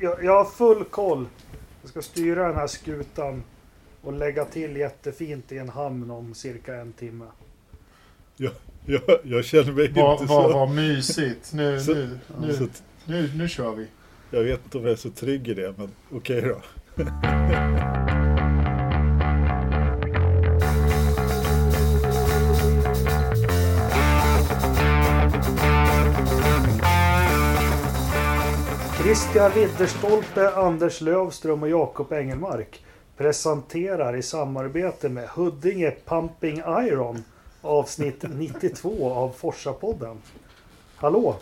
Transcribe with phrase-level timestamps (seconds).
[0.00, 1.26] Jag, jag har full koll.
[1.82, 3.42] Jag ska styra den här skutan
[4.02, 7.24] och lägga till jättefint i en hamn om cirka en timme.
[8.36, 8.52] Jag,
[8.86, 10.52] jag, jag känner mig Vad inte va, så...
[10.52, 11.52] va mysigt.
[11.52, 13.86] Nu, Så- nu, nu, så att nu, nu kör vi.
[14.30, 16.60] jag vet inte om jag är så trygg i det, men okej då.
[29.06, 32.84] Christian Ridderstolpe, Anders Lövström och Jakob Engelmark
[33.16, 37.24] presenterar i samarbete med Huddinge Pumping Iron
[37.62, 40.16] avsnitt 92 av Forsa-podden.
[40.96, 41.36] Hallå!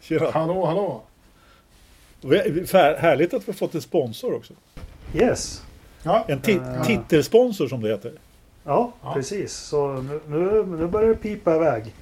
[0.00, 0.30] Tjena.
[0.30, 1.02] Hallå, hallå.
[2.98, 4.54] Härligt att vi har fått en sponsor också.
[5.14, 5.62] Yes!
[6.02, 6.82] Ja, En ti- Eh.
[6.84, 8.12] titelsponsor som det heter.
[8.64, 9.14] Ja, Ja.
[9.14, 9.52] precis.
[9.52, 11.94] Så nu, nu, nu börjar det pipa iväg.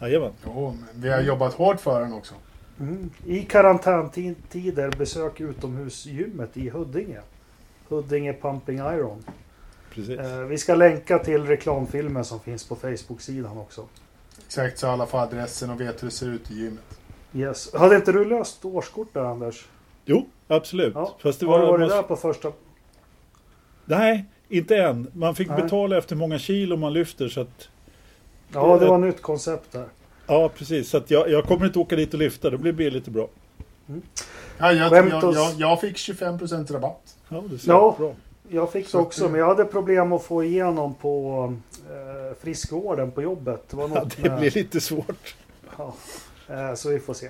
[0.00, 0.32] Jajamän.
[0.46, 2.34] jo, men vi har jobbat hårt för den också.
[2.80, 3.10] Mm.
[3.26, 7.20] I karantäntider besök utomhusgymmet i Huddinge.
[7.88, 9.24] Huddinge Pumping Iron.
[9.90, 10.18] Precis.
[10.18, 13.88] Eh, vi ska länka till reklamfilmen som finns på Facebook-sidan också.
[14.46, 16.98] Exakt så alla får adressen och vet hur det ser ut i gymmet.
[17.34, 17.74] Yes.
[17.74, 19.68] Hade inte du löst årskort där Anders?
[20.04, 20.94] Jo, absolut.
[20.94, 21.14] Ja.
[21.18, 21.72] Fast det Har du var...
[21.72, 22.52] varit man- där på första?
[23.84, 25.10] Nej, inte än.
[25.12, 25.62] Man fick Nej.
[25.62, 27.28] betala efter många kilo man lyfter.
[27.28, 27.68] Så att,
[28.52, 29.86] Ja, det var ett nytt koncept där.
[30.26, 30.90] Ja, precis.
[30.90, 32.50] Så att jag, jag kommer inte åka dit och lyfta.
[32.50, 33.28] Det blir billigt och bra.
[34.58, 37.16] Ja, jag, jag, jag, jag fick 25% rabatt.
[37.28, 37.94] Ja, det ser Ja.
[37.98, 38.14] bra.
[38.48, 41.52] Jag fick det också, men jag hade problem att få igenom på
[41.90, 43.64] eh, friskvården på jobbet.
[43.70, 45.34] Det var Ja, något det med- blir lite svårt.
[45.78, 45.94] Ja,
[46.48, 47.28] eh, så vi får se.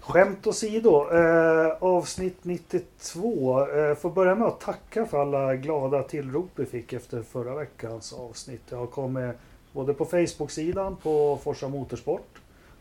[0.00, 3.60] Skämt åsido, eh, avsnitt 92.
[3.68, 8.12] Eh, får börja med att tacka för alla glada tillrop vi fick efter förra veckans
[8.12, 8.62] avsnitt.
[8.68, 9.34] Det har kommit
[9.72, 12.38] både på Facebook-sidan på Forsa Motorsport,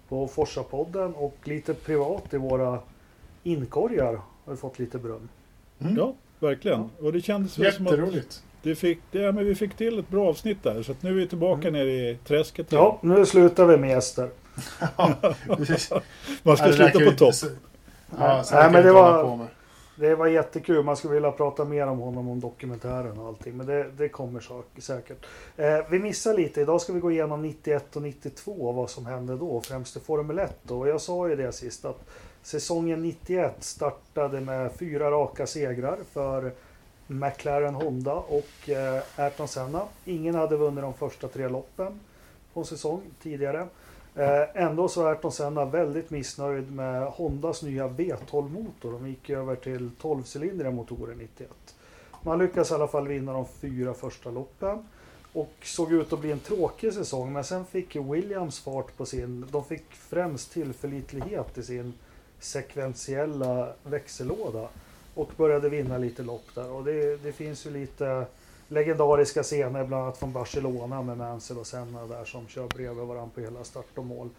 [0.10, 2.80] på Forsa-podden och lite privat i våra
[3.44, 4.14] inkorgar
[4.46, 5.30] har vi fått lite beröm.
[5.82, 5.96] Mm.
[5.98, 6.90] Ja, verkligen.
[7.02, 10.10] Och det kändes väl som att det fick, det, ja, men vi fick till ett
[10.10, 10.84] bra avsnitt där.
[10.84, 11.74] Så att nu är vi tillbaka Mm.
[11.74, 12.72] nere i träsket.
[12.72, 14.30] Ja, nu slutar vi med gäster.
[16.44, 17.34] Man ska Ja, sluta på topp.
[18.20, 19.48] Ja, så Nej, här men kan det var- på med.
[20.00, 23.58] Det var jättekul, man skulle vilja prata mer om honom, om dokumentären och allting.
[23.58, 25.26] Men det, det kommer sak, säkert.
[25.58, 29.38] Eh, vi missar lite, idag ska vi gå igenom 91 och 92, vad som hände
[29.38, 30.58] då, främst i Formel 1.
[30.64, 30.80] Då.
[30.80, 32.10] Och jag sa ju det sist att
[32.42, 36.52] säsongen 91 startade med fyra raka segrar för
[37.08, 39.82] McLaren Honda och eh, Ayrton Senna.
[40.06, 42.00] Ingen hade vunnit de första tre loppen
[42.54, 43.68] på en säsong tidigare.
[44.20, 48.92] Eh, ändå så är Ayrton Senna väldigt missnöjd med Hondas nya V12-motor.
[48.92, 51.50] De gick över till 12-cylindriga motorer 91.
[52.24, 54.88] Man lyckades i alla fall vinna de fyra första loppen.
[55.34, 57.34] Och såg ut att bli en tråkig säsong.
[57.34, 59.46] Men sen fick Williams fart på sin...
[59.52, 61.94] De fick främst tillförlitlighet i sin
[62.40, 64.68] sekventiella växellåda.
[65.16, 66.72] Och började vinna lite lopp där.
[66.72, 68.26] Och det, det finns ju lite
[68.70, 73.30] legendariska scener, bland annat från Barcelona med Mansell och Senna där som kör bredvid varandra
[73.36, 74.30] på hela start och mål.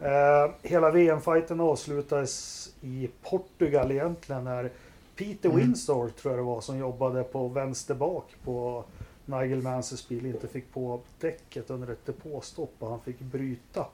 [0.00, 4.70] Eh, hela VM-fighten avslutades i Portugal egentligen när
[5.16, 5.60] Peter Mm.
[5.60, 8.84] Winstor, tror jag det var, som jobbade på vänster bak på
[9.24, 13.86] Nigel Mansells bil inte fick på däcket under ett depåstopp och han fick bryta.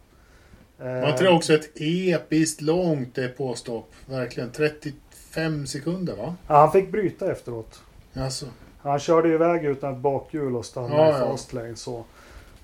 [0.79, 3.93] Eh, Var inte det också ett episkt långt depåstopp?
[4.07, 4.51] Verkligen.
[4.51, 6.35] 35 sekunder va?
[6.49, 7.83] ja, han fick bryta efteråt.
[8.15, 8.47] Alltså.
[8.85, 11.77] Han körde ju iväg utan ett bakhjul och stannade Ja, i fast lane.
[11.77, 12.05] Så.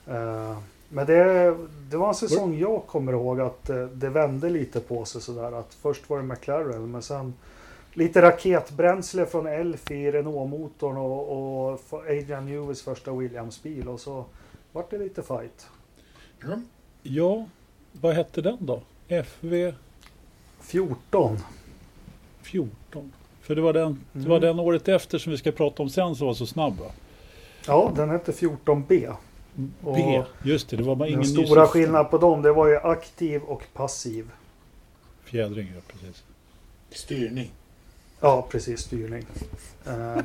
[0.07, 0.59] Eh,
[0.89, 1.57] men det,
[1.91, 5.53] det var en säsong jag kommer ihåg att eh, det vände lite på sig sådär.
[5.53, 7.35] Att först var det McLaren men sen
[7.93, 13.89] lite raketbränsle från Elf i Renault-motorn och, och Adrian Newes första Williams-bil.
[13.89, 14.25] Och så
[14.73, 15.67] vart det lite fight.
[16.43, 16.61] Ja.
[17.03, 17.47] Ja,
[17.93, 18.83] vad hette den då?
[19.09, 19.73] FV
[20.61, 21.39] 14.
[22.43, 22.80] 14.
[23.51, 24.31] För det var, den, det Mm.
[24.31, 26.87] var den året efter som vi ska prata om sen som var så snabb va?
[27.67, 29.15] Ja, den hette 14B.
[29.85, 30.77] Och B, just det.
[30.77, 31.67] Det var bara ingen Den stora siffra.
[31.67, 34.31] skillnaden på dem det var ju aktiv och passiv.
[35.25, 36.23] Fjädring, ja precis.
[36.91, 37.51] Styrning.
[38.21, 38.81] Ja, precis.
[38.81, 39.27] Styrning.
[39.87, 40.23] Eh,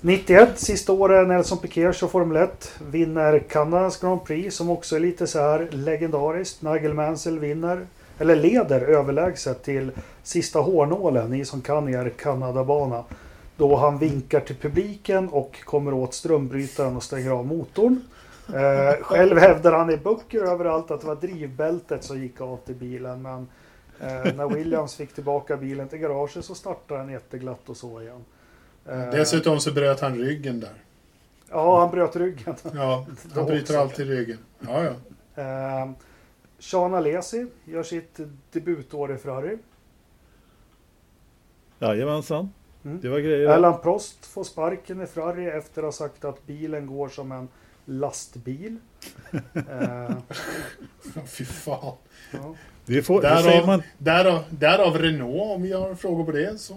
[0.00, 2.72] 91, sista året Nelson Piquet kör Formel 1.
[2.90, 6.62] Vinner Kanadas Grand Prix som också är lite så här legendariskt.
[6.62, 7.86] Nigel Mansell vinner,
[8.18, 9.90] eller leder överlägset till
[10.22, 13.04] sista hårnålen, ni som kan er Kanadabana.
[13.56, 18.00] Då han vinkar till publiken och kommer åt strömbrytaren och stänger av motorn.
[18.48, 22.74] Eh, själv hävdar han i böcker överallt att det var drivbältet som gick av till
[22.74, 23.22] bilen.
[23.22, 23.48] Men
[24.00, 28.24] eh, när Williams fick tillbaka bilen till garaget så startade den jätteglatt och så igen.
[28.88, 30.74] Eh, Dessutom så bröt han ryggen där.
[31.50, 32.54] Ja, han bröt ryggen.
[32.74, 34.38] Ja, han bryter alltid ryggen.
[34.60, 34.92] Ja, ja.
[36.64, 38.20] Sean Alesi gör sitt
[38.52, 39.58] debutår i Ferrari.
[41.78, 42.50] Jajamensan.
[42.84, 43.00] Mm.
[43.00, 43.48] Det var grejer.
[43.48, 47.48] Alan Prost får sparken i Ferrari efter att ha sagt att bilen går som en
[47.84, 48.76] lastbil.
[49.54, 50.16] eh,
[51.26, 51.96] Fy fan.
[52.32, 52.54] ja.
[52.86, 56.60] Det, får, det, säger Därav, man, därav, därav Renault om vi har frågor på det.
[56.60, 56.76] Så.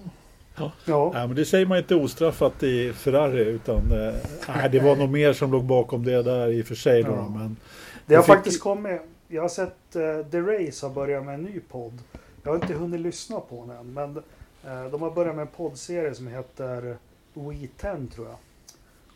[0.56, 0.72] Ja.
[0.86, 3.42] ja, men det säger man inte ostraffat i Ferrari.
[3.42, 4.14] Utan, eh,
[4.48, 7.04] nej, det var nog mer som låg bakom det där i och för sig.
[7.04, 7.30] Då, Ja.
[7.30, 7.58] men,
[8.06, 9.02] Det har fick- faktiskt kommit.
[9.28, 12.02] Jag har sett uh, The Race har börjat med en ny podd.
[12.44, 13.94] Jag har inte hunnit lyssna på den än.
[13.94, 14.18] Men
[14.66, 16.98] eh, de har börjat med en poddserie som heter
[17.34, 18.36] We 10 tror jag.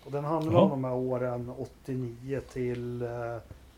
[0.05, 0.61] Och den handlar Jaha.
[0.61, 3.09] om de här åren 89 till eh,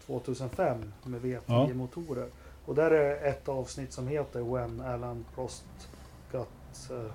[0.06, 2.28] 2005 med V10-motorer.
[2.66, 5.66] Och där är ett avsnitt som heter When Alan Prost
[6.32, 6.48] got
[6.92, 7.12] uh,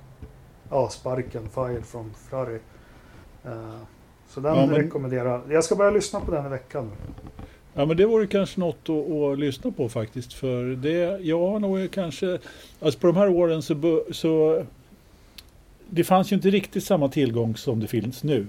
[0.71, 2.61] ja, sparken, fired from Ferrari.
[3.45, 3.79] Eh,
[4.29, 5.65] så den Ja, men- rekommenderar jag.
[5.65, 6.91] ska börja lyssna på den i veckan.
[7.79, 10.33] Ja men det vore kanske något att, att lyssna på faktiskt.
[10.33, 12.39] För det, jag har nog kanske,
[12.81, 14.63] alltså på de här åren så, så
[15.91, 18.47] det fanns ju inte riktigt samma tillgång som det finns nu.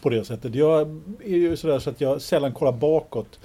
[0.00, 0.54] På det sättet.
[0.54, 3.38] Jag är ju sådär så att jag sällan kollar bakåt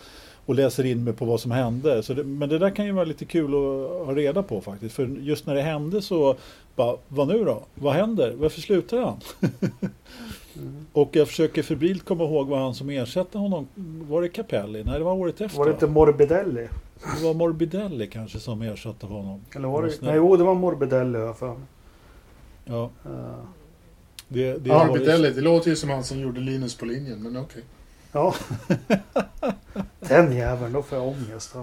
[0.45, 2.03] och läser in mig på vad som hände.
[2.03, 4.95] Så det, men det där kan ju vara lite kul att ha reda på faktiskt.
[4.95, 6.35] För just när det hände så,
[6.75, 7.63] bara, vad nu då?
[7.75, 8.33] Vad händer?
[8.35, 9.19] Varför slutar han?
[10.57, 10.86] Mm.
[10.94, 13.68] Och jag försöker febrilt komma ihåg vad han som ersatte honom,
[14.09, 14.83] var det Capelli?
[14.83, 15.57] Nej det var året efter.
[15.57, 16.68] Var det inte Morbidelli?
[17.19, 19.42] Det var Morbidelli kanske som ersatte honom.
[19.56, 20.01] Eller var det?
[20.01, 21.65] Nej, jo, det var Morbidelli har jag för mig.
[22.65, 23.12] Ja, Eh,
[24.27, 27.63] det, det Morbidelli, det låter ju som han som gjorde Linus på linjen, men okej.
[28.12, 28.36] ja.
[30.00, 31.56] Den jäveln, då får jag ångest.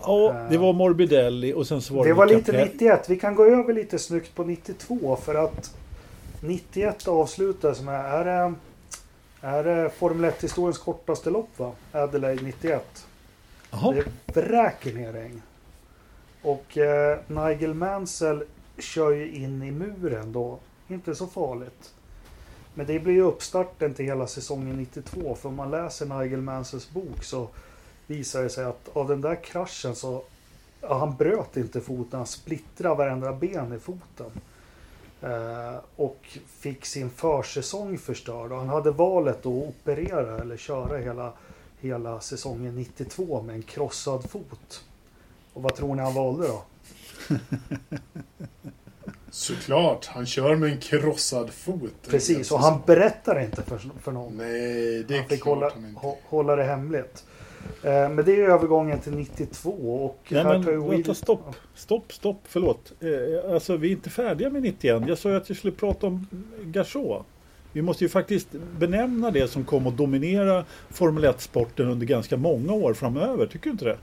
[0.00, 0.46] Ja.
[0.50, 2.70] Det var Morbidelli och sen så var det, Det var lite Capelli.
[2.72, 3.10] 91.
[3.10, 5.74] Vi kan gå över lite snyggt på 92 för att
[6.46, 8.54] 91 avslutas med, är det,
[9.40, 11.72] är det Formel 1-historiens kortaste lopp va?
[11.92, 13.06] Adelaide 91.
[13.70, 15.42] Jaha, Det vräker ner regn.
[16.42, 18.44] Och eh, Nigel Mansell
[18.78, 20.58] kör ju in i muren då.
[20.88, 21.94] Inte så farligt.
[22.74, 25.34] Men det blir ju uppstarten till hela säsongen 92.
[25.34, 27.48] För om man läser Nigel Mansells bok så
[28.06, 30.22] visar det sig att av den där kraschen så
[30.80, 34.30] ja, han bröt inte foten, han splittrade varenda ben i foten.
[35.22, 38.52] Eh, och fick sin försäsong förstörd.
[38.52, 41.32] Och han hade valet att operera eller köra hela,
[41.80, 44.84] hela säsongen 92 med en krossad fot.
[45.52, 46.62] Och vad tror ni han valde då?
[49.30, 51.92] Såklart, han kör med en krossad fot.
[52.08, 54.36] Precis, och han berättar inte för, för någon.
[54.36, 56.00] Nej, det är Han fick klart hålla, han inte.
[56.00, 57.24] hå- hålla det hemligt.
[57.82, 59.70] Eh, men det är övergången till 92
[60.04, 62.92] och nej här men tar ju vänta, stopp, stopp, stopp, förlåt.
[63.00, 65.02] Eh, alltså vi är inte färdiga med 91.
[65.08, 66.26] Jag sa ju att jag skulle prata om
[66.62, 67.26] Gachot.
[67.72, 68.48] Vi måste ju faktiskt
[68.78, 73.46] benämna det som kom att dominera Formel 1-sporten under ganska många år framöver.
[73.46, 73.96] Tycker du inte det?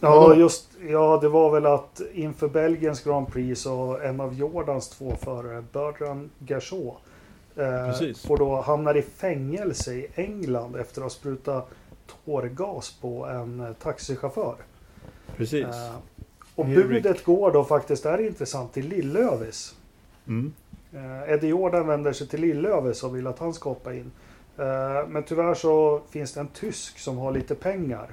[0.00, 4.88] Ja, just ja, det var väl att inför Belgiens Grand Prix så en av Jordans
[4.88, 6.94] två förare, Bertrand Gachot,
[7.56, 11.70] eh, får då hamnar i fängelse i England efter att ha sprutat
[12.24, 14.56] tårgas på en taxichaufför.
[15.36, 15.64] Precis.
[15.64, 15.96] Eh,
[16.54, 16.86] och Henrik.
[16.86, 19.74] budet går då faktiskt, det här är intressant, till Lillövis.
[20.28, 20.52] Mm.
[20.92, 24.10] Eh, Eddie Jordan vänder sig till Lillövis och vill att han ska hoppa in.
[24.58, 28.10] Eh, men tyvärr så finns det en tysk som har lite pengar.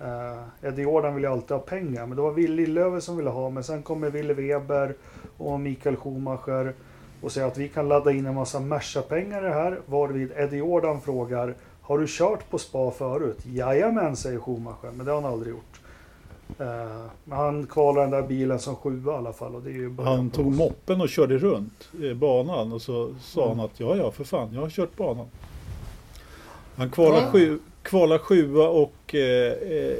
[0.00, 3.30] Eh, Eddie Jordan vill ju alltid ha pengar, men det var Will Lillövis som ville
[3.30, 3.50] ha.
[3.50, 4.94] Men sen kommer Wille Weber
[5.38, 6.74] och Mikael Schumacher
[7.20, 9.80] och säger att vi kan ladda in en massa Merca-pengar i det här.
[9.86, 11.54] Varvid Eddie Jordan frågar
[11.86, 13.38] Har du kört på spa förut?
[13.46, 15.80] Jajamän, säger Schumacher, men det har han aldrig gjort.
[17.24, 19.54] Men han kvalar den där bilen som sjua i alla fall.
[19.54, 23.58] Och det är ju Han tog moppen och körde runt banan och så sa Mm.
[23.58, 25.26] han att ja, ja, för fan, jag har kört banan.
[26.76, 27.30] Han kvalade, Ja.
[27.30, 29.96] sju, kvalade sjua och eh, eh,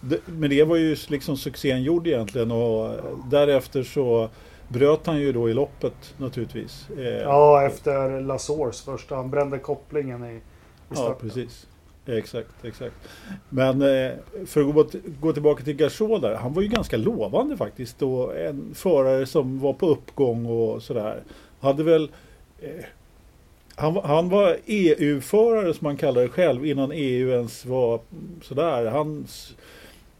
[0.00, 4.28] det, men det var ju liksom succén gjord egentligen och eh, därefter så
[4.68, 6.86] bröt han ju då i loppet naturligtvis.
[6.98, 9.16] Eh, Ja, efter Lasors första.
[9.16, 10.40] Han brände kopplingen i
[10.88, 11.66] Ja, precis.
[12.06, 12.94] Exakt, exakt.
[13.48, 14.12] Men eh,
[14.46, 14.86] för att gå,
[15.20, 16.34] gå tillbaka till Gachot där.
[16.34, 18.02] Han var ju ganska lovande faktiskt.
[18.02, 21.22] Och en förare som var på uppgång och sådär.
[21.60, 22.10] Hade väl...
[22.60, 22.84] Eh,
[23.76, 28.00] han, var- han var EU-förare som han kallar det själv innan EU ens var
[28.42, 28.84] sådär.
[28.86, 29.54] Hans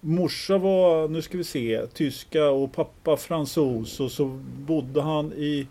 [0.01, 4.01] morsa var, nu ska vi se, tyska och pappa fransos.
[4.01, 5.67] Och så bodde han i...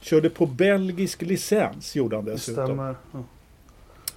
[0.00, 2.66] Körde på belgisk licens gjorde han Det dessutom.
[2.66, 2.94] stämmer.
[3.12, 3.18] Ja.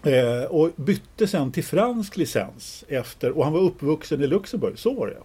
[0.03, 4.93] Eh, och bytte sen till fransk licens efter och han var uppvuxen i Luxemburg, så
[4.93, 5.17] var det.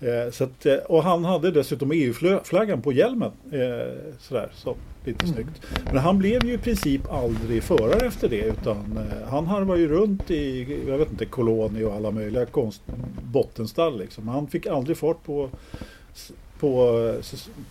[0.00, 3.30] Eh, så att, eh, och han hade dessutom EU-flaggan på hjälmen.
[3.52, 5.34] Eh, sådär, så lite Mm.
[5.34, 5.62] snyggt.
[5.84, 9.88] Men han blev ju i princip aldrig förare efter det utan eh, han harvade ju
[9.88, 12.82] runt i, jag vet inte, koloni och alla möjliga konst,
[13.22, 14.28] bottenstall liksom.
[14.28, 15.50] Han fick aldrig fart på
[16.60, 16.98] på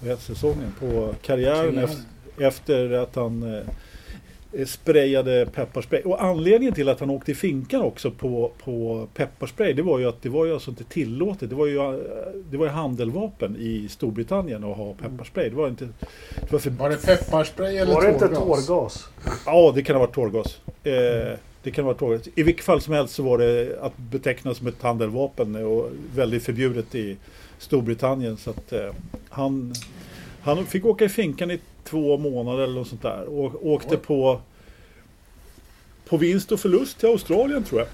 [0.05, 1.77] eh, säsongen, på karriären Karriären.
[2.37, 3.63] efter, efter att han eh,
[4.65, 6.01] sprayade pepparspray.
[6.01, 10.05] Och anledningen till att han åkte i finkan också på, på pepparspray det var ju
[10.05, 11.49] att det var ju alltså inte tillåtet.
[11.49, 11.93] Det var ju, eh,
[12.49, 15.49] det var ju handeldvapen i Storbritannien att ha pepparspray.
[15.49, 15.85] Det var inte...
[16.41, 18.67] Det var för, Var det pepparspray eller Var det inte tårgas?
[18.67, 19.09] tårgas?
[19.45, 20.61] ja, det kan ha varit tårgas.
[20.83, 22.21] Eh, det kan ha varit tårgas.
[22.35, 26.43] I vilket fall som helst så var det att beteckna som ett handeldvapen och väldigt
[26.43, 27.17] förbjudet i
[27.57, 28.37] Storbritannien.
[28.37, 28.93] Så att eh,
[29.29, 29.73] han,
[30.41, 33.25] han fick åka i finkan i två månader eller något sånt där.
[33.27, 34.41] Och åkte på,
[36.09, 37.89] på vinst och förlust till Australien tror jag.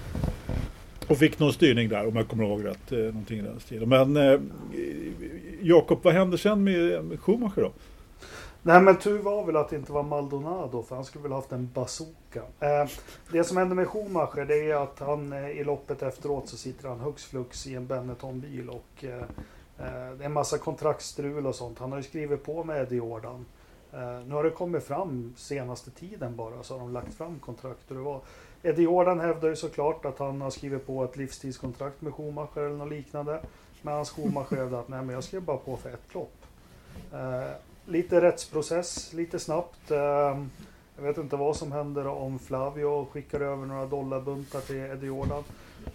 [1.08, 2.92] Och fick någon styrning där om jag kommer ihåg rätt.
[2.92, 3.88] Eh, någonting i den stilen.
[3.88, 4.40] Men eh,
[5.62, 7.72] Jakob, vad hände sen med, med Schumacher då?
[8.64, 11.52] Nej men tur var väl att det inte var Maldonado för han skulle väl haft
[11.52, 12.42] en bazooka.
[12.60, 12.88] Eh,
[13.32, 16.88] det som hände med Schumacher det är att han eh, i loppet efteråt så sitter
[16.88, 19.22] han hux flux i en Benetton-bil och eh,
[19.78, 21.78] eh, det är en massa kontraktstrul och sånt.
[21.78, 23.44] Han har ju skrivit på med Eddie Jordan.
[23.92, 27.90] Eh, nu har det kommit fram senaste tiden bara så har de lagt fram kontrakt
[27.90, 28.20] och det var
[28.62, 32.76] Eddie Jordan hävdar ju såklart att han har skrivit på ett livstidskontrakt med Schumacher eller
[32.76, 33.40] något liknande.
[33.82, 36.46] Men hans Schumacher hävdar att nej men jag skrev bara på för ett lopp.
[37.12, 37.50] Eh,
[37.84, 39.90] lite rättsprocess, lite snabbt.
[39.90, 40.44] Eh,
[40.96, 45.44] jag vet inte vad som händer om Flavio skickar över några dollarbuntar till Eddie Jordan.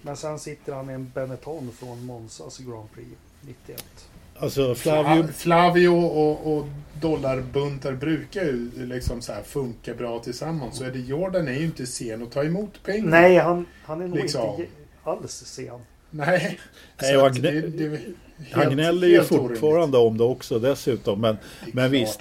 [0.01, 3.11] Men sen sitter han i en Benetton från Monzas Grand Prix
[3.41, 4.09] 91.
[4.39, 5.03] Alltså Flavio...
[5.05, 6.65] Flavio, Flavio och, och
[7.01, 10.77] dollarbuntar brukar ju liksom så här funka bra tillsammans.
[10.77, 13.07] Så Eddie Jordan är ju inte sen att ta emot pengar.
[13.09, 14.49] Nej, han, han är nog Liksom.
[14.49, 14.71] inte
[15.03, 15.65] alls sen.
[16.09, 16.59] Nej.
[17.01, 18.03] Nej, han det- det är helt-
[18.51, 19.59] Han gnäller ju helt orimligt.
[19.59, 21.21] fortfarande om det också dessutom.
[21.21, 21.37] Men,
[21.73, 22.19] men visst.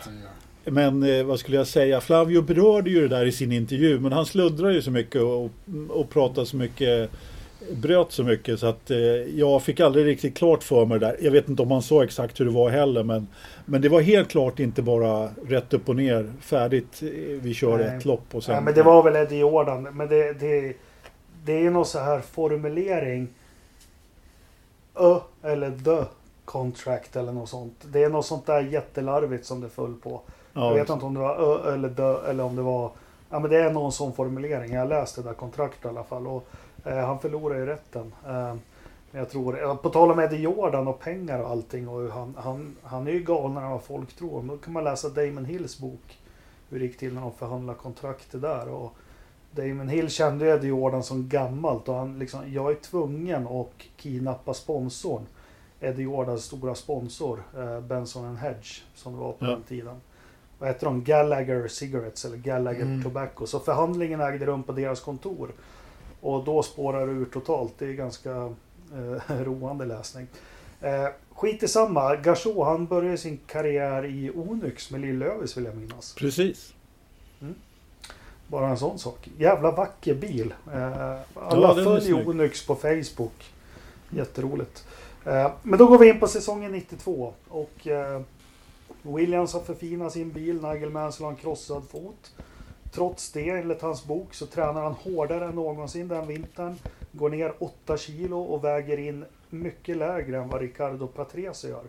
[0.64, 2.00] men eh, vad skulle jag säga?
[2.00, 4.00] Flavio berörde ju det där i sin intervju.
[4.00, 5.50] Men han sluddrar ju så mycket och,
[5.88, 7.11] och pratar så mycket.
[7.73, 8.96] Bröt så mycket så att eh,
[9.38, 11.16] jag fick aldrig riktigt klart för mig det där.
[11.20, 13.02] Jag vet inte om han sa exakt hur det var heller.
[13.02, 13.26] Men,
[13.64, 16.32] men det var helt klart inte bara rätt upp och ner.
[16.40, 17.02] Färdigt.
[17.02, 17.08] eh,
[17.40, 17.96] Vi kör Nej.
[17.96, 18.54] ett lopp och sen.
[18.54, 19.82] Nej, men det var väl Eddie Jordan.
[19.82, 20.73] Men det, det,
[21.44, 23.28] det är någon så här formulering.
[24.94, 26.04] Ö eller the
[26.44, 27.75] contract eller något sånt.
[27.92, 30.20] Det är något sånt där jättelarvigt som det föll på.
[30.52, 32.90] ja, Jag vet inte om det var ö eller dö eller om det var...
[33.30, 34.73] Ja men det är någon sån formulering.
[34.73, 36.26] Jag läste det där kontraktet i alla fall.
[36.26, 36.49] Och,
[36.95, 38.14] han förlorade ju rätten.
[38.26, 38.55] Eh,
[39.11, 41.88] men jag tror, eh, på tal om Eddie Jordan och pengar och allting.
[41.88, 44.43] Och han, han, han är ju galnare än vad folk tror.
[44.43, 46.19] Då kan man läsa Damon Hills bok.
[46.71, 48.69] Hur det gick till när de förhandlade kontraktet där.
[48.69, 48.93] Och
[49.50, 51.88] Damon Hill kände ju Eddie Jordan som gammalt.
[51.88, 55.26] Och han liksom, jag är tvungen att kidnappa sponsorn.
[55.81, 59.50] Eddie Jordans stora sponsor, eh, Benson Hedge, som det var på Ja.
[59.50, 60.00] den tiden.
[60.59, 61.05] Vad heter de?
[61.05, 63.02] Gallagher Cigarettes eller Gallagher Mm.
[63.02, 63.47] Tobacco.
[63.47, 65.50] Så förhandlingen ägde rum på deras kontor.
[66.20, 67.75] Och då spårar det ur totalt.
[67.78, 68.30] Det är ganska
[68.94, 70.26] eh, roande läsning.
[70.80, 72.16] Eh, skit i samma.
[72.16, 76.14] Gachot han började sin karriär i Onyx med Lill-Lövis vill jag minnas.
[76.14, 76.73] Precis.
[78.49, 79.28] Bara en sån sak.
[79.38, 80.54] Jävla vacker bil.
[80.73, 82.28] Eh, Ja, alla är följer.
[82.28, 83.52] Onyx på Facebook.
[84.11, 84.87] Jätteroligt.
[85.25, 87.35] Eh, men då går vi in på säsongen 92.
[87.49, 88.20] Och eh,
[89.02, 90.62] Williams har förfinat sin bil.
[90.62, 92.32] Nigel Mansell har en krossad fot.
[92.97, 96.75] Trots det, enligt hans bok, så tränar han hårdare än någonsin den vintern.
[97.12, 101.85] Går ner 8 kilo och väger in mycket lägre än vad Ricardo Patrese gör.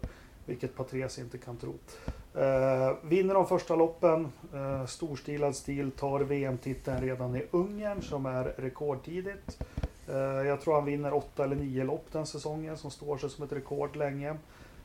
[0.46, 1.74] Vilket Patrese inte kan tro.
[2.42, 8.44] Eh, vinner de första loppen, eh, storstilad stil, tar VM-titeln redan i Ungern som är
[8.44, 9.64] rekordtidigt.
[10.08, 13.44] Eh, jag tror han vinner åtta eller nio lopp den säsongen som står sig som
[13.44, 14.30] ett rekord länge.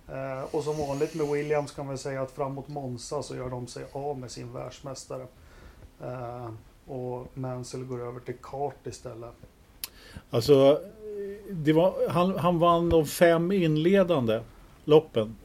[0.09, 3.67] Eh, och som vanligt med Williams kan man säga att framåt Monza så gör de
[3.67, 5.27] sig av med sin världsmästare.
[6.03, 6.49] Eh,
[6.93, 9.35] och Mansell går över till kart istället.
[10.31, 10.79] Alltså,
[11.75, 14.41] var, han, han vann de fem inledande
[14.85, 15.37] loppen.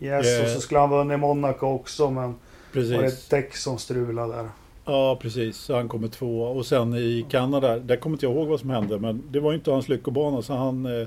[0.00, 0.44] Yes, Eh.
[0.44, 2.32] och så skulle han vunnit Monaco också men var
[2.72, 3.24] det Precis.
[3.24, 4.48] ett däck som strulade där.
[4.84, 5.56] Ja, precis.
[5.56, 6.48] Så han kommer tvåa.
[6.48, 8.98] Och sen i Kanada, där kommer inte jag ihåg vad som hände.
[8.98, 10.42] Men det var ju inte hans lyckobana.
[10.42, 10.86] Så han...
[11.00, 11.06] Eh,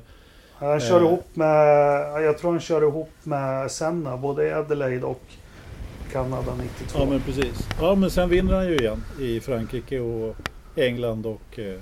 [0.60, 1.08] Han kör Eh.
[1.08, 1.67] ihop med,
[2.24, 5.22] jag tror han kör ihop med Senna, både i Adelaide och
[6.12, 7.00] Kanada 92.
[7.00, 7.68] ja, men precis.
[7.82, 10.36] Ja, men sen vinner han ju igen i Frankrike och
[10.76, 11.60] England och...
[11.60, 11.80] Eh,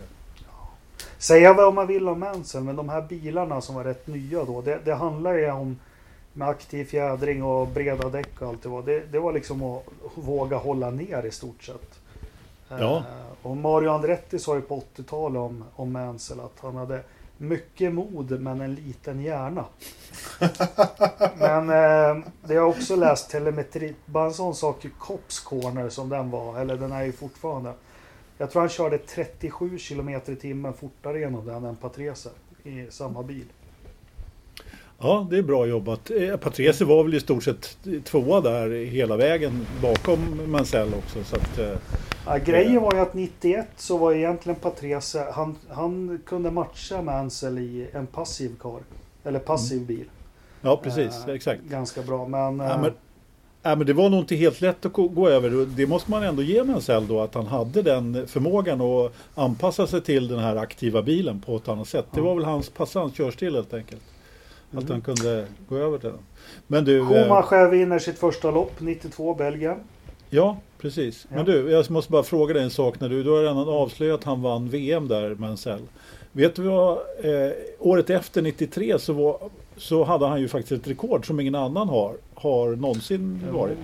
[1.17, 4.61] Säga vad man vill om Mansell, men de här bilarna som var rätt nya då,
[4.61, 5.79] det, det handlar ju om
[6.33, 8.81] med aktiv fjädring och breda däck och allt det var.
[8.81, 9.83] Det, det var liksom att
[10.15, 11.99] våga hålla ner i stort sett.
[12.69, 12.97] Ja.
[12.97, 13.03] Eh,
[13.41, 17.01] och Mario Andretti sa ju på 80-talet om, om Mansell att han hade
[17.37, 19.65] mycket mod men en liten hjärna.
[21.37, 25.89] men eh, det har jag också läst telemetri, bara en sån sak i Cops Corner
[25.89, 27.73] som den var, eller den är ju fortfarande.
[28.37, 32.29] Jag tror han körde 37 km i timmen fortare genom den än Patrese
[32.63, 33.45] i samma bil.
[34.99, 36.11] Ja, det är bra jobbat.
[36.11, 41.23] Eh, Patrese var väl i stort sett tvåa där hela vägen bakom Mansell också.
[41.23, 41.77] Så att, eh,
[42.27, 47.57] Ja, grejen var ju att 91 så var egentligen Patrese, han, han kunde matcha Mansell
[47.57, 48.79] i en passiv kar.
[49.23, 49.87] Eller passiv Mm.
[49.87, 50.05] bil.
[50.61, 51.27] ja, precis.
[51.27, 51.61] Eh, Exakt.
[51.63, 52.27] Ganska bra.
[52.27, 52.91] Men, Ja, eh, men,
[53.63, 55.65] ja, men det var nog inte helt lätt att gå- över.
[55.65, 57.21] Det måste man ändå ge Mansell då.
[57.21, 61.67] Att han hade den förmågan att anpassa sig till den här aktiva bilen på ett
[61.67, 62.05] annat sätt.
[62.11, 64.01] Det var väl hans, passa hans körstil helt enkelt.
[64.73, 64.91] Att Mhm.
[64.91, 66.19] han kunde gå över till den.
[66.67, 66.99] Men du...
[66.99, 69.77] eh, Schumacher vinner sitt första lopp 92 Belgien.
[70.29, 71.25] Ja, precis.
[71.29, 71.35] Ja.
[71.35, 72.99] Men du, jag måste bara fråga dig en sak.
[72.99, 75.81] När du, du har redan avslöjat att han vann VM där, Mansell.
[76.31, 76.91] Vet du vad?
[77.23, 79.37] Eh, året efter 93 så, var,
[79.77, 83.77] så hade han ju faktiskt ett rekord som ingen annan har, har någonsin varit.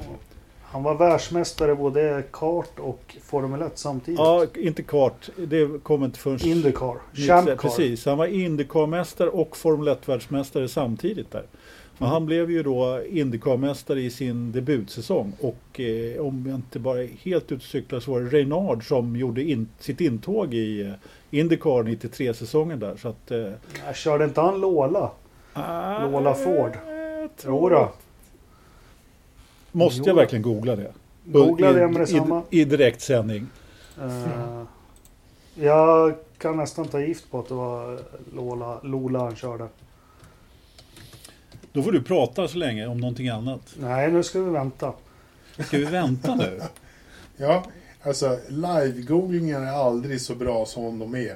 [0.72, 4.20] Han var världsmästare både kart och Formel 1 samtidigt.
[4.20, 5.30] Ja, inte kart.
[5.38, 6.46] Det kom inte förrän...
[6.46, 6.96] Indycar.
[7.14, 7.60] Champ.
[7.62, 11.44] Precis, han var Indycar-mästare och Formel 1-världsmästare samtidigt där.
[11.98, 12.14] Men Mm.
[12.14, 17.44] han blev ju då Indycar-mästare i sin debutsäsong och eh, om jag inte bara helt
[17.44, 20.92] ute och cyklar så var det Reynard som gjorde in, sitt intåg i eh,
[21.40, 22.96] Indycar 93-säsongen där.
[22.96, 23.52] Så att, eh,
[23.86, 25.12] Jag körde inte han Lola?
[26.12, 26.72] Lola Ford.
[26.88, 27.92] Jag Jo då.
[29.72, 30.92] Måste jag verkligen googla det?
[31.26, 32.44] Googla det med I, detsamma.
[32.50, 33.48] i, I direktsändning.
[34.02, 34.64] Eh,
[35.56, 38.00] jag kan nästan ta gift på att det var
[38.36, 39.68] Lola, Lola han körde.
[41.74, 43.62] Då får du prata så länge om någonting annat.
[43.80, 44.94] Nej, nu ska vi vänta.
[45.60, 46.62] Ska vi vänta nu?
[47.38, 47.64] Ja,
[48.04, 51.36] alltså live-googlingen är aldrig så bra som de är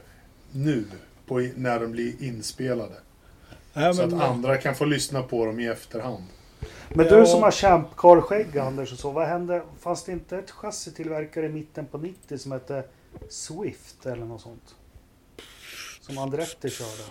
[0.51, 0.85] nu.
[1.27, 2.93] På, när de blir inspelade.
[3.73, 6.23] Nej, Så men- att andra kan få lyssna på dem i efterhand.
[6.89, 9.11] Men du som har Champ car-skägg Anders och så.
[9.11, 9.61] Vad hände?
[9.79, 12.83] Fanns det inte ett chassitillverkare i mitten på 90 som hette
[13.29, 14.75] Swift eller något sånt?
[16.01, 17.03] Som Andretti körde.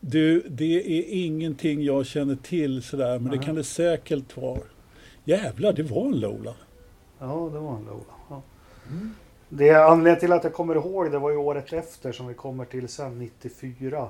[0.00, 3.46] Du, det är ingenting jag känner till sådär, men det Nej.
[3.46, 4.60] kan det säkert vara.
[5.24, 6.54] Jävlar, det var en Lola.
[7.18, 8.14] Ja, det var en Lola.
[8.30, 8.42] Ja.
[9.48, 12.34] Det är anledningen till att jag kommer ihåg det var ju året efter som vi
[12.34, 14.08] kommer till sen, 94.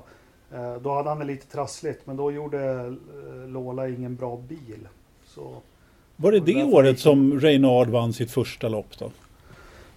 [0.55, 4.87] Eh, Då hade han det lite trassligt, men då gjorde eh, Lola ingen bra bil.
[5.25, 5.55] Så,
[6.15, 9.11] Var det det året gick- som Reynard vann sitt första lopp då?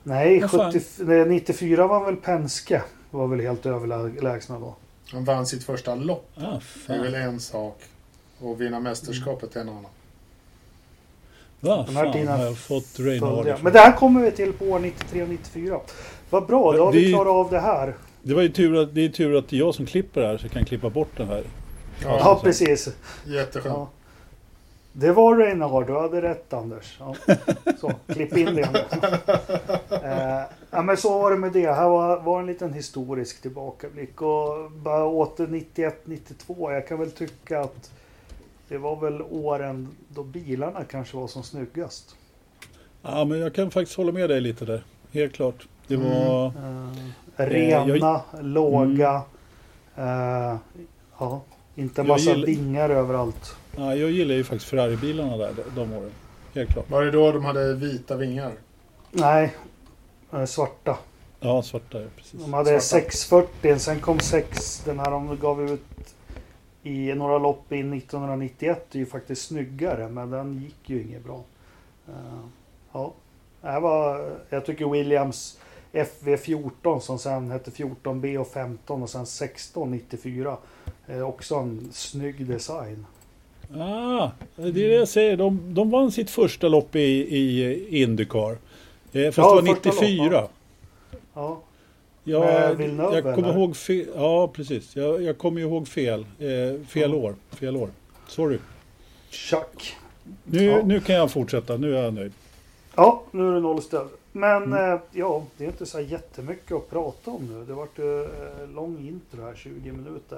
[0.02, 0.72] nej, Vad fan?
[0.72, 2.82] 70, nej, 94 var väl Penske.
[3.10, 4.74] Var väl helt överlägsna då.
[5.12, 6.30] Han vann sitt första lopp.
[6.36, 7.78] Ah, Det är väl en sak.
[8.40, 9.84] Och vinna mästerskapet är en annan.
[11.60, 13.46] Va, fan har jag fått Reynard?
[13.62, 15.80] Men det här kommer vi till på år 93 och 94.
[16.30, 17.94] Vad bra, då har vi Vi- klarat av det här.
[18.22, 20.38] Det var ju tur att, det är tur att det är jag som klipper här
[20.38, 21.42] så jag kan klippa bort den här.
[22.02, 22.88] Ja, Ja, precis.
[23.26, 23.74] Jätteskönt.
[23.76, 23.88] Ja.
[24.92, 26.96] Det var Reynard, du hade rätt Anders.
[27.00, 27.14] Ja.
[27.81, 28.85] Så, klipp in det.
[30.04, 31.72] Eh, ja, men så var det med det.
[31.72, 34.22] Här var, var en liten historisk tillbakablick.
[34.22, 36.72] Och bara åter 91-92.
[36.72, 37.90] Jag kan väl tycka att
[38.68, 42.16] det var väl åren då bilarna kanske var som snyggast.
[43.02, 44.83] Ja, men jag kan faktiskt hålla med dig lite där.
[45.12, 45.66] Helt klart.
[45.87, 46.09] Det Mm.
[46.11, 46.46] var...
[46.46, 46.52] Eh,
[47.46, 49.22] rena, jag- låga.
[49.96, 50.57] Eh,
[51.18, 51.40] ja,
[51.74, 53.57] inte en Jag massa gillar- vingar överallt.
[53.77, 56.11] Ja, jag gillar ju faktiskt Ferrari-bilarna där de åren.
[56.55, 56.90] Helt klart.
[56.90, 58.53] Var det då de hade vita vingar?
[59.11, 59.55] Nej,
[60.33, 60.98] eh, svarta.
[61.40, 62.40] Ja, svarta, precis.
[62.42, 62.81] De hade Svarta.
[62.81, 66.14] 640, sen kom 6, den här de gav ut
[66.83, 71.42] i några lopp in 1991 är ju faktiskt snyggare men den gick ju inget bra.
[72.09, 72.14] Eh,
[72.92, 73.12] ja,
[73.61, 75.59] det här var, jag tycker Williams
[75.92, 80.57] FV14 som sen hette 14B och 15 och sen 16 94
[81.07, 83.07] är också en snygg design.
[83.77, 85.37] Ah, det är det jag säger.
[85.37, 88.57] De, de vann sitt första lopp i, i Indycar.
[89.12, 90.48] Eh, fast Ja, det var första lopp, 94.
[91.35, 91.61] Ja,
[92.24, 94.07] Ja, Villeneuve, jag kommer ihåg fel.
[94.16, 94.96] Ja, precis.
[94.96, 96.20] Jag, jag kommer ihåg fel.
[96.20, 97.16] Eh, fel Ja.
[97.16, 97.35] år.
[97.51, 97.90] Fel år.
[98.29, 98.59] Sorry.
[99.31, 99.96] Chuck.
[100.44, 100.83] Nu, Ja.
[100.85, 101.77] nu kan jag fortsätta.
[101.77, 102.33] Nu är jag nöjd.
[102.96, 104.07] Ja, nu är det nollställ.
[104.32, 104.92] Men Mm.
[104.92, 107.64] eh, ja, det är inte så här jättemycket att prata om nu.
[107.64, 110.36] Det har varit eh, lång intro här, 20 minuter.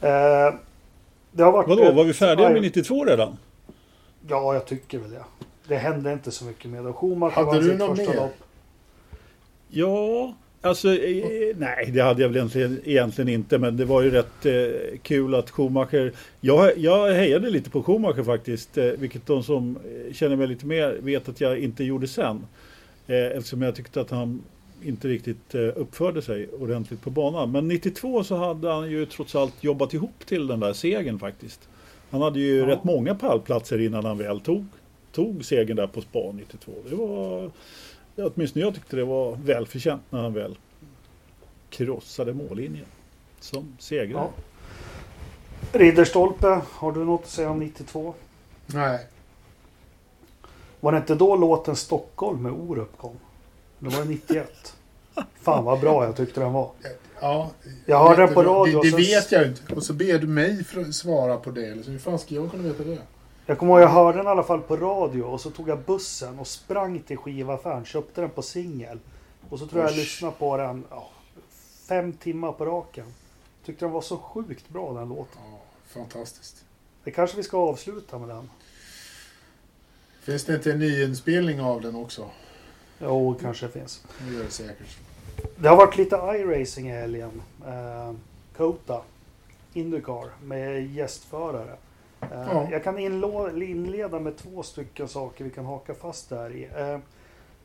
[0.00, 0.54] Eh,
[1.32, 1.68] det har varit...
[1.68, 3.36] Vadå, ett- var vi färdiga med 92 redan?
[4.28, 5.24] Ja, jag tycker väl det.
[5.68, 6.92] Det hände inte så mycket med det.
[6.92, 8.14] Schumacher Hade du något mer?
[8.14, 8.34] lopp.
[9.68, 13.58] Ja, alltså eh, nej det hade jag väl egentligen, egentligen inte.
[13.58, 16.12] Men det var ju rätt eh, kul att Schumacher...
[16.40, 18.78] Jag, jag hejade lite på Schumacher faktiskt.
[18.78, 22.46] Eh, vilket de som eh, känner mig lite mer vet att jag inte gjorde sen.
[23.06, 24.42] Eh, eftersom jag tyckte att han
[24.82, 27.52] inte riktigt eh, uppförde sig ordentligt på banan.
[27.52, 31.68] Men 92 så hade han ju trots allt jobbat ihop till den där segern faktiskt.
[32.10, 32.66] Han hade ju Ja.
[32.66, 34.66] rätt många pallplatser innan han väl tog,
[35.12, 36.72] tog segern där på spa 92.
[36.88, 37.50] Det var,
[38.16, 40.56] åtminstone jag tyckte det var välförtjänt när han väl
[41.70, 42.86] krossade mållinjen
[43.40, 44.28] som segrare.
[45.72, 45.78] Ja.
[45.78, 48.14] Ridderstolpe, har du något att säga om 92?
[48.66, 49.06] Nej.
[50.84, 53.16] Var det inte då låten Stockholm med Orup kom?
[53.78, 54.76] Det var det 91.
[55.34, 56.70] Fan vad bra jag tyckte den var.
[57.20, 57.50] Ja,
[57.86, 59.74] Jag hörde den på radio, Det, det vet jag inte.
[59.74, 61.74] Och så ber du mig för att svara på det.
[61.74, 61.92] Liksom.
[61.92, 62.98] Hur fan ska jag kunna veta det?
[63.46, 65.78] Jag kommer ihåg jag hörde den i alla fall på radio och så tog jag
[65.78, 68.98] bussen och sprang till skivaffären, köpte den på singel.
[69.50, 71.10] Och så tror jag jag lyssnade på den ja,
[71.88, 73.06] fem timmar på raken.
[73.66, 75.42] Tyckte den var så sjukt bra den låten.
[75.52, 76.64] Ja, fantastiskt.
[77.04, 78.50] Det kanske vi ska avsluta med den.
[80.24, 82.30] Finns det inte en nyinspelning av den också?
[82.98, 84.04] Jo, kanske finns.
[84.18, 84.98] Det gör det säkert.
[85.56, 87.42] Det har varit lite iRacing i helgen.
[87.66, 88.12] Eh,
[88.56, 89.02] Kota,
[89.72, 91.76] Indycar med gästförare.
[92.20, 92.68] Eh, Ja.
[92.70, 96.64] Jag kan inleda med två stycken saker vi kan haka fast där i.
[96.76, 96.98] Eh,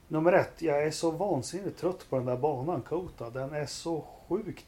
[0.08, 3.30] nummer ett, jag är så vansinnigt trött på den där banan Kota.
[3.30, 4.66] Den är så sjukt...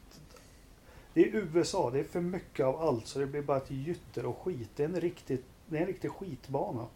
[1.14, 4.26] Det är USA, det är för mycket av allt så det blir bara ett gytter
[4.26, 4.70] och skit.
[4.76, 6.86] Det är en riktig, det är en riktig skitbana.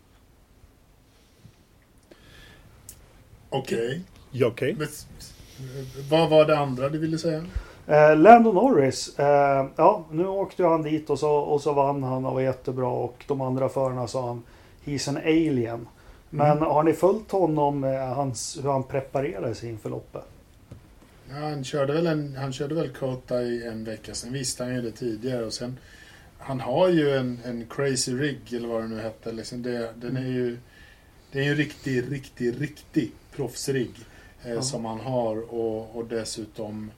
[3.50, 4.00] Okej.
[4.30, 4.76] Ja, okej.
[4.78, 4.88] Men,
[6.10, 7.44] Vad var det andra du ville säga?
[7.86, 12.24] Eh, Lando Norris, eh, ja nu åkte han dit och så, och så vann han
[12.24, 14.42] och var jättebra och de andra förarna sa han
[14.84, 15.88] He's an alien.
[16.30, 16.64] Men Mm.
[16.70, 20.22] har ni följt honom, eh, hans, hur han preparerade sig inför loppet?
[21.30, 24.74] Ja, han, körde väl en, han körde väl Kota i en vecka, sen visste han
[24.74, 25.78] ju det tidigare och sen
[26.38, 29.32] Han har ju en, en crazy rig eller vad det nu hette.
[29.32, 30.58] Liksom det, den är ju
[31.32, 33.90] Det är ju riktig, riktig, riktig proffsrigg
[34.44, 36.90] eh, som han har och, och dessutom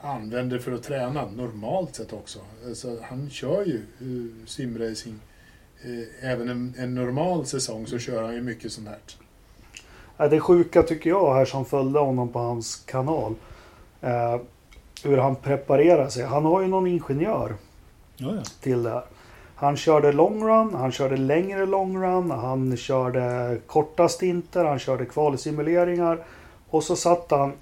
[0.00, 2.38] använder för att träna normalt sett också.
[2.66, 5.18] Alltså, han kör ju eh, simracing
[5.82, 10.28] eh, även en, en normal säsong så kör han ju mycket sånt här.
[10.28, 13.34] Det sjuka tycker jag här som följde honom på hans kanal.
[14.00, 14.40] Eh,
[15.04, 16.24] hur han preparerar sig.
[16.24, 17.56] Han har ju någon ingenjör
[18.16, 18.42] Ja, ja.
[18.60, 19.04] till det här.
[19.62, 25.04] Han körde long run, han körde längre long run, han körde korta stinter, han körde
[25.04, 26.18] kvalsimuleringar.
[26.68, 27.52] Och så satt han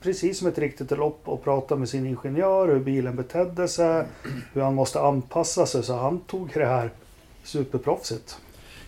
[0.00, 4.04] precis som ett riktigt lopp och pratade med sin ingenjör hur bilen betedde sig,
[4.52, 5.82] hur han måste anpassa sig.
[5.82, 6.90] Så han tog det här
[7.44, 8.36] superproffsigt.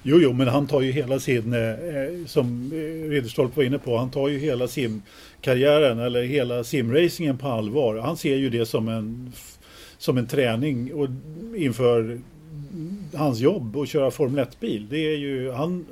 [0.03, 3.97] Jo, jo, men han tar ju hela sin, eh, som eh, Ridderstolpe var inne på,
[3.97, 7.97] han tar ju hela simkarriären eller hela simracingen på allvar.
[7.97, 9.33] Han ser ju det som en,
[9.99, 11.09] som en träning och
[11.57, 12.21] inför
[13.14, 14.87] hans jobb att köra Formel 1-bil.
[14.90, 15.87] Det är ju, han,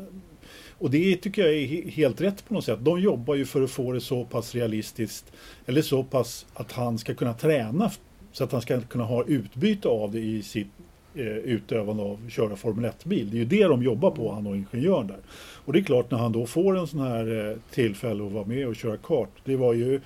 [0.78, 2.78] och det tycker jag är helt rätt på något sätt.
[2.82, 5.32] De jobbar ju för att få det så pass realistiskt,
[5.66, 7.90] eller så pass att han ska kunna träna
[8.32, 10.66] så att han ska kunna ha utbyte av det i sitt
[11.14, 13.30] eh, utövande av att köra Formel 1-bil.
[13.30, 15.18] Det är ju det de jobbar på, han och ingenjören där.
[15.64, 18.44] Och det är klart när han då får en sån här eh, tillfälle att vara
[18.44, 19.30] med och köra kart.
[19.44, 20.00] Det var ju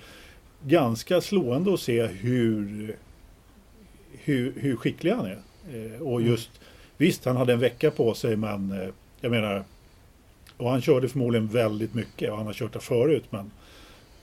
[0.65, 2.95] ganska slående att se hur,
[4.11, 5.39] hur, hur skicklig han är.
[5.69, 6.49] Eh, och just,
[6.97, 8.87] visst han hade en vecka på sig men eh,
[9.21, 9.63] jag menar,
[10.57, 13.51] och han körde förmodligen väldigt mycket och han har kört det förut men,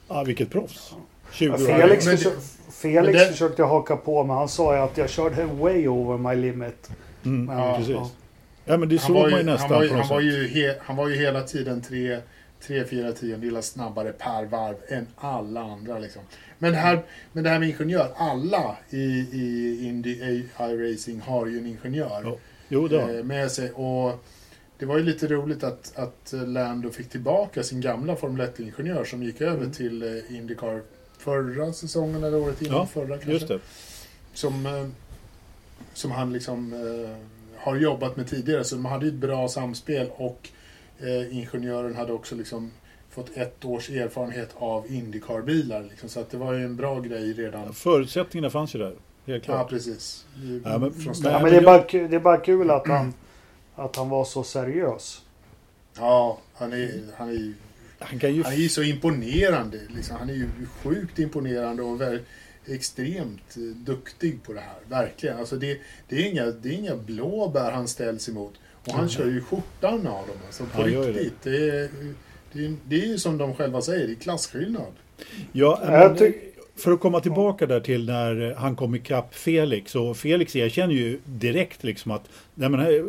[0.09, 0.92] ja vilket proffs.
[1.33, 1.59] 20 Ja, år.
[1.59, 5.11] Felix, men- försö- Felix men det- försökte haka på men han sa ju att jag
[5.11, 6.90] körde way over my limit.
[7.24, 7.94] Mm, Men, Ja, precis.
[7.94, 8.11] ja.
[8.64, 10.48] Ja men det Han såg var, man ju, nästan han, var, ju, han, var ju
[10.48, 12.18] he, han var ju hela tiden tre,
[12.66, 15.98] tre fyra tiondelar snabbare per varv än alla andra.
[15.98, 16.22] Liksom.
[16.59, 18.12] Men, här, men det här med ingenjör.
[18.16, 18.99] Alla i,
[19.33, 20.18] i Indy
[20.61, 22.37] iRacing har ju en ingenjör Ja.
[22.68, 23.71] Jo, eh, med sig.
[23.71, 24.25] Och
[24.79, 29.23] det var ju lite roligt att, att Lando fick tillbaka sin gamla Formel 1-ingenjör som
[29.23, 29.73] gick över Mm.
[29.73, 30.83] till eh, Indycar
[31.18, 33.31] förra säsongen eller året innan Ja, förra kanske.
[33.31, 33.59] Just det.
[34.35, 34.87] som, eh,
[35.94, 37.16] som han liksom eh,
[37.57, 38.64] har jobbat med tidigare.
[38.64, 40.49] Så de hade ju ett bra samspel och
[41.31, 42.71] ingenjören hade också liksom
[43.11, 45.83] fått ett års erfarenhet av Indycar-bilar.
[45.90, 47.75] Liksom, så att det var ju en bra grej redan.
[47.75, 48.94] Förutsättningarna fanns ju där.
[49.27, 49.68] Helt Ja, klart.
[49.71, 50.27] precis.
[50.42, 51.14] I- Ja, men- men-.
[51.23, 53.14] Ja, men det, är bara, det är bara kul att han,
[53.75, 55.23] att han var så seriös.
[55.97, 57.55] Ja, han är, han är ju
[57.99, 58.42] Han kan ju...
[58.42, 59.81] Han är ju så imponerande.
[59.88, 60.16] Liksom.
[60.16, 60.49] Han är ju
[60.83, 62.23] sjukt imponerande och ver-
[62.66, 64.77] extremt eh, duktig på det här.
[64.88, 65.38] Verkligen.
[65.38, 68.55] Alltså det, det, är inga, det är inga blåbär han ställs emot.
[68.87, 69.09] Och han Mm.
[69.11, 70.37] kör ju skjortan av dem.
[70.47, 71.42] Alltså på Han gör ju riktigt.
[71.42, 71.68] Det.
[71.71, 71.88] är,
[72.52, 74.92] det, är, det är ju som de själva säger, det är klasskillnad.
[75.52, 76.34] Ja, Jag men, tyck-
[76.76, 79.94] för att komma tillbaka där till när han kom ikapp Felix.
[79.94, 82.22] Och Felix erkänner ju direkt liksom att
[82.54, 83.02] nej men, eh,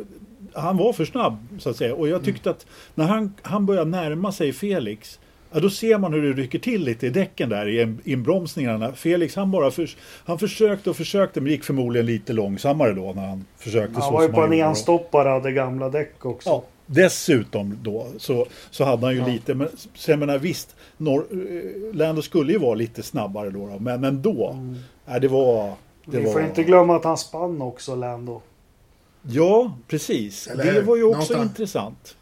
[0.54, 1.96] han var för snabb så att säga.
[1.96, 5.20] Och jag tyckte att när han, han börjar närma sig Felix.
[5.52, 8.94] Ja, då ser man hur det rycker till lite i däcken där i in- inbromsningarna.
[8.94, 9.90] Felix han bara för,
[10.26, 14.12] han försökte och försökte men gick förmodligen lite långsammare då när han försökte Han så
[14.12, 16.50] var ju på en enstoppare hade gamla däck också.
[16.50, 19.28] Ja, dessutom då så, så hade han ju Ja.
[19.28, 23.68] lite, men så jag menar visst, Nor- eh, Lando skulle ju vara lite snabbare då,
[23.68, 24.50] då men ändå.
[24.50, 24.76] Mm.
[25.22, 25.74] Det var,
[26.06, 28.42] Vi var- får inte glömma att han spann också, Lando.
[29.22, 30.48] Ja, precis.
[30.48, 32.16] Eller det var ju också någonstans- intressant.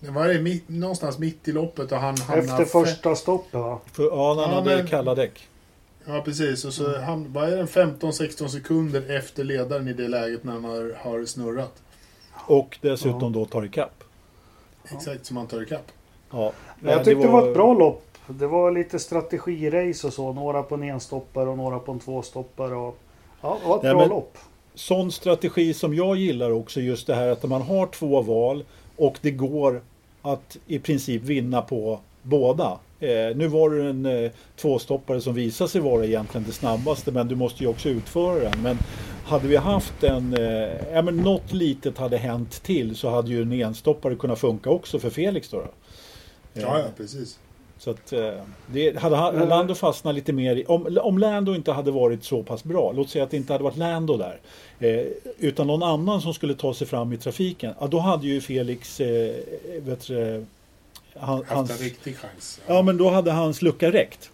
[0.00, 2.62] Det var det mitt, någonstans mitt i loppet och han hamnade...
[2.62, 3.80] Efter första stoppet va?
[3.92, 5.48] För, ja, han Ja, hade men- kalla däck.
[6.06, 6.64] Ja, precis.
[6.64, 10.64] Och så han, vad är det, 15-16 sekunder efter ledaren i det läget när han
[10.64, 11.82] har, har snurrat.
[12.46, 14.04] Och dessutom då tar ikapp.
[14.92, 15.92] Exakt som han tar ikapp.
[16.30, 16.52] Ja.
[16.80, 18.04] Men jag tyckte det var ett bra lopp.
[18.26, 20.32] Det var lite strategirace och så.
[20.32, 22.74] Några på en enstoppare och några på en tvåstoppare.
[22.74, 22.98] Och...
[23.40, 24.38] Ja, det var ett Nej, bra men- lopp.
[24.74, 28.64] Sån strategi som jag gillar också, just det här att man har två val
[28.96, 29.82] och det går
[30.22, 32.78] att i princip vinna på båda.
[33.04, 37.28] Eh, nu var det en eh, tvåstoppare som visade sig vara egentligen det snabbaste men
[37.28, 38.62] du måste ju också utföra den.
[38.62, 38.78] Men
[39.24, 43.42] hade vi haft en, eh, ja men något litet hade hänt till så hade ju
[43.42, 45.56] en enstoppare kunnat funka också för Felix då.
[45.56, 45.62] då.
[45.62, 45.68] Eh,
[46.62, 47.38] Ja, ja, precis.
[47.78, 48.30] Så att eh,
[48.72, 52.24] det, hade ha- Men- Lando fastnat lite mer i, om, om Lando inte hade varit
[52.24, 54.40] så pass bra, låt säga att det inte hade varit Lando där,
[54.78, 55.06] eh,
[55.38, 59.00] utan någon annan som skulle ta sig fram i trafiken, ja, då hade ju Felix,
[59.00, 59.34] eh,
[59.82, 60.44] vet du,
[61.16, 62.60] han, Haft hans, en riktig chans.
[62.66, 64.30] ja men då hade hans lucka räckt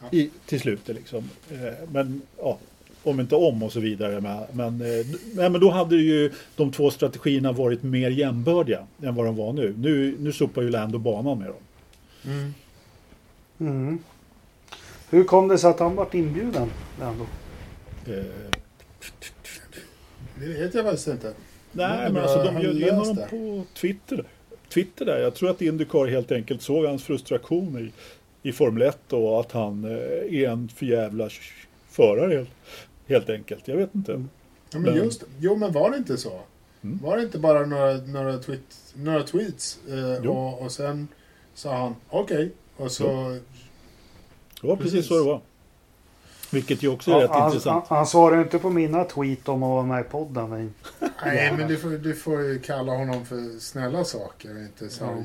[0.00, 0.08] Ja.
[0.18, 1.30] i, till slut liksom.
[1.50, 2.58] Eh, men ja,
[3.02, 4.20] om inte om och så vidare.
[4.20, 9.14] Men, men, eh, nej, men då hade ju de två strategierna varit mer jämbördiga än
[9.14, 9.74] vad de var nu.
[9.78, 11.56] Nu, nu sopar ju Lando banan med dem.
[12.24, 12.54] Mm.
[13.60, 13.98] Mm.
[15.10, 16.70] Hur kom det sig att han vart inbjuden,
[17.00, 17.26] Lando?
[18.06, 18.24] Eh,
[20.40, 21.32] Det vet jag faktiskt inte.
[21.72, 23.26] Nej, Men alltså de har bjöd in honom det.
[23.30, 24.24] på Twitter.
[24.74, 25.18] Twitter där.
[25.18, 27.78] Jag tror att Indycar helt enkelt såg hans frustration
[28.42, 29.90] i, i Formel 1 och att han eh,
[30.42, 31.28] är en förjävla
[31.88, 32.50] förare helt,
[33.06, 33.68] helt enkelt.
[33.68, 34.12] Jag vet inte.
[34.12, 35.24] Ja, men Men- just.
[35.40, 36.40] Jo, men var det inte så?
[36.84, 36.98] Mm.
[37.02, 38.60] Var det inte bara några, några, tweet,
[38.94, 39.78] några tweets?
[39.88, 40.32] Eh, Jo.
[40.32, 41.08] och, och sen
[41.54, 42.50] sa han okej.
[42.76, 43.38] Och så...
[44.60, 45.08] Det var precis, Precis.
[45.08, 45.40] så det var.
[46.52, 47.84] Vilket ju också är Ja, rätt han, han, intressant.
[47.88, 50.50] han svarade inte på mina tweet om att vara med i podden.
[50.50, 50.74] Men...
[51.24, 54.62] Nej, men du får, du får ju kalla honom för snälla saker.
[54.62, 55.24] Inte så här,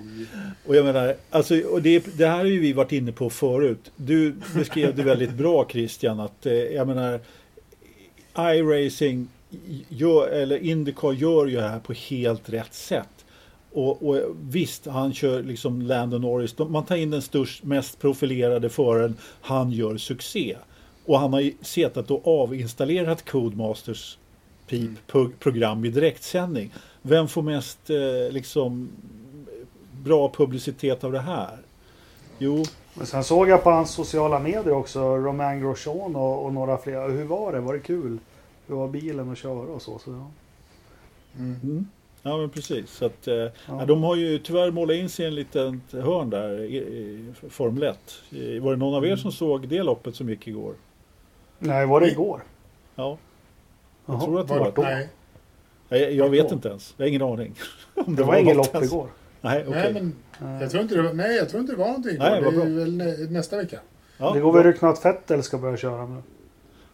[0.68, 3.92] Och jag menar, alltså, och det, det här har ju vi varit inne på förut.
[3.96, 7.20] Du beskrev det väldigt bra Christian att eh, jag menar
[8.38, 9.28] iRacing
[9.90, 13.26] gör, eller Indycar gör ju det här på helt rätt sätt.
[13.72, 16.58] Och, och visst, han kör liksom Landon Norris.
[16.58, 19.18] Man tar in den störst, mest profilerade föraren.
[19.42, 20.58] Han gör succé.
[21.08, 24.18] Och han har ju setat och avinstallerat Codemasters
[24.68, 26.74] PIP-program i direktsändning.
[27.02, 28.90] Vem får mest eh, liksom
[30.04, 31.58] bra publicitet av det här?
[32.38, 36.78] Jo, Men sen såg jag på hans sociala medier också, Romain Grosjean och, och några
[36.78, 37.10] fler.
[37.10, 37.60] Hur var det?
[37.60, 38.18] Var det kul?
[38.68, 40.00] Hur var bilen att köra och så?
[40.00, 40.28] så ja.
[41.38, 41.56] mm.
[41.64, 41.88] mm.
[42.24, 42.90] ja men precis.
[42.92, 43.34] Så att, eh,
[43.68, 43.86] Ja.
[43.88, 47.84] de har ju tyvärr målat in sig i en liten hörn där i, i Formel
[47.84, 47.98] 1.
[48.30, 50.74] I- Var det någon av er som såg det loppet som gick igår?
[51.60, 52.42] Nej, var det igår?
[52.96, 53.18] Ja,
[54.06, 54.72] jag Jaha, tror att det Var, var.
[54.76, 54.82] då?
[54.82, 55.10] nej,
[55.90, 56.56] Jag, jag vet då?
[56.56, 56.94] inte ens.
[56.98, 57.56] Jag har ingen aning.
[57.96, 58.92] Om Det var inget något lopp ens.
[58.92, 59.08] igår.
[59.42, 59.94] Nej, okej.
[59.94, 60.04] nej,
[60.40, 62.16] men jag tror inte det var, nej, jag tror inte det var någonting.
[62.20, 62.64] Nej, det är bra.
[62.64, 63.80] väl nä, nästa vecka.
[64.18, 66.22] Ja, det går väl rykten att Vettel ska börja köra nu.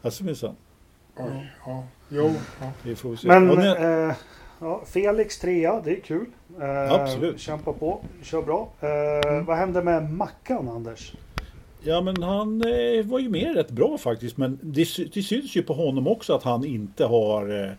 [0.02, 0.56] Alltså minsann.
[1.65, 1.84] Ja.
[2.10, 2.71] Jo, ja.
[2.84, 3.28] Vi får se.
[3.28, 4.15] Men när- eh,
[4.60, 6.26] ja, Felix trea, det är kul.
[6.62, 7.39] Eh, Absolut.
[7.39, 8.69] Kämpa på, kör bra.
[8.80, 11.13] Eh, Vad hände med Mackan, Anders?
[11.86, 14.38] Ja men han eh, var ju med rätt bra faktiskt.
[14.38, 17.72] Men det, det syns ju på honom också att han inte har eh,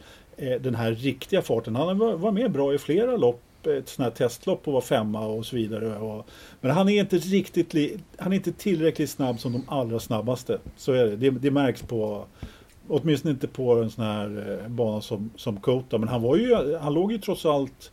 [0.49, 1.77] eh, den här riktiga farten.
[1.77, 3.43] Han var, var med bra i flera lopp.
[3.67, 5.99] Eh, ett sånt här testlopp och var femma och så vidare.
[5.99, 6.27] Och,
[6.61, 10.59] men han är inte riktigt li, han är inte tillräckligt snabb som de allra snabbaste.
[10.77, 11.17] Så är det.
[11.17, 12.25] Det, det märks på
[12.89, 15.99] Åtminstone inte på en sån här eh, bana som, som Kota.
[15.99, 17.93] Men han var ju, han låg ju trots allt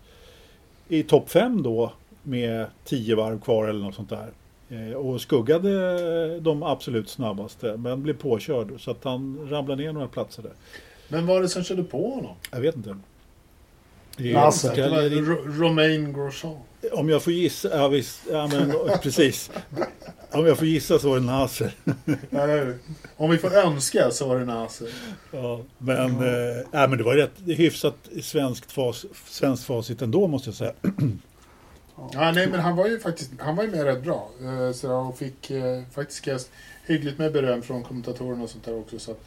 [0.88, 1.91] i topp fem då
[2.24, 4.28] med tio varv kvar eller något sånt där.
[4.71, 10.07] Eh, Och skuggade de absolut snabbaste men blev påkörd så att han ramlade ner några
[10.07, 10.51] platser där.
[11.07, 12.36] Men vad var det som körde på honom?
[12.51, 12.95] Jag vet inte.
[15.21, 16.57] Ro- Romain Grosjean.
[16.91, 19.51] Om jag får gissa, ja visst, ja, men, precis.
[20.31, 21.71] Om jag får gissa så var det Nasser.
[23.17, 24.88] Om vi får önska så var det Nasser.
[25.31, 30.49] Ja, men, eh, ja, men det var rätt hyfsat svenskt, fas, svenskt facit ändå måste
[30.49, 30.73] jag säga.
[32.13, 34.30] Ja, nej, men han var ju faktiskt han var ju med rätt bra.
[34.41, 36.51] Eh, Så och fick eh, faktiskt
[36.86, 38.99] hyggligt med beröm från kommentatorerna och sånt där också.
[38.99, 39.19] Så att,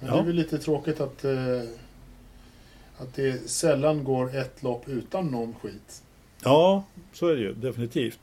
[0.00, 0.22] men det Ja.
[0.22, 1.62] är väl lite tråkigt att, eh,
[2.98, 6.02] att det sällan går ett lopp utan någon skit.
[6.46, 8.18] Ja, så är det ju definitivt.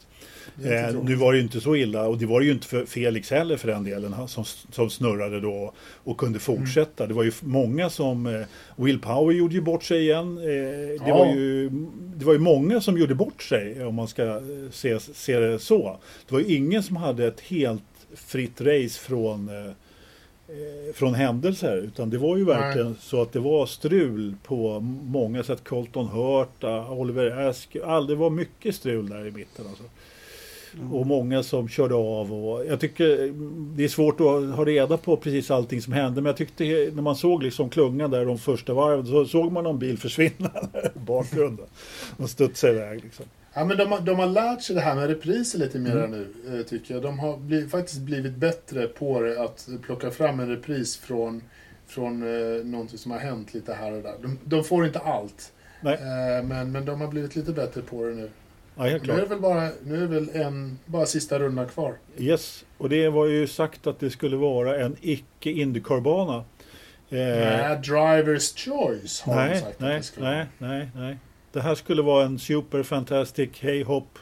[0.55, 2.67] Det Eh, nu var det ju inte så illa och det var det ju inte
[2.67, 7.07] för Felix heller för den delen han som, som snurrade då och kunde fortsätta.
[7.07, 8.41] Det var ju många som eh,
[8.75, 10.37] Will Power gjorde ju bort sig igen.
[10.37, 11.17] Eh, det, Ja.
[11.17, 11.69] var ju,
[12.15, 15.59] det var ju många som gjorde bort sig om man ska eh, se, se det
[15.59, 15.99] så.
[16.27, 17.83] Det var ju ingen som hade ett helt
[18.15, 19.71] fritt race från eh,
[20.93, 22.97] från händelser utan det var ju verkligen Nej.
[22.99, 25.63] så att det var strul på många sätt.
[25.63, 29.65] Colton Hurt, Oliver Ask, all, det var mycket strul där i mitten.
[29.69, 29.83] Alltså.
[30.91, 32.33] Och många som körde av.
[32.33, 36.21] Och jag tycker mm, det är svårt att ha reda på precis allting som hände.
[36.21, 39.63] Men jag tyckte när man såg liksom klungan där de första varven så såg man
[39.63, 40.51] någon bil försvinna
[40.95, 41.65] i bakgrunden.
[42.17, 43.25] Och studsa iväg liksom.
[43.53, 46.11] Ja, men de, har, de har lärt sig det här med repriser lite mer Mm.
[46.11, 47.03] nu, eh, tycker jag.
[47.03, 51.43] De har bli, faktiskt blivit bättre på det, att plocka fram en repris från,
[51.87, 54.13] från eh, någonting som har hänt lite här och där.
[54.21, 58.05] De, de får inte allt, Nej, eh, men, men de har blivit lite bättre på
[58.05, 58.29] det nu.
[58.75, 59.31] ja, helt Nu är det klart.
[59.31, 61.93] väl bara, nu är det väl en, bara sista rundan kvar.
[62.17, 66.35] Yes, och det var ju sagt att det skulle vara en icke Indycar-bana.
[67.09, 70.31] Eh, Nej, Drivers Choice har de nej, sagt att nej, det ska vara.
[70.35, 71.17] nej, nej, nej.
[71.53, 74.19] Det här skulle vara en super fantastic hey hop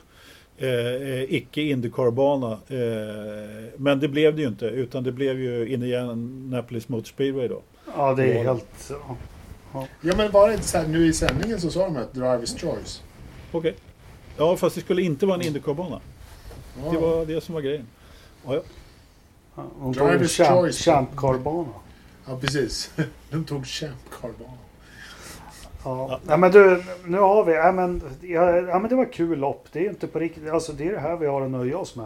[0.58, 2.52] eh, eh, icke Indycar-bana.
[2.52, 7.62] Eh, men det blev det ju inte utan det blev ju Indianapolis Motor Speedway då.
[7.96, 8.91] Ja, det är helt...
[9.74, 9.88] Ja.
[10.02, 12.62] Ja, men var det inte så här, nu i sändningen så sa de att Drivers
[12.62, 13.04] Choice.
[13.52, 13.76] Okej.
[14.38, 16.00] Ja, fast det skulle inte vara en Indycar-bana.
[16.84, 16.91] Ja.
[16.91, 17.88] Det var det som var grejen.
[18.46, 18.62] Ja, ja.
[19.56, 20.86] Ja, De tog Drivers champ, choice.
[20.86, 21.74] champ car-bana.
[22.28, 22.91] ja, precis.
[23.30, 24.10] De tog Champ
[25.84, 26.10] Car-banan.
[26.10, 26.20] Ja.
[26.28, 27.54] ja, men du, nu har vi...
[27.54, 29.67] Ja men, ja, ja, men det var kul lopp.
[29.72, 30.50] Det är ju inte på riktigt...
[30.50, 32.06] Alltså det är det här vi har att nöja oss med.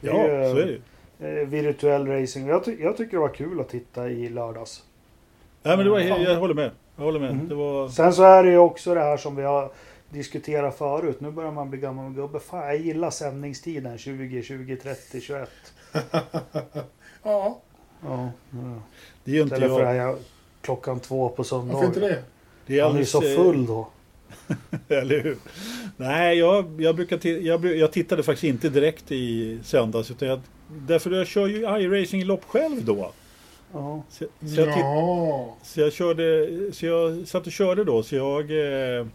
[0.00, 0.78] Det ja är ju, så är
[1.18, 2.48] det eh, virtuell racing.
[2.48, 4.82] Jag, ty jag tycker det var kul att titta i lördags.
[5.62, 6.18] Nej, men det var, Ja.
[6.18, 6.70] jag håller med.
[6.96, 7.30] Jag håller med.
[7.30, 7.48] Mm.
[7.48, 7.88] Det var...
[7.88, 9.70] Sen så är det ju också det här som vi har
[10.10, 11.20] diskuterat förut.
[11.20, 12.40] Nu börjar man bli gammal gubbe.
[12.40, 15.50] Fan, jag gillar sändningstiden 20, 20, 30, 21.
[15.92, 16.00] Ja,
[17.22, 17.60] Ja,
[18.02, 18.30] ja.
[19.24, 19.94] Det är ju inte Istället för jag.
[19.94, 20.16] det här
[20.60, 22.08] klockan två på varför inte söndag.
[22.08, 22.22] det?
[22.72, 23.88] Det är Han är ju alldeles, så eh, full då.
[24.88, 25.36] Eller hur?
[25.96, 30.10] Nej, jag, jag, brukar jag, jag tittade faktiskt inte direkt i söndags.
[30.10, 33.12] Utan jag, därför jag kör ju iRacing-lopp själv då.
[33.72, 34.02] Ja.
[34.10, 38.02] Så, så, jag, Ja, så jag körde, så jag satt och körde då.
[38.02, 39.06] Så jag eh,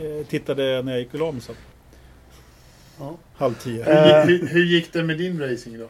[0.00, 1.54] eh, tittade när jag gick och la mig sen.
[2.98, 3.16] Ja.
[3.34, 3.92] Halv tio.
[3.92, 4.24] Eh.
[4.26, 5.88] hur, hur, hur gick det med din racing då?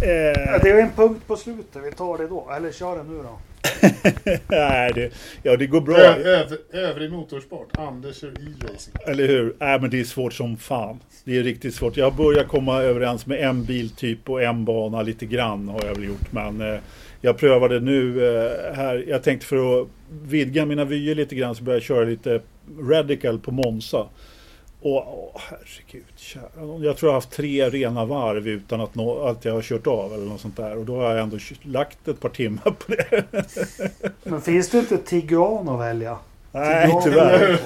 [0.00, 1.82] Ja, Det är en punkt på slutet.
[1.84, 2.50] Vi tar det då.
[2.56, 3.38] Eller kör den nu då.
[4.48, 5.96] Nej, det, ja, det går bra.
[5.96, 8.94] Ö, övrig motorsport, Anders kör e-racing.
[9.06, 9.56] Eller hur?
[9.58, 11.00] Nej, men det är svårt som fan.
[11.24, 11.96] Det är riktigt svårt.
[11.96, 16.04] Jag börjar komma överens med en biltyp och en bana lite grann har jag väl
[16.04, 16.32] gjort.
[16.32, 16.80] Men eh,
[17.20, 19.04] jag prövade nu eh, här.
[19.08, 19.88] Jag tänkte för att
[20.22, 22.40] vidga mina vyer lite grann så började jag köra lite
[22.80, 24.06] Radical på Monza.
[24.86, 26.42] Och åh, herregud, kära.
[26.56, 29.86] Jag tror jag har haft tre rena varv utan att, nå, att jag har kört
[29.86, 30.78] av eller något sånt där.
[30.78, 33.24] Och då har jag ändå lagt ett par timmar på det.
[34.24, 36.18] Men finns det inte Tiguan att välja?
[36.52, 37.40] Nej, Tiguan tyvärr.
[37.50, 37.58] är-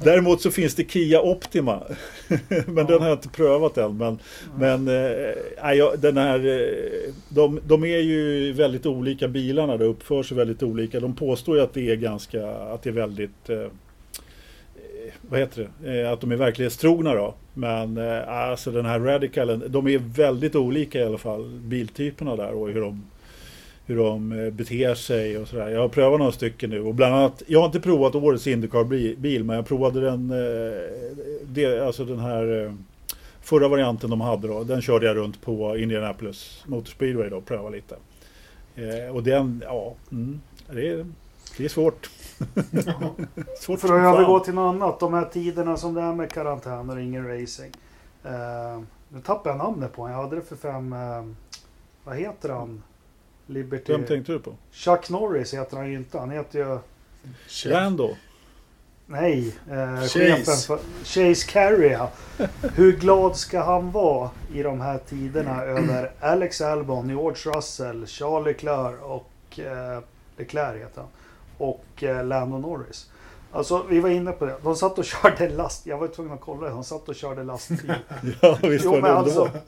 [0.04, 1.82] Däremot så finns det Kia Optima.
[2.66, 3.96] men den har jag inte prövat än.
[3.96, 4.18] Men,
[4.58, 5.28] men eh,
[5.62, 9.76] nej, jag- den här, eh, de, de är ju väldigt olika bilarna.
[9.76, 11.00] De uppför sig väldigt olika.
[11.00, 13.66] De påstår ju att det är ganska, att det är väldigt, eh,
[15.30, 17.34] vad heter det, eh, att de är verklighetstrogna då.
[17.54, 22.52] Men eh, alltså den här Radicalen, de är väldigt olika i alla fall, biltyperna där
[22.52, 23.02] och hur de
[23.90, 25.68] hur de eh, beter sig och sådär.
[25.68, 29.44] Jag har prövat några stycken nu och bland annat, jag har inte provat årets Indycar-bil
[29.44, 32.72] men jag provade den, eh, alltså den här eh,
[33.42, 34.64] förra varianten de hade då.
[34.64, 37.96] Den körde jag runt på Indianapolis Motor Speedway då och prövade lite.
[38.76, 40.40] Eh, och den, ja, mm,
[40.72, 41.06] det, är,
[41.56, 42.10] det är svårt
[43.60, 45.00] svårt För att övergå till något annat.
[45.00, 47.74] De här tiderna som det är med karantän och ingen racing.
[48.24, 50.16] Eh, nu tappar jag namnet på honom.
[50.16, 50.92] Jag hade det för fem...
[50.92, 51.24] Eh,
[52.04, 52.82] vad heter han?
[53.46, 53.92] Liberty...
[53.92, 54.54] Vem tänkte du på?
[54.72, 56.18] Chuck Norris heter han ju inte.
[56.18, 56.78] Han heter ju...
[57.70, 58.16] Lando?
[59.06, 60.18] Nej, eh, Chase.
[60.18, 60.78] chefen för...
[61.04, 62.10] Chase ja.
[62.74, 68.46] Hur glad ska han vara i de här tiderna över Alex Albon, George Russell, Charles
[68.46, 70.02] Leclerc och eh,
[70.36, 71.10] Leclerc heter han.
[71.60, 73.10] Och eh, Lando Norris.
[73.52, 74.56] Alltså vi var inne på det.
[74.62, 75.86] De satt och körde last.
[75.86, 76.72] Jag var tvungen att kolla det.
[76.72, 77.94] De satt och körde lastbil.
[78.42, 79.42] Ja, visst Jo var men det alltså.
[79.42, 79.58] alltså...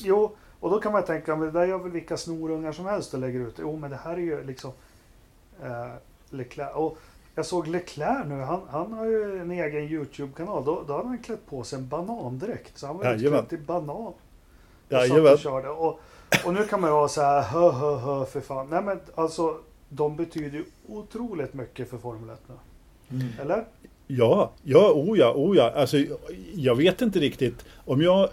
[0.00, 3.14] Jo, och då kan man tänka, men det där gör väl vilka snorungar som helst
[3.14, 3.54] och lägger ut.
[3.58, 4.72] Jo, men det här är ju liksom
[5.62, 5.86] eh,
[6.30, 6.70] Leclerc.
[6.74, 6.98] Och
[7.34, 10.64] jag såg Leclerc nu, han, han har ju en egen YouTube-kanal.
[10.64, 12.78] Då, då hade han klätt på sig en banandräkt.
[12.78, 13.26] Så han var Jajamän.
[13.26, 13.96] utklädd till banan.
[13.96, 14.18] Och
[15.32, 15.68] och körde.
[15.68, 16.00] Och,
[16.44, 18.66] och nu kan man ju vara så här, hö, hö, hö, för fan.
[18.70, 19.58] Nej men alltså,
[19.90, 22.54] de betyder ju otroligt mycket för Formel 1 nu.
[23.16, 23.32] Mm.
[23.42, 23.64] Eller?
[24.06, 25.70] Ja, ja, oh ja, oh ja.
[25.76, 25.96] Alltså,
[26.54, 27.64] jag vet inte riktigt.
[27.84, 28.20] Om jag...
[28.22, 28.28] eh,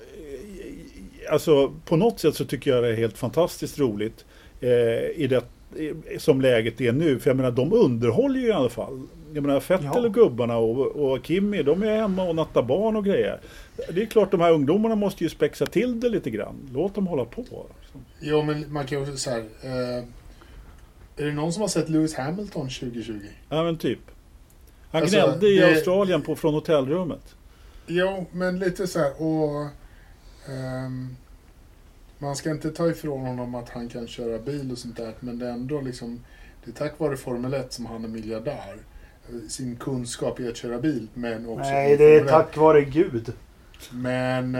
[1.31, 4.25] Alltså, på något sätt så tycker jag det är helt fantastiskt roligt
[4.61, 4.69] eh,
[5.15, 5.43] i det,
[5.81, 7.19] i- som läget är nu.
[7.19, 9.01] För jag menar, de underhåller ju i alla fall
[9.33, 10.05] jag menar Fettel Ja.
[10.05, 13.39] och gubbarna och, och Kimmy, de är hemma och nattar barn och grejer.
[13.93, 16.55] Det är klart de här ungdomarna måste ju spexa till det lite grann.
[16.73, 17.43] Låt dem hålla på.
[18.21, 19.39] Jo, men man kan ju också så här.
[19.39, 20.03] Eh,
[21.17, 23.19] är det någon som har sett Lewis Hamilton 2020?
[23.49, 23.99] Ja men typ.
[24.91, 27.35] Han Alltså, gnällde i det- Australien på, från hotellrummet.
[27.87, 29.67] Jo, men lite så här och...
[30.53, 31.15] ehm,
[32.19, 35.39] man ska inte ta ifrån honom att han kan köra bil och sånt där, men
[35.39, 36.23] det är ändå liksom...
[36.65, 38.77] Det är tack vare Formel 1 som han är miljardär.
[39.49, 41.69] Sin kunskap i att köra bil, men också...
[41.69, 42.31] Nej, det är Formel 1.
[42.31, 43.33] tack vare Gud.
[43.91, 44.57] Men,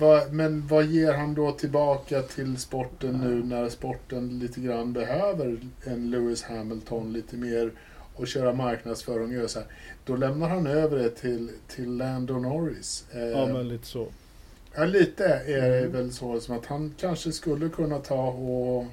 [0.00, 5.58] vad, men vad ger han då tillbaka till sporten nu när sporten lite grann behöver
[5.84, 7.72] en Lewis Hamilton lite mer
[8.14, 9.68] och köra marknadsföring och så här.
[10.04, 13.04] Då lämnar han över det till, till Lando Norris.
[13.12, 14.06] Eh, Ja men lite så.
[14.74, 15.92] Ja, lite är det Mm.
[15.92, 18.86] väl så som att han kanske skulle kunna ta och,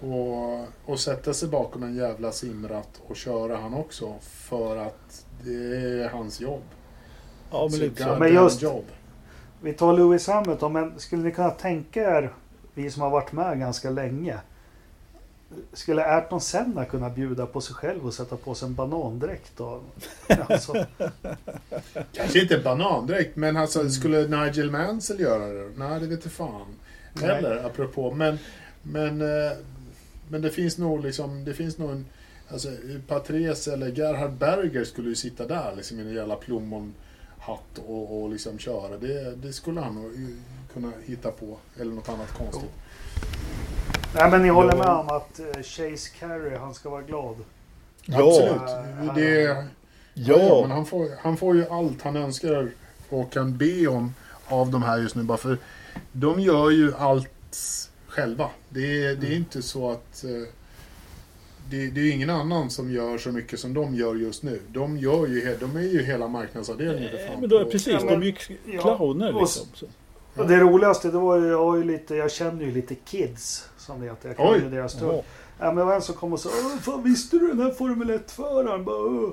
[0.00, 4.14] och, och sätta sig bakom en jävla simratt och köra han också.
[4.20, 6.62] För att det är hans jobb.
[7.50, 8.16] Ja men Så lite så.
[8.18, 8.84] Men just- jobb.
[9.62, 12.32] Vi tar Lewis Hamilton, men skulle ni kunna tänka er,
[12.74, 14.36] vi som har varit med ganska länge.
[15.72, 19.52] Skulle Ayrton Senna kunna bjuda på sig själv och sätta på sig en banandräkt?
[19.56, 19.80] Då?
[20.48, 20.72] Alltså,
[22.12, 23.90] Kanske inte banan direkt, men alltså, Mm.
[23.90, 25.70] skulle Nigel Mansell göra det?
[25.76, 26.66] Nej, det vet inte fan.
[27.12, 27.26] Nej.
[27.34, 28.10] Heller, apropå.
[28.14, 28.38] Men,
[28.82, 29.52] men, eh,
[30.28, 32.06] men det finns nog liksom, det finns nog en,
[32.48, 32.68] alltså
[33.08, 36.36] Patres eller Gerhard Berger skulle ju sitta där liksom i en jävla
[37.50, 38.96] plommonhatt och, och liksom köra.
[38.96, 40.12] Det, det skulle han nog
[40.72, 41.56] kunna hitta på.
[41.80, 42.70] Eller något annat konstigt.
[44.14, 47.36] nej, men ni håller med om att eh, Chase Carey, han ska vara glad.
[48.04, 49.14] Ja, Absolut.
[49.14, 49.66] Det,
[50.14, 50.60] ja, ja.
[50.62, 52.70] men han får, han får ju allt han önskar
[53.08, 54.14] och kan be om
[54.48, 55.22] av de här just nu.
[55.22, 55.58] Bara för
[56.12, 57.56] de gör ju allt
[58.08, 58.50] själva.
[58.68, 60.24] Det är, det är inte så att...
[61.70, 64.60] Det, det är ingen annan som gör så mycket som de gör just nu.
[64.68, 67.10] De, gör ju, de är ju hela marknadsavdelningen.
[67.28, 67.40] fan.
[67.40, 68.34] Men då, Och- precis, Ja, de men- är ju
[68.66, 69.66] ja, clowner och- liksom.
[69.74, 69.86] Så.
[70.36, 74.00] Och det roligaste, det var ju, jag, ju lite, jag känner ju lite kids, som
[74.00, 74.28] det heter.
[74.28, 75.00] Jag kan ju deras Ja.
[75.00, 75.12] tur.
[75.58, 76.48] Ja, men det var en som kom och sa
[76.80, 78.84] fan, visste du den här Formel 1-föraren?
[78.84, 79.30] Bara, "Åh."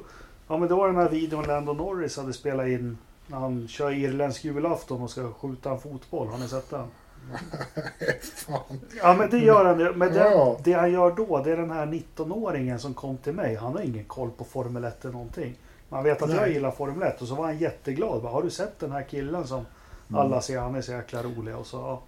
[0.47, 3.91] Ja men det var den här videon Lando Norris hade spelat in när han kör
[3.91, 6.27] irländsk julafton och ska skjuta en fotboll.
[6.27, 6.85] Har ni sett den?
[8.21, 8.79] fan.
[9.01, 9.93] Ja men det gör han ju.
[9.93, 10.57] Men det, Ja.
[10.63, 13.55] det han gör då, det är den här 19-åringen som kom till mig.
[13.55, 15.53] Han har ingen koll på Formel 1 eller någonting.
[15.89, 16.53] Man vet att jag Nej.
[16.53, 18.21] gillar Formel 1 och så var han jätteglad.
[18.21, 19.65] Bara, har du sett den här killen som
[20.09, 20.21] Mm.
[20.21, 21.55] alla ser, han är så jäkla rolig.
[21.55, 22.01] Och så, ja.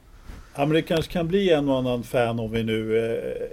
[0.55, 3.49] Ja, men det kanske kan bli en och annan fan om vi nu eh,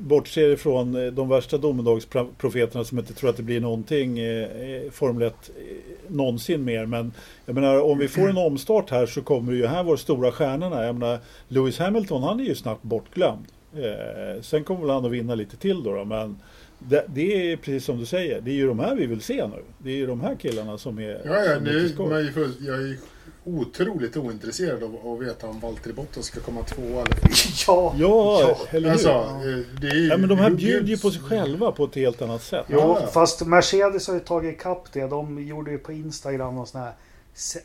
[0.00, 4.90] bortser ifrån eh, de värsta domedagsprofeterna som inte tror att det blir någonting eh, eh,
[4.90, 5.69] Formel 1 eh,
[6.10, 6.86] någonsin mer.
[6.86, 7.12] Men
[7.46, 10.84] jag menar om vi får en omstart här så kommer ju här vara stora stjärnorna.
[10.86, 13.44] Jag menar Lewis Hamilton han är ju snabbt bortglömd.
[13.76, 16.36] Eh, sen kommer väl han att vinna lite till då, då men
[16.78, 18.40] det, det är precis som du säger.
[18.40, 19.62] Det är ju de här vi vill se nu.
[19.78, 22.08] Det är ju de här killarna som är Ja, ja, är till skoj.
[22.08, 22.96] man är ju full- jag är
[23.44, 27.16] otroligt ointresserad av att veta om Valtteri Bottas ska komma två eller
[27.66, 27.94] ja.
[27.96, 28.92] Ja, eller hur?
[28.92, 30.06] Alltså, eh, det är ju...
[30.08, 32.64] Ja, men de här hur bjuder ju på sig själva på ett helt annat sätt.
[32.68, 33.06] Jo, Ja, ja.
[33.06, 35.06] fast Mercedes har ju tagit ikapp det.
[35.06, 36.92] De gjorde ju på Instagram och sån här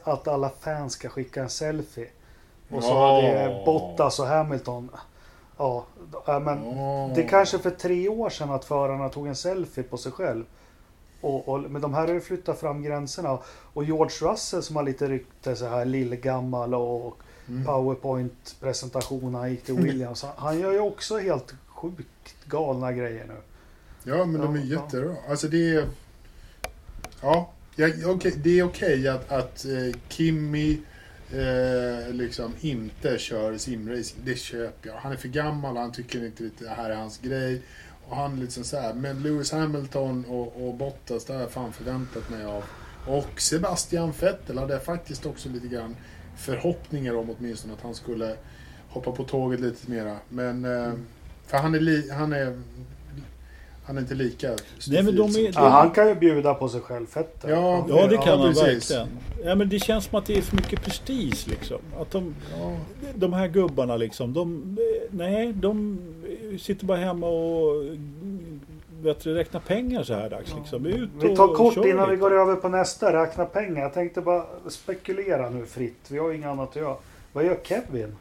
[0.04, 2.08] att alla fans ska skicka en selfie.
[2.70, 2.94] Och så Ja.
[3.14, 4.90] var det Bottas och Hamilton.
[5.58, 5.86] Ja,
[6.26, 7.12] men Ja.
[7.16, 10.44] det är kanske för tre år sedan att förarna tog en selfie på sig själv.
[11.22, 13.40] Och, och, men de här har ju flyttat fram gränserna.
[13.74, 17.66] Och George Russell som har lite rykte så här lillgammal och Mm.
[17.66, 20.24] powerpoint-presentation han gick till Williams.
[20.24, 23.36] Han, han gör ju också helt sjukt galna grejer nu.
[24.12, 25.16] Ja, men de är jättebra.
[25.30, 25.88] Alltså det är...
[27.22, 30.78] Ja, ja okej, det är okej att, att eh, Kimmy
[31.32, 34.22] eh, liksom inte kör simracing.
[34.26, 34.96] Det köper jag.
[34.96, 37.62] Han är för gammal, han tycker inte att det här är hans grej.
[38.10, 38.94] Och han liksom så här.
[38.94, 42.64] Men Lewis Hamilton och, och Bottas, det har jag fan förväntat mig av.
[43.08, 45.96] Och Sebastian Vettel hade jag faktiskt också lite grann
[46.38, 48.36] förhoppningar om åtminstone att han skulle
[48.90, 50.18] hoppa på tåget lite mera.
[50.30, 50.66] Men...
[50.66, 50.92] Eh,
[51.48, 52.62] för han är, li, han är...
[53.86, 54.48] Han är inte lika
[54.88, 57.50] Nej, men de är- som- Ja, han kan ju bjuda på sig själv, Fetter.
[57.50, 58.92] Ja, Ja, det Ja, kan han precis.
[58.92, 59.08] verkligen.
[59.46, 61.78] Ja, men det känns som att det är för mycket prestige liksom.
[62.00, 62.78] Att de, Ja,
[63.16, 64.78] de här gubbarna liksom, de,
[65.10, 65.98] nej, de
[66.60, 67.84] sitter bara hemma och
[69.02, 70.86] vet du, räknar pengar så här dags liksom.
[70.86, 72.22] Ut Vi tar och kort innan vi lite.
[72.22, 73.82] går över på nästa, räkna pengar.
[73.82, 76.06] Jag tänkte bara spekulera nu fritt.
[76.08, 76.96] Vi har ju inget annat att göra.
[77.34, 78.16] Vad gör Kevin?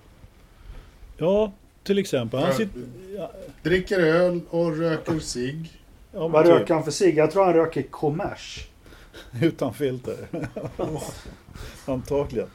[1.19, 1.53] Ja,
[1.83, 2.41] till exempel.
[2.41, 2.55] Han Ja.
[2.57, 2.81] sitter...
[3.17, 3.31] Ja,
[3.63, 5.73] dricker öl och röker cigg.
[6.13, 7.15] ja, Vad typ, röker han för sig?
[7.17, 8.69] Jag tror han röker kommers.
[9.41, 10.17] Utan filter.
[11.87, 12.49] Antagligen.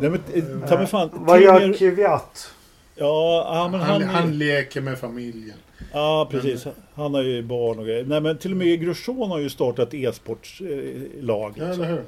[0.00, 1.10] Nej, men, eh, ta mig fan.
[1.12, 2.54] Vad till och gör Kvyat?
[2.94, 5.56] Ja, ja, men han, han, han, leker med familjen.
[5.92, 6.66] Ja, precis.
[6.94, 8.04] Han har ju barn och grejer.
[8.04, 11.54] Nej, men till och med Grosjean har ju startat e-sportslag.
[11.56, 12.04] Ja, eller hur?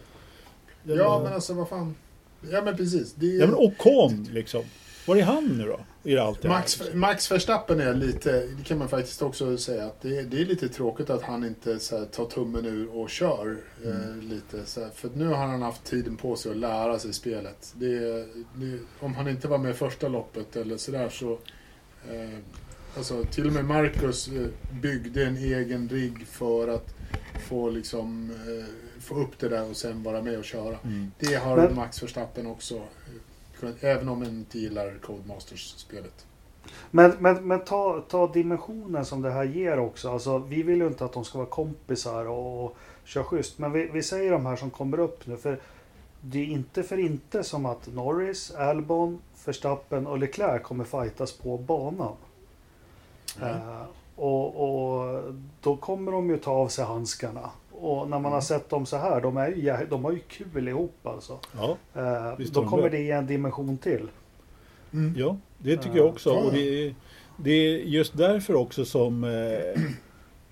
[0.83, 1.95] Ja, men alltså vad fan.
[2.51, 3.15] Ja, men precis.
[3.15, 3.41] Det är...
[3.41, 4.63] Ja, men Ocon liksom.
[5.07, 5.81] Var är han nu då?
[6.05, 6.55] I allt det här?
[6.57, 10.41] Max, Max Verstappen är lite, det kan man faktiskt också säga, att det, är- det
[10.41, 14.67] är lite tråkigt att han inte så här, tar tummen ur och kör eh, lite.
[14.67, 17.75] Så här, för nu har han haft tiden på sig att lära sig spelet.
[17.77, 17.99] Det,
[18.55, 21.33] det, om han inte var med första loppet eller sådär så...
[22.11, 22.39] Eh,
[22.97, 24.47] alltså, till och med Marcus eh,
[24.83, 26.95] byggde en egen rigg för att
[27.49, 28.65] få, liksom, eh,
[29.01, 30.79] få upp det där och sen vara med och köra.
[30.85, 31.11] Mm.
[31.19, 32.83] Det har Men- Max Verstappen också.
[33.63, 36.27] Eh, kunnat- Även om han inte gillar Codemasters-spelet.
[36.91, 40.11] Men, men, men ta, ta dimensionen som det här ger också.
[40.13, 43.59] Alltså, vi vill ju inte att de ska vara kompisar och, och köra schysst.
[43.59, 45.37] Men vi, vi säger de här som kommer upp nu.
[45.37, 45.61] För
[46.21, 51.59] det är inte för inte som att Norris, Albon, Verstappen och Leclerc kommer fightas på
[51.59, 52.13] banan.
[53.43, 53.83] Eh,
[54.17, 55.23] och, och
[55.61, 57.51] då kommer de ju ta av sig handskarna.
[57.85, 60.69] Och när man har sett dem så här, de, är ju, de har ju kul
[60.69, 61.39] ihop alltså.
[61.57, 62.99] Ja, Eh, då kommer det.
[62.99, 64.09] ge en dimension till.
[64.93, 65.15] Mm.
[65.17, 66.03] ja, det tycker Ja.
[66.03, 66.31] jag också.
[66.31, 66.95] Och det, är,
[67.37, 69.83] det är just därför också som eh,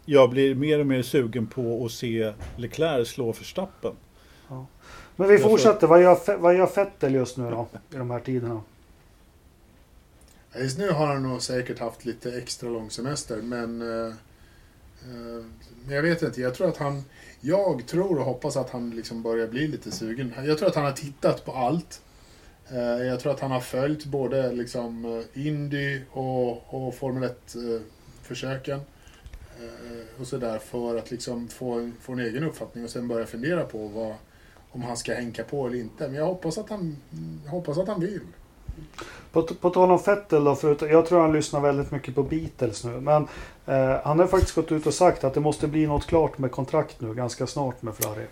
[0.05, 3.93] jag blir mer och mer sugen på att se Leclerc slå Verstappen.
[5.17, 5.87] Men vi Jag fortsätter.
[5.87, 7.67] Vad gör, vad gör Vettel just nu då?
[7.93, 8.61] I de här tiderna?
[10.53, 13.83] Ja, Just nu har han nog säkert haft lite extra lång semester, men...
[13.83, 15.45] Eh, eh,
[15.87, 17.05] men jag vet inte, jag tror att han...
[17.41, 20.35] Jag tror och hoppas att han liksom börjar bli lite sugen.
[20.45, 22.03] Jag tror att han har tittat på allt.
[22.71, 28.81] Eh, jag tror att han har följt både liksom eh, Indy och, och Formel 1-försöken.
[29.61, 33.27] Eh, och sådär för att liksom få, en- få en egen uppfattning och sen börja
[33.27, 34.15] fundera på vad,
[34.71, 36.07] om han ska hänka på eller inte.
[36.09, 36.97] Men jag hoppas att han,
[37.45, 38.21] jag hoppas att han vill.
[39.33, 42.85] På, på tal om Vettel då, förut, jag tror han lyssnar väldigt mycket på Beatles
[42.85, 42.91] nu.
[43.01, 43.27] Men
[43.67, 46.51] eh, han har faktiskt gått ut och sagt att det måste bli något klart med
[46.51, 48.25] kontrakt nu ganska snart med Ferrari.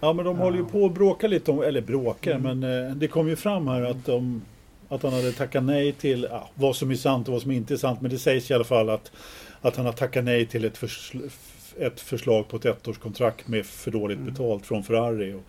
[0.00, 0.68] Ja, men de håller ju Ja.
[0.72, 2.60] på att bråka lite om, eller bråkar, Mm.
[2.60, 4.42] men eh, det kom ju fram här att, de,
[4.88, 7.74] att han hade tackat nej till ja, vad som är sant och vad som inte
[7.74, 8.00] är sant.
[8.00, 9.12] Men det sägs i alla fall att,
[9.60, 11.30] att han har tackat nej till ett, försl-
[11.78, 14.32] ett förslag på ett ettårskontrakt med för dåligt Mm.
[14.32, 15.32] betalt från Ferrari.
[15.34, 15.42] Och,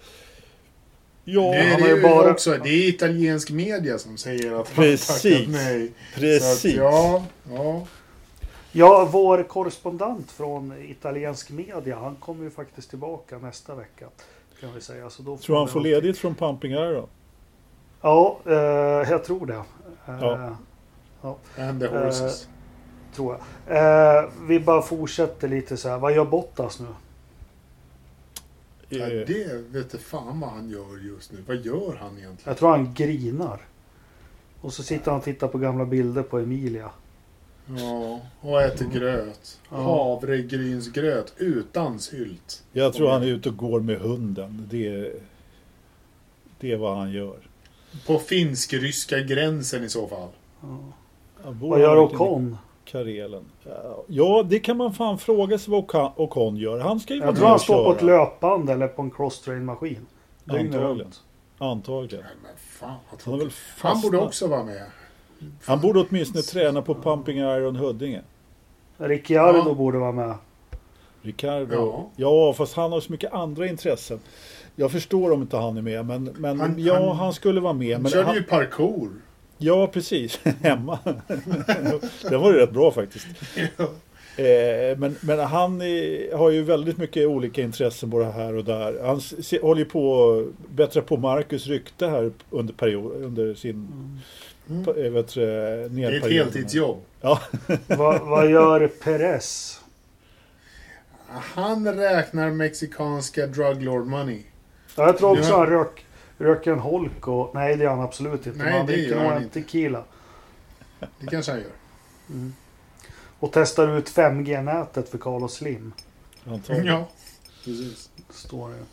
[1.26, 4.52] ja, Nej, han det har är ju bara- också, det är italiensk media som säger
[4.62, 5.22] att han Precis.
[5.24, 5.92] tackat nej.
[6.16, 6.66] Precis.
[6.66, 7.88] att, ja, ja.
[8.72, 14.06] Ja, vår korrespondent från italiensk media, han kommer ju faktiskt tillbaka nästa vecka.
[14.62, 15.10] Kan vi säga.
[15.10, 17.08] Så då Tror han får ledigt från Pumping Iron?
[18.02, 18.54] Ja, eh,
[19.12, 19.54] jag tror det.
[20.08, 20.50] Eh,
[21.22, 21.38] Ja.
[21.58, 22.48] And the horses.
[23.16, 23.78] Tror jag.
[24.18, 25.98] Eh, vi bara fortsätter lite så här.
[25.98, 26.86] Vad gör Bottas nu?
[28.90, 31.44] Ja, Eh, det vet inte fan vad han gör just nu.
[31.48, 32.38] Vad gör han egentligen?
[32.44, 33.62] Jag tror han grinar.
[34.62, 36.92] Och så sitter han och tittar på gamla bilder på Emilia.
[37.78, 39.60] Ja, och äter gröt.
[39.70, 39.78] Ja.
[39.78, 42.64] Havregrynsgröt utan sylt.
[42.72, 44.68] Jag tror han är ute och går med hunden.
[44.72, 45.14] Det är,
[46.60, 47.38] det är vad han gör.
[48.08, 50.30] På finsk-ryska gränsen i så fall.
[50.62, 50.80] Ja.
[51.44, 52.58] Vad gör Ocon?
[52.86, 53.44] Karelen.
[54.08, 55.84] Ja, det kan man fan fråga sig vad
[56.18, 56.80] Ocon- gör.
[56.80, 60.06] Han ska ju Jag tror han står på ett löpband eller på en crosstrain-maskin.
[60.48, 61.12] Antagligen.
[61.58, 62.26] Antagligen.
[62.26, 64.84] Nej, men fan, vad Han, har väl han borde också vara med.
[65.66, 68.22] Han borde åtminstone träna på Pumping Iron Huddinge.
[68.98, 69.74] Ricciardo Ja.
[69.74, 70.36] borde vara med.
[71.22, 71.76] Ricardo.
[71.76, 72.10] Ja.
[72.16, 72.54] Ja.
[72.54, 74.20] fast han har så mycket andra intressen.
[74.76, 77.74] Jag förstår om inte han är med, men, men Han- ja, han, han- skulle vara
[77.74, 77.94] med.
[77.94, 79.10] Han Men körde han, ju parkour.
[79.58, 80.40] Ja, precis.
[80.62, 81.00] Hemma.
[82.30, 83.28] Den var ju rätt bra faktiskt.
[84.38, 89.00] Eh, men, men han eh, har ju väldigt mycket olika intressen både här och där.
[89.06, 93.88] Han se, håller ju på att bättra på Marcus rykte här under, period, under sin
[94.70, 94.90] Mm.
[94.90, 95.14] mm.
[95.14, 95.42] vet, du,
[95.90, 97.02] Det är ett heltidsjobb.
[97.22, 97.42] Ja,
[97.88, 99.80] vad, vad gör Perez?
[101.28, 104.44] Han räknar mexikanska drug lord money.
[104.96, 106.06] Ja, jag tror också han rök,
[106.38, 107.52] rök en holk och...
[107.56, 108.58] Nej, det gör han absolut inte.
[108.58, 109.62] Nej, men han det dricker nog en inte.
[109.62, 110.04] tequila.
[111.20, 111.72] Det kanske han gör.
[113.40, 115.94] Och testar ut 5G-nätet för Carlos Slim.
[116.46, 116.86] antagligen.
[116.88, 117.08] Ja,
[117.66, 118.10] precis.
[118.30, 118.84] Står det.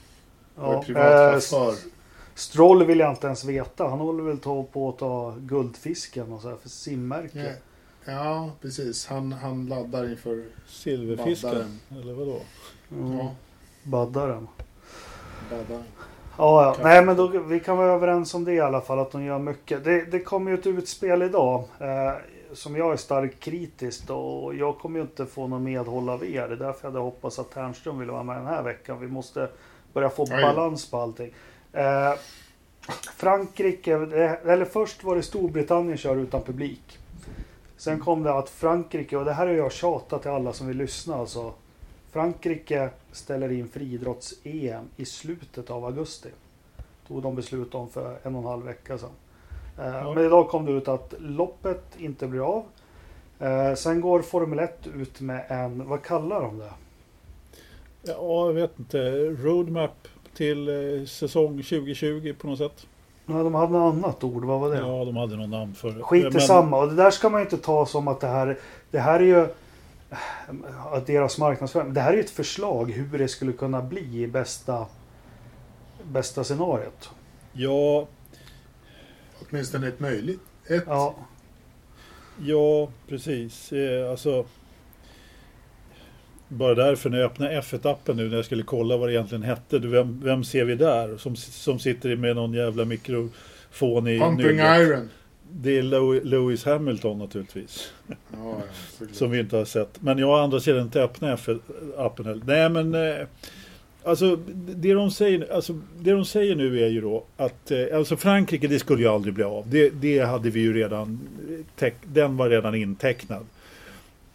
[0.56, 1.74] Ja, privat eh.
[2.34, 3.88] Stroll vill jag inte ens veta.
[3.88, 7.56] Han håller väl ta- på att ta guldfisken och så här för simmärke.
[8.04, 9.06] Ja, ja, precis.
[9.06, 10.44] Han, han laddar inför...
[10.66, 11.80] Silverfisken, Baddaren.
[12.02, 12.40] eller vadå?
[12.92, 13.18] Mm.
[13.18, 13.34] Ja,
[13.82, 14.48] Baddaren.
[15.50, 15.82] laddar.
[16.36, 16.76] Ja, ja.
[16.82, 19.38] Nej, men då, vi kan vara överens om det i alla fall, att de gör
[19.38, 19.84] mycket.
[19.84, 22.12] Det, det kommer ju ett utspel idag eh,
[22.52, 26.48] som jag är starkt kritisk och jag kommer ju inte få någon medhåll av er.
[26.48, 29.00] Det är därför jag hade hoppats att Ternström ville vara med den här veckan.
[29.00, 29.48] Vi måste
[29.92, 30.42] börja få Oj.
[30.42, 31.34] balans på allting.
[31.72, 32.12] Eh,
[33.16, 36.98] Frankrike, eller först var det Storbritannien kör utan publik.
[37.76, 40.76] Sen kom det att Frankrike, och det här har jag tjatat till alla som vill
[40.76, 41.52] lyssna alltså.
[42.12, 46.28] Frankrike ställer in friidrotts-EM i slutet av augusti.
[47.08, 49.10] Tog de beslut om för en och en halv vecka sedan.
[49.78, 50.14] Eh, Ja.
[50.14, 52.64] Men idag kom det ut att loppet inte blir av.
[53.38, 56.72] Eh, Sen går Formel 1 ut med en, vad kallar de det?
[58.02, 58.98] Ja, jag vet inte.
[59.24, 62.86] Roadmap till eh, säsong 2020 på något sätt.
[63.26, 64.76] Nej, de hade något annat ord, vad var det?
[64.78, 66.02] Ja, de hade någon namn för det.
[66.02, 66.78] Skit i samma.
[66.80, 68.58] Och det där ska man ju inte ta som att det här...
[68.90, 69.46] Det här är ju...
[70.92, 71.94] Att deras marknadsföring.
[71.94, 74.86] Det här är ju ett förslag hur det skulle kunna bli i bästa...
[76.04, 77.10] Bästa scenariot.
[77.52, 78.06] Ja,
[79.52, 80.40] Åtminstone ett möjligt.
[80.66, 80.84] Ett.
[80.86, 81.14] Ja.
[82.38, 83.72] ja, precis.
[83.72, 84.44] Eh, alltså,
[86.48, 89.78] bara därför när jag öppnade F1-appen nu när jag skulle kolla vad det egentligen hette.
[89.78, 91.16] du, Vem, vem ser vi där?
[91.16, 94.80] Som, som sitter med någon jävla mikrofon i Pumping nyllet.
[94.80, 95.10] Iron.
[95.50, 97.92] Det är Lew- Lewis Hamilton naturligtvis.
[98.32, 98.62] Ja.
[99.12, 100.02] Som vi inte har sett.
[100.02, 102.42] Men jag har andra sidan inte öppnat F1-appen heller.
[102.46, 103.26] Nej men eh,
[104.04, 108.16] Alltså det de, säger, alltså det de säger nu är ju då att eh, alltså
[108.16, 109.70] Frankrike det skulle ju aldrig bli av.
[109.70, 111.20] Det, det hade vi ju redan
[111.76, 113.46] teck, Den var redan intecknad.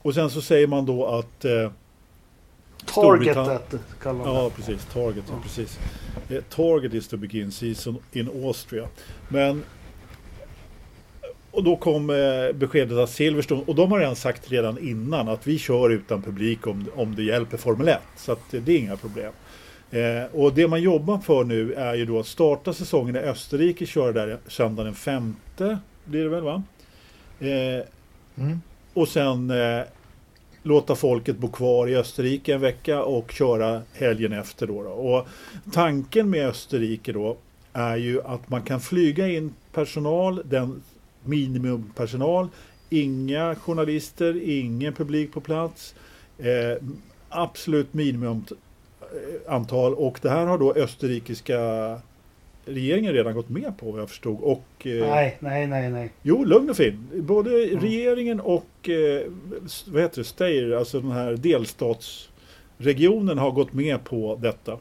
[0.02, 1.72] Och sen så säger man då att eh,
[2.86, 4.30] Targetet kallar det.
[4.32, 4.86] Ja, precis.
[4.94, 5.40] Target, ja.
[5.44, 5.80] precis.
[6.30, 8.88] Eh, Target is to begin season in Austria.
[9.30, 9.64] Men
[11.58, 15.48] och då kom eh, beskedet att Silverstone, och de har redan sagt redan innan att
[15.48, 18.00] vi kör utan publik om, om det hjälper Formel 1.
[18.16, 19.34] Så att, det är inga problem.
[19.92, 23.86] Eh, och det man jobbar för nu är ju då att starta säsongen i Österrike,
[23.86, 26.64] köra där söndagen den femte, blir det väl va?
[27.40, 27.86] Eh,
[28.40, 28.62] Mm.
[28.94, 29.82] och sen eh,
[30.64, 34.68] låta folket bo kvar i Österrike en vecka och köra helgen efter.
[34.68, 34.90] Då, då.
[34.90, 35.28] Och
[35.74, 37.38] tanken med Österrike då
[37.74, 40.82] är ju att man kan flyga in personal, den
[41.28, 42.48] minimumpersonal,
[42.90, 45.96] inga journalister, ingen publik på plats.
[46.38, 46.84] Eh,
[47.30, 48.46] absolut minimum
[49.02, 51.60] eh, antal och det här har då österrikiska
[52.68, 54.40] regeringen redan gått med på vad jag förstod.
[54.42, 56.12] Och, eh, Nej, nej, nej, nej.
[56.22, 57.08] Jo, lugn och fin.
[57.14, 59.22] Både regeringen och eh,
[59.88, 64.78] vad heter det, Steyr, alltså den här delstatsregionen har gått med på detta.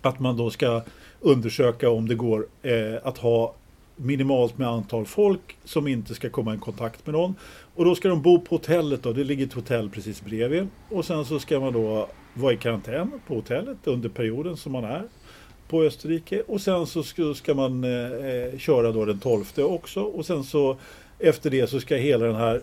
[0.00, 0.82] Att man då ska
[1.20, 3.54] undersöka om det går eh, att ha
[3.96, 7.34] minimalt med antal folk som inte ska komma i kontakt med någon.
[7.74, 10.68] Och då ska de bo på hotellet då, det ligger ett hotell precis bredvid.
[10.88, 14.84] Och sen så ska man då vara i karantän på hotellet under perioden som man
[14.84, 15.02] är
[15.68, 17.02] på Österrike och sen så
[17.34, 20.76] ska, man eh, eh, köra då den 12 också och sen så
[21.18, 22.60] efter det så ska hela den här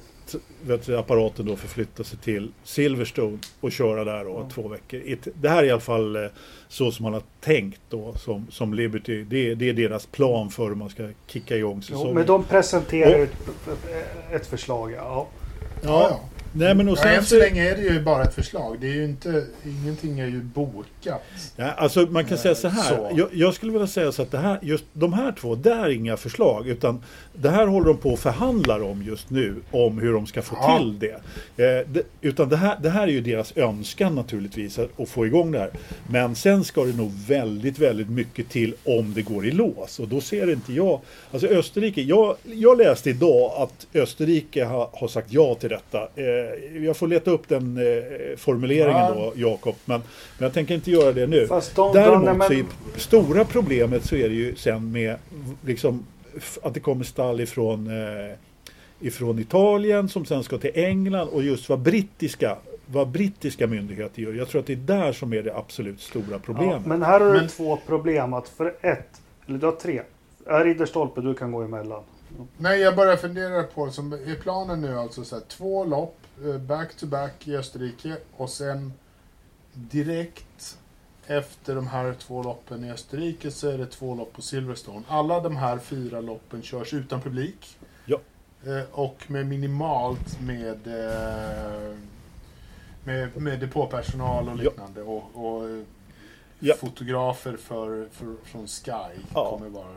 [0.86, 4.50] du, apparaten då förflytta sig till Silverstone och köra där då Ja.
[4.54, 5.02] två veckor.
[5.34, 6.22] Det här är i alla fall eh,
[6.68, 9.24] så som man har tänkt då som, som Liberty.
[9.24, 12.14] Det, är- det är deras plan för hur man ska kicka igång Jo, säsongen.
[12.16, 13.32] men de presenterar ett,
[14.32, 15.28] ett förslag, ja.
[15.84, 16.20] Ja, ja.
[16.54, 18.78] Nej men och ja, sen än så, länge är det ju bara ett förslag.
[18.82, 21.22] Det är ju inte, ingenting är ju bokat.
[21.56, 22.84] Ja, alltså man kan Eh, säga så här.
[22.96, 23.10] så.
[23.16, 25.90] Jag, jag skulle vilja säga så att det här, just de här två, det är
[25.90, 26.68] inga förslag.
[26.68, 29.56] Utan det här håller de på och förhandlar om just nu.
[29.72, 30.78] Om hur de ska få Ja.
[30.78, 31.14] till det.
[31.80, 32.04] Eh, det.
[32.22, 34.80] Utan det här, det här är ju deras önskan naturligtvis.
[34.80, 35.70] Att, att få igång det här.
[36.10, 40.00] Men sen ska det nog väldigt, väldigt mycket till om det går i lås.
[40.00, 41.00] Och då ser inte jag...
[41.32, 42.02] Alltså Österrike.
[42.02, 46.02] Jag, jag läste idag att Österrike har, har sagt ja till detta.
[46.02, 46.41] Eh,
[46.86, 49.14] jag får leta upp den eh, formuleringen Ja.
[49.16, 49.76] då, Jakob.
[49.86, 50.02] Men,
[50.38, 51.46] men jag tänker inte göra det nu.
[51.76, 52.66] De, Däremot de, nej, så men,
[52.96, 55.16] är stora problemet så är det ju sen med
[55.66, 56.06] liksom,
[56.62, 58.36] att det kommer stall ifrån, eh,
[59.00, 64.34] ifrån Italien som sen ska till England och just vad brittiska, vad brittiska myndigheter gör.
[64.34, 66.86] Jag tror att det är där som är det absolut stora ja, problemet.
[66.86, 68.34] men här har du Men- två problem.
[68.34, 70.02] Att för ett, eller du har tre.
[70.46, 72.04] Ja, Ridderstolpe, du kan gå emellan.
[72.58, 76.58] Nej, jag börjar fundera på, som är planen nu alltså så här, två lopp eh,
[76.58, 78.94] back to back i Österrike och sen
[79.74, 80.78] direkt
[81.28, 85.02] efter de här två loppen i Österrike så är det två lopp på Silverstone.
[85.08, 87.78] Alla de här fyra loppen körs utan publik.
[88.06, 88.20] Ja.
[88.66, 91.96] Eh, Och med minimalt med, eh,
[93.04, 94.64] med, med depåpersonal och Ja.
[94.64, 95.02] liknande.
[95.02, 95.84] Och, och eh,
[96.64, 96.76] Ja.
[96.76, 98.92] fotografer för, för, från Sky
[99.34, 99.50] Ja.
[99.50, 99.96] kommer vara.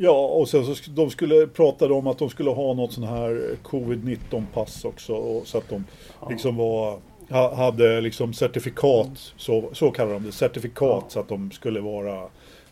[0.00, 3.56] Ja, och sen så de skulle prata om att de skulle ha något sån här
[3.62, 5.12] covid-19 pass också.
[5.14, 5.84] Och, så att de
[6.20, 6.28] Ja.
[6.30, 6.98] liksom var,
[7.30, 11.04] ha, hade liksom certifikat, så, så kallar de det, certifikat Ja.
[11.08, 12.14] så att de skulle vara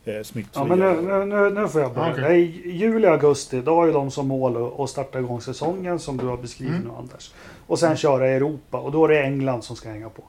[0.05, 0.65] eh, Ja, smittfria.
[0.65, 2.13] men nu, nu, nu, får jag börja.
[2.13, 2.43] Okej.
[2.65, 6.27] I juli, augusti, då har ju de som mål att starta igång säsongen som du
[6.27, 6.87] har beskrivit Mm.
[6.89, 7.31] nu Anders.
[7.67, 10.23] Och sen köra Europa och då är det England som ska hänga på.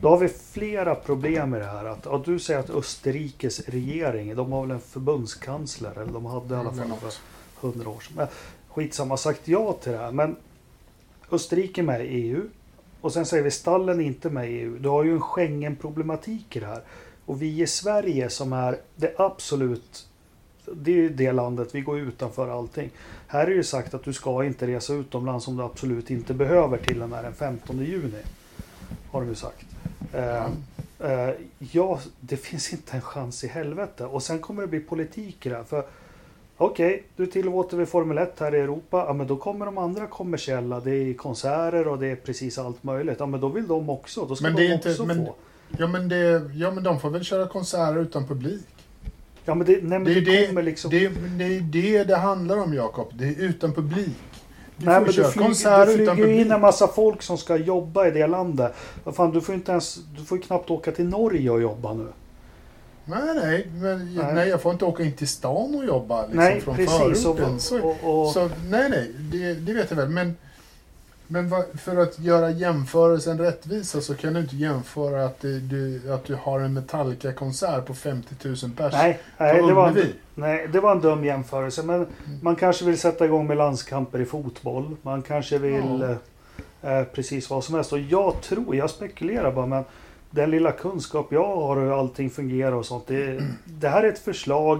[0.00, 1.84] Då har vi flera problem med det här.
[1.84, 6.54] Att, att du säger att Österrikes regering, de har väl en förbundskansler, eller de hade
[6.54, 7.12] i alla fall för
[7.68, 8.12] hundra år sedan.
[8.16, 8.26] Men
[8.68, 10.12] skitsamma sagt ja till det här.
[10.12, 10.36] Men
[11.30, 12.42] Österrike är med i EU.
[13.00, 14.78] Och sen säger vi stallen är inte med i EU.
[14.78, 16.82] Du har ju en Schengen-problematik i det här.
[17.26, 20.06] Och vi i Sverige som är det absolut
[20.72, 22.90] det är ju det landet, vi går utanför allting.
[23.26, 26.78] Här är ju sagt att du ska inte resa utomlands om du absolut inte behöver
[26.78, 28.22] till den här den 15 juni.
[29.10, 29.66] Har de ju sagt.
[30.12, 30.46] Eh,
[31.00, 34.04] eh, ja, det finns inte en chans i helvete.
[34.04, 35.64] Och sen kommer det bli politik i det här.
[35.64, 35.84] För
[36.58, 39.04] Okej, okay, du tillåter vi Formel 1 här i Europa.
[39.08, 40.80] Ja, men då kommer de andra kommersiella.
[40.80, 43.16] Det är konserter och det är precis allt möjligt.
[43.18, 44.26] Ja, men då vill de också.
[44.26, 45.34] Då ska men det de inte, också men, få.
[45.78, 48.66] Ja men, det, ja, men de får väl köra konserter utan publik.
[49.44, 50.90] Ja, men det, nej, men Det det, det, kommer liksom...
[50.90, 53.12] det, det, är det det handlar om Jakob.
[53.14, 54.16] Det är utan publik.
[54.76, 58.10] Du nej, men du flyger, du flyger in en massa folk som ska jobba i
[58.10, 58.74] det landet.
[59.12, 59.98] Fan, du får ju inte ens...
[60.18, 62.06] Du får knappt åka till Norge och jobba nu.
[63.04, 64.34] Nej, nej, men, Nej.
[64.34, 64.48] nej.
[64.48, 67.26] jag får inte åka in till stan och jobba liksom, nej, från precis.
[67.26, 67.60] Och, förorten.
[67.60, 70.08] Så, och, och, så, nej, nej, det, det vet jag väl.
[70.08, 70.36] Men,
[71.28, 76.34] men för att göra jämförelsen rättvisa så kan du inte jämföra att, du, att du
[76.34, 80.14] har en Metallica-konsert på 50 000 pers nej, på nej, det var, Ullevi.
[80.34, 81.82] nej, det var en dum jämförelse.
[81.82, 82.06] Men
[82.42, 84.96] man kanske vill sätta igång med landskamper i fotboll.
[85.02, 86.16] Man kanske vill Ja.
[86.90, 87.92] eh, eh, precis vad som helst.
[87.92, 89.84] Och jag tror, jag spekulerar bara, men
[90.30, 93.06] den lilla kunskap jag har hur allting fungerar och sånt.
[93.06, 94.78] Det, det här är ett förslag.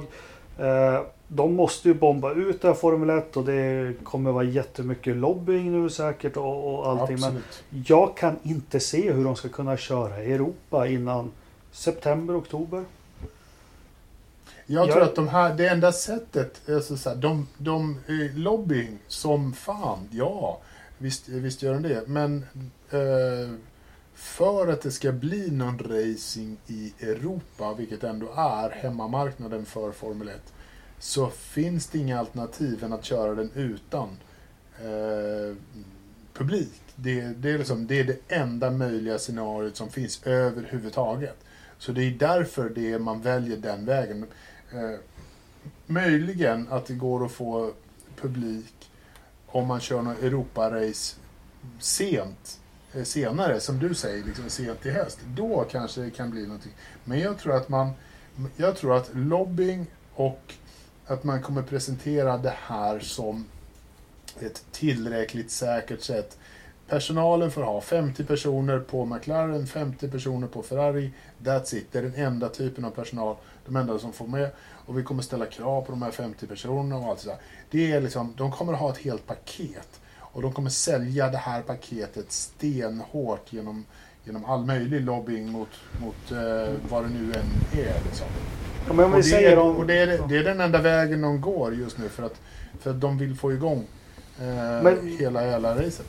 [0.59, 5.17] Eh, de måste ju bomba ut det här Formel 1 och det kommer vara jättemycket
[5.17, 7.21] lobbying nu säkert och, och allting.
[7.21, 7.65] Men Absolut.
[7.89, 11.31] jag kan inte se hur de ska kunna köra i Europa innan
[11.73, 12.85] september, oktober.
[14.67, 18.39] Jag Jag- tror att de här, det enda sättet, alltså så här, de, de eh,
[18.39, 20.59] lobbying som fan, ja,
[20.99, 22.03] visst, visst gör de det.
[22.09, 22.45] Men
[22.91, 23.51] eh,
[24.15, 30.29] för att det ska bli någon racing i Europa, vilket ändå är hemmamarknaden för Formel
[30.29, 30.35] 1,
[30.99, 34.09] så finns det inga alternativ än att köra den utan
[34.81, 35.57] eh,
[36.35, 36.83] publik.
[36.97, 41.37] Det, det, är liksom, det är det enda möjliga scenariot som finns överhuvudtaget.
[41.79, 44.27] Så det är därför det man väljer den vägen.
[44.73, 44.99] Eh,
[45.87, 47.73] möjligen att det går att få
[48.21, 48.91] publik
[49.47, 51.17] om man kör något Europa-race
[51.81, 52.61] sent,
[52.95, 55.19] eh, senare, som du säger, liksom sent i höst.
[55.27, 56.73] Då kanske det kan bli någonting.
[57.05, 57.91] Men jag tror att man,
[58.57, 60.55] jag tror att lobbying och
[61.07, 63.45] att man kommer presentera det här som
[64.41, 66.39] ett tillräckligt säkert sätt.
[66.89, 71.11] Personalen får ha 50 personer på McLaren, 50 personer på Ferrari.
[71.43, 71.87] That's it.
[71.93, 73.37] Det är den enda typen av personal,
[73.67, 74.51] de enda som får med.
[74.59, 77.39] Och vi kommer ställa krav på de här 50 personerna och allt sådär.
[77.71, 80.01] Det är liksom, de kommer ha ett helt paket.
[80.19, 83.85] Och de kommer sälja det här paketet stenhårt genom,
[84.27, 85.69] genom all möjlig lobbying mot,
[86.03, 88.05] mot eh, vad det nu än är.
[88.05, 88.27] Liksom.
[88.87, 90.61] Ja, men om Och, vi det, säger är, om, och det, är, det är den
[90.61, 92.41] enda vägen de går just nu för att,
[92.81, 93.85] för att de vill få igång
[94.41, 96.07] eh, Men- hela, hela racet.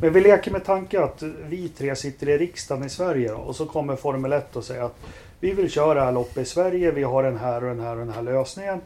[0.00, 3.66] Men vi leker med tanke att vi tre sitter i riksdagen i Sverige och så
[3.66, 4.96] kommer Formel 1 och säger att
[5.40, 7.92] vi vill köra det här loppet i Sverige, vi har den här och den här
[7.92, 8.80] och den här lösningen.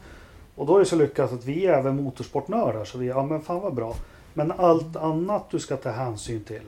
[0.55, 3.41] Och då är det så lyckat att vi är även motorsportnördar så vi, ja men
[3.41, 3.95] fan vad bra.
[4.33, 6.61] Men allt annat du ska ta hänsyn till.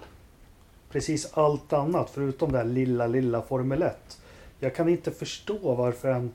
[0.92, 4.20] Precis allt annat förutom det här lilla, lilla Formel 1.
[4.60, 6.32] Jag kan inte förstå varför en,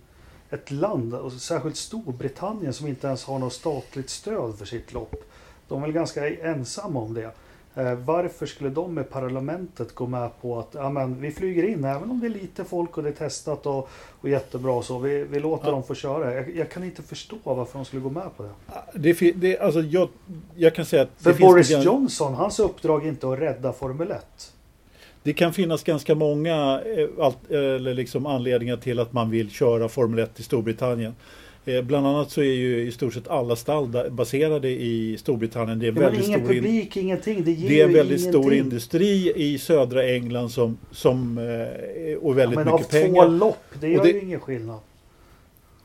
[0.51, 5.25] ett land, och särskilt Storbritannien som inte ens har något statligt stöd för sitt lopp.
[5.69, 7.31] De är väl ganska ensamma om det.
[7.77, 11.85] Eh, varför skulle de med parlamentet gå med på att ja, men, vi flyger in
[11.85, 13.89] även om det är lite folk och det är testat och,
[14.21, 14.99] och jättebra och så.
[14.99, 15.71] Vi, vi låter Ja.
[15.71, 16.35] dem få köra.
[16.35, 18.51] Jag, jag kan inte förstå varför de skulle gå med på det.
[19.13, 20.09] Det, det, alltså jag,
[20.57, 23.73] jag kan säga att För finns Boris gan- Johnson, hans uppdrag är inte att rädda
[23.73, 24.53] Formel 1.
[25.23, 30.19] det kan finnas ganska många eh, eller liksom anledningar till att man vill köra Formel
[30.19, 31.15] 1 i Storbritannien.
[31.69, 35.79] Eh, Bland annat så är ju i stort sett alla stall baserade i Storbritannien.
[35.79, 37.45] Det är men väldigt ingen stor in- publik, ingenting.
[37.45, 38.43] Det ger Det är en väldigt ingenting.
[38.43, 42.99] stor industri i södra England som, som eh, och Ja, väldigt men av mycket två
[43.03, 43.29] pengar.
[43.29, 44.79] lopp, det gör det- ju ingen skillnad.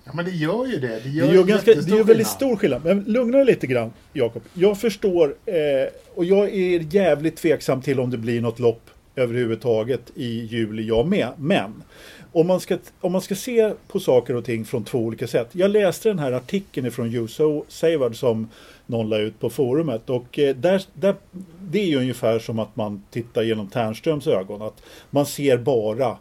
[0.05, 0.87] Ja, men det gör ju det.
[0.87, 2.81] Det Det gör, gör, ganska, det gör väldigt stor skillnad.
[2.85, 4.41] Men lugna dig lite grann Jakob.
[4.53, 5.55] Jag förstår eh,
[6.15, 8.81] och jag är jävligt tveksam till om det blir något lopp
[9.15, 11.27] överhuvudtaget i juli jag med.
[11.37, 11.83] Men
[12.31, 15.49] om man, ska, om man ska se på saker och ting från två olika sätt.
[15.51, 18.47] Jag läste den här artikeln från Juso Savard som
[18.85, 21.15] någon la ut på forumet och eh, där, där,
[21.59, 24.61] det är ju ungefär som att man tittar genom Ternströms ögon.
[24.61, 26.17] Att man ser bara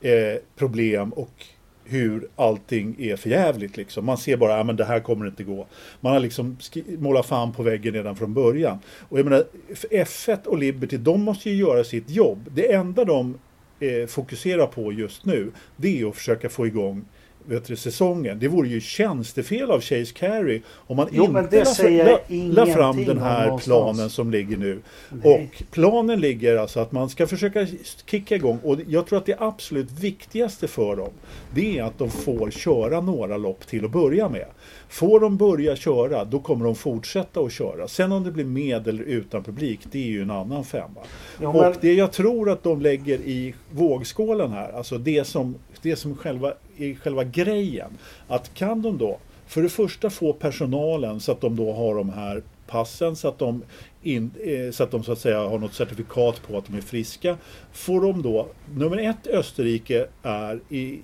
[0.00, 1.46] eh, problem och
[1.84, 4.06] hur allting är förjävligt liksom.
[4.06, 5.66] Man ser bara, ja men det här kommer inte gå.
[6.00, 6.56] Man har liksom
[6.98, 8.78] målat fan på väggen redan från början.
[9.08, 9.44] Och jag menar,
[9.90, 12.48] F1 och Liberty, de måste ju göra sitt jobb.
[12.50, 13.38] Det enda de
[13.82, 17.04] eh, fokuserar på just nu, det är att försöka få igång
[17.46, 18.38] vet du, säsongen.
[18.38, 22.18] Det vore ju tjänstefel av Chase Carey om man Jo, inte la,
[22.64, 23.64] la, fram den här någonstans.
[23.64, 24.78] planen som ligger nu.
[25.24, 25.50] Nej.
[25.50, 27.66] Och planen ligger alltså att man ska försöka
[28.06, 31.10] kicka igång och jag tror att det absolut viktigaste för dem
[31.54, 34.46] det är att de får köra några lopp till att börja med.
[34.88, 37.88] Får de börja köra då kommer de fortsätta att köra.
[37.88, 41.00] Sen om det blir med eller utan publik det är ju en annan femma.
[41.42, 45.54] Jo, men- Och det jag tror att de lägger i vågskålen här, alltså det som,
[45.82, 46.52] det som själva,
[46.90, 47.90] är själva grejen.
[48.28, 52.10] Att kan de då för det första få personalen så att de då har de
[52.10, 53.62] här passen så att de,
[54.02, 56.80] in, eh, så att de så att säga har något certifikat på att de är
[56.80, 57.36] friska.
[57.72, 61.00] Får de då, nummer ett Österrike är i,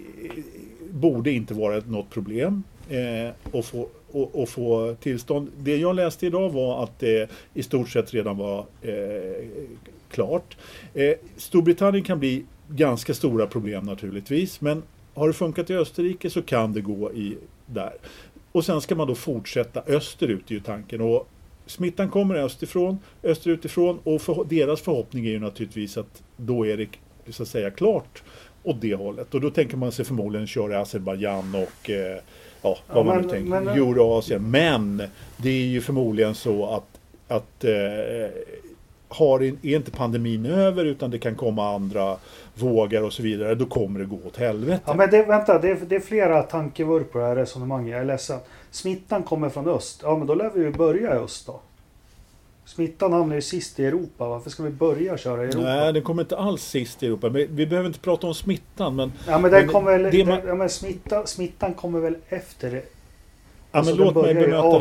[0.90, 5.50] borde inte vara något problem eh, att få, och, och få tillstånd.
[5.58, 9.44] Det jag läste idag var att det i stort sett redan var eh,
[10.10, 10.56] klart.
[10.94, 14.82] Eh, Storbritannien kan bli ganska stora problem naturligtvis men
[15.18, 17.92] har det funkat i Österrike så kan det gå i där.
[18.52, 21.00] Och sen ska man då fortsätta österut ju tanken.
[21.00, 21.28] Och
[21.66, 26.86] smittan kommer österifrån, österutifrån och för, deras förhoppning är ju naturligtvis att då är det
[27.32, 28.22] så att säga klart
[28.62, 29.34] åt det hållet.
[29.34, 32.18] Och då tänker man sig förmodligen köra i Azerbajdzjan och eh,
[32.62, 34.50] ja, vad Ja, man men- nu tänker, men- Eurasien.
[34.50, 35.02] Men
[35.36, 37.70] det är ju förmodligen så att, att eh,
[39.08, 42.16] har, är inte pandemin över utan det kan komma andra
[42.54, 44.82] vågar och så vidare, då kommer det gå åt helvete.
[44.86, 47.92] Ja, men det, vänta, det är, det är flera tankevurp på det här resonemanget.
[47.92, 48.38] Jag är ledsen.
[48.70, 50.00] Smittan kommer från öst.
[50.02, 51.60] Ja, men då lär vi ju börja i öst då.
[52.64, 54.28] Smittan hamnar ju sist i Europa.
[54.28, 55.62] Varför ska vi börja köra i Europa?
[55.62, 57.30] Nej, den kommer inte alls sist i Europa.
[57.30, 58.96] Men vi behöver inte prata om smittan.
[58.96, 62.16] Men, ja, men, den men kommer väl, det man- ja, men smitta, smittan kommer väl
[62.28, 62.82] efter?
[63.72, 64.80] Ja, Alltså, låt mig bemöta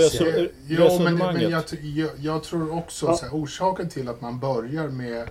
[0.68, 1.42] Jo, resonemanget.
[1.42, 3.18] men jag, jag, jag tror också Ja.
[3.18, 5.30] så här, orsaken till att man börjar med,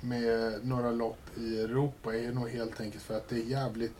[0.00, 3.92] med några lopp i Europa är nog helt enkelt för att det är jävligt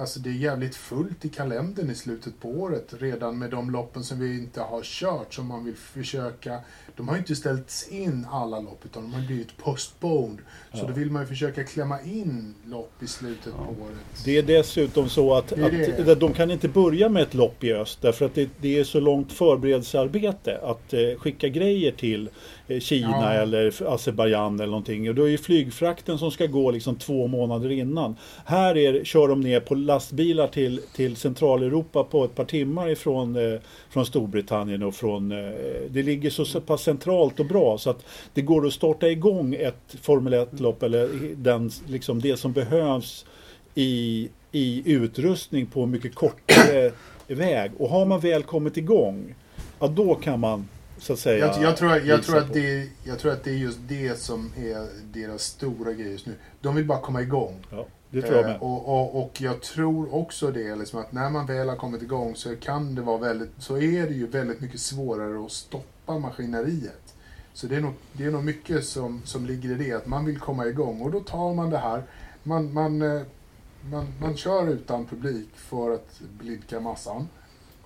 [0.00, 4.04] Alltså det är jävligt fullt i kalendern i slutet på året redan med de loppen
[4.04, 6.60] som vi inte har kört som man vill försöka.
[6.96, 10.38] De har ju inte ställts in alla lopp utan de har blivit postponed.
[10.72, 10.84] Så Ja.
[10.86, 14.24] då vill man ju försöka klämma in lopp i slutet på året.
[14.24, 16.14] Det är dessutom så att, Det är att det.
[16.14, 19.00] de kan inte börja med ett lopp i öst därför att det, det är så
[19.00, 22.30] långt förberedelsearbete att eh, skicka grejer till
[22.80, 23.32] Kina Ja.
[23.32, 25.08] eller Azerbajdzjan eller någonting.
[25.08, 28.16] Och då är ju flygfrakten som ska gå liksom två månader innan.
[28.44, 33.36] Här är, kör de ner på lastbilar till, till Centraleuropa på ett par timmar ifrån
[33.36, 33.60] eh,
[33.90, 35.32] från Storbritannien och från...
[35.32, 35.52] Eh,
[35.90, 38.04] det ligger så, pass centralt och bra så att
[38.34, 43.26] det går att starta igång ett Formel 1-lopp eller den, liksom det som behövs
[43.74, 46.92] i, i utrustning på mycket kortare
[47.28, 47.70] väg.
[47.78, 49.34] Och har man väl kommit igång,
[49.80, 50.68] ja då kan man
[51.00, 51.46] så att säga...
[51.46, 54.52] Jag, jag, tror, jag, tror att det, jag tror att det är just det som
[54.56, 56.34] är deras stora grej just nu.
[56.60, 57.66] De vill bara komma igång.
[57.70, 58.60] Ja, det tror jag Eh, med.
[58.60, 62.36] och, och, och jag tror också det, liksom att när man väl har kommit igång
[62.36, 67.14] så kan det vara väldigt, så är det ju väldigt mycket svårare att stoppa maskineriet.
[67.52, 70.24] Så det är nog, det är nog mycket som, som ligger i det, att man
[70.24, 71.00] vill komma igång.
[71.00, 72.02] Och då tar man det här,
[72.42, 73.22] man, man, eh,
[73.90, 77.28] man, man kör utan publik för att blidka massan.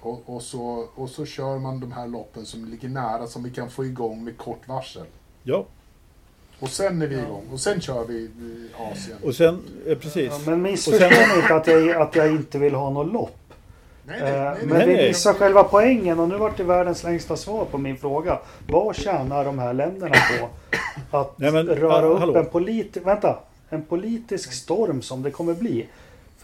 [0.04, 3.50] Och, och, så, och så kör man de här loppen som ligger nära, som vi
[3.50, 5.06] kan få igång med kort varsel.
[5.42, 5.64] Ja,
[6.60, 9.18] Och sen är vi igång, och sen kör vi i Asien.
[9.24, 10.30] och sen, eh, precis.
[10.32, 13.36] Ja, men missförstå sen- inte att jag, att jag inte vill ha något lopp.
[14.06, 15.08] Nej, Eh, Men nej, vi nej.
[15.08, 18.38] missar själva poängen och nu vart det världens längsta svar på min fråga.
[18.68, 20.14] Vad tjänar de här länderna
[21.10, 22.36] på att Nej, men, röra ah, upp hallå.
[22.36, 23.38] en, politi- vänta,
[23.70, 25.86] en politisk storm som det kommer bli?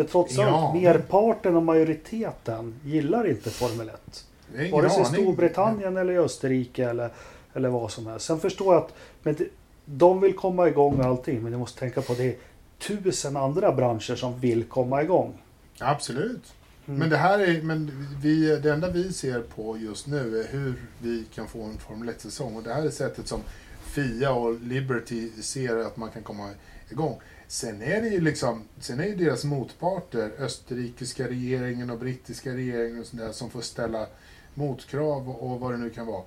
[0.00, 0.74] För trots allt, Ja.
[0.74, 4.24] merparten och majoriteten gillar inte Formel 1.
[4.52, 5.04] Jag har ingen Vare sig.
[5.04, 7.10] Storbritannien eller Österrike eller,
[7.54, 8.26] eller vad som helst.
[8.26, 9.44] Sen förstår jag att men det,
[9.84, 12.36] de vill komma igång med allting men ni måste tänka på att det är
[12.78, 15.38] tusen andra branscher som vill komma igång.
[15.78, 16.52] Absolut.
[16.86, 16.98] Mm.
[16.98, 20.74] Men det här är, men vi, det enda vi ser på just nu är hur
[21.02, 22.56] vi kan få en Formel 1-säsong.
[22.56, 23.40] Och det här är sättet som
[23.84, 26.50] FIA och Liberty ser att man kan komma
[26.90, 27.20] igång.
[27.50, 33.00] Sen är det ju liksom, sen är ju deras motparter, österrikiska regeringen och brittiska regeringen
[33.00, 34.06] och sådär där, som får ställa
[34.54, 36.22] motkrav och, och vad det nu kan vara.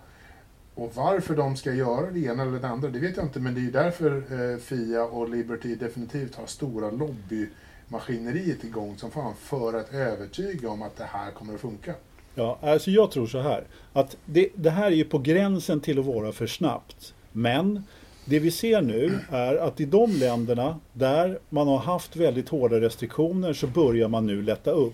[0.75, 3.39] Och varför de ska göra det ena eller det andra, det vet jag inte.
[3.39, 4.11] Men det är ju därför
[4.51, 10.81] eh, FIA och Liberty definitivt har stora lobbymaskineriet igång som fan för att övertyga om
[10.81, 11.93] att det här kommer att funka.
[12.35, 13.67] Ja, alltså jag tror så här.
[13.93, 17.13] Att det, det här är ju på gränsen till att vara för snabbt.
[17.31, 17.83] Men
[18.25, 22.81] det vi ser nu är att i de länderna där man har haft väldigt hårda
[22.81, 24.93] restriktioner så börjar man nu lätta upp.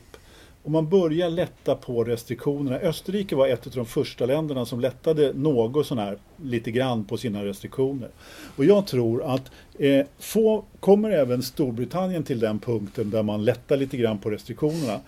[0.63, 2.77] Och man börjar lätta på restriktionerna.
[2.77, 7.17] Österrike var ett av de första länderna som lättade något sån här lite grann på
[7.17, 8.09] sina restriktioner.
[8.55, 13.77] Och jag tror att eh, få, kommer även Storbritannien till den punkten där man lättar
[13.77, 14.99] lite grann på restriktionerna.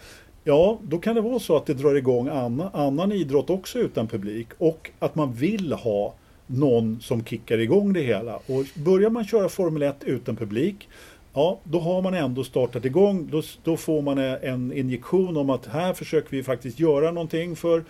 [0.44, 4.08] Ja, då kan det vara så att det drar igång annan, annan idrott också utan
[4.08, 6.14] publik och att man vill ha
[6.52, 8.36] någon som kickar igång det hela.
[8.36, 10.90] Och börjar man köra Formel 1 utan publik,
[11.34, 13.30] ja då har man ändå startat igång.
[13.32, 17.84] Då, då får man en injektion om att här försöker vi faktiskt göra någonting för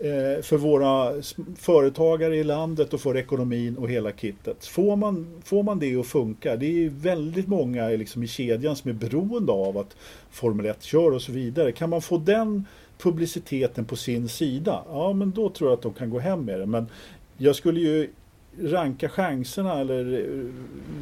[0.00, 1.22] Eh, för våra
[1.56, 4.66] företagare i landet och för ekonomin och hela kittet.
[4.66, 8.90] Får man, får man det att funka, det är väldigt många liksom i kedjan som
[8.90, 9.96] är beroende av att
[10.30, 11.72] Formel 1 kör och så vidare.
[11.72, 12.66] Kan man få den
[12.98, 16.60] publiciteten på sin sida, ja men då tror jag att de kan gå hem med
[16.60, 16.66] det.
[16.66, 16.86] Men
[17.38, 18.10] jag skulle ju
[18.60, 20.46] ranka chanserna eller eh,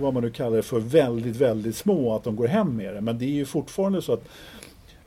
[0.01, 3.01] vad man nu kallar det för väldigt, väldigt små att de går hem med det.
[3.01, 4.29] Men det är ju fortfarande så att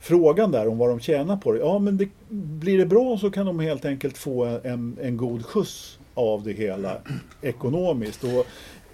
[0.00, 1.58] frågan där om vad de tjänar på det.
[1.58, 5.46] Ja, men det, blir det bra så kan de helt enkelt få en, en god
[5.46, 6.98] skjuts av det hela
[7.42, 8.24] ekonomiskt.
[8.24, 8.46] Och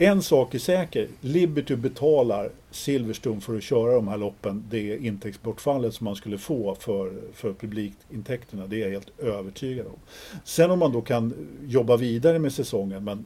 [0.04, 5.94] en sak är säker, Liberty betalar Silverstone för att köra de här loppen, det intäktsbortfallet
[5.94, 9.98] som man skulle få för, för publikintäkterna, det är jag helt övertygad om.
[10.44, 11.34] Sen om man då kan
[11.64, 13.24] jobba vidare med säsongen, men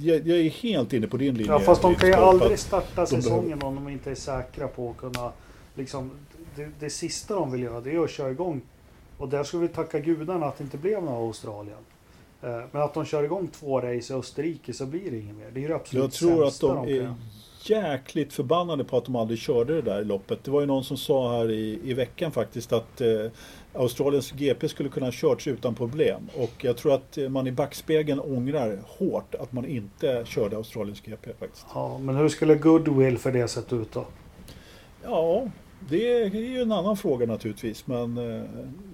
[0.00, 1.52] jag, jag är helt inne på din linje.
[1.52, 4.96] Ja, fast de kan ju aldrig starta säsongen om de inte är säkra på att
[4.96, 5.32] kunna
[5.74, 6.10] liksom
[6.56, 8.60] det, det sista de vill göra det är att köra igång.
[9.18, 11.78] Och där ska vi tacka gudarna att det inte blev några Australien.
[12.46, 15.50] Eh, men att de kör igång två race i Österrike så blir det inget mer.
[15.54, 17.14] Det är det absolut Jag tror att de, de är
[17.62, 20.44] jäkligt förbannade på att de aldrig körde det där loppet.
[20.44, 23.08] Det var ju någon som sa här i, i veckan faktiskt att eh,
[23.72, 26.28] Australiens GP skulle kunna ha körts utan problem.
[26.36, 31.32] Och jag tror att man i backspegeln ångrar hårt att man inte körde Australiens GP
[31.38, 31.66] faktiskt.
[31.74, 34.04] Ja, men hur skulle goodwill för det sett ut då?
[35.04, 35.48] Ja,
[35.88, 37.86] det är ju en annan fråga naturligtvis.
[37.86, 38.42] Men, eh,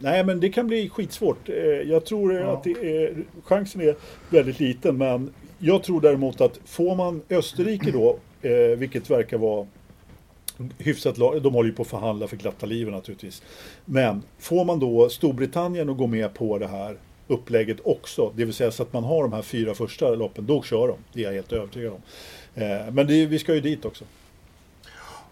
[0.01, 1.49] nej, men det kan bli skitsvårt.
[1.49, 2.53] Eh, jag tror ja.
[2.53, 3.95] att är, chansen är
[4.30, 4.99] väldigt liten.
[4.99, 9.66] Men jag tror däremot att får man Österrike då, eh, vilket verkar vara
[10.78, 13.43] hyfsat de håller ju på att förhandla för glatta livet naturligtvis.
[13.84, 16.97] Men får man då Storbritannien att gå med på det här
[17.28, 20.62] upplägget också, det vill säga så att man har de här fyra första loppen, då
[20.62, 20.97] kör de.
[21.12, 22.01] Det är jag helt övertygad om.
[22.95, 24.05] Men det, vi ska ju dit också.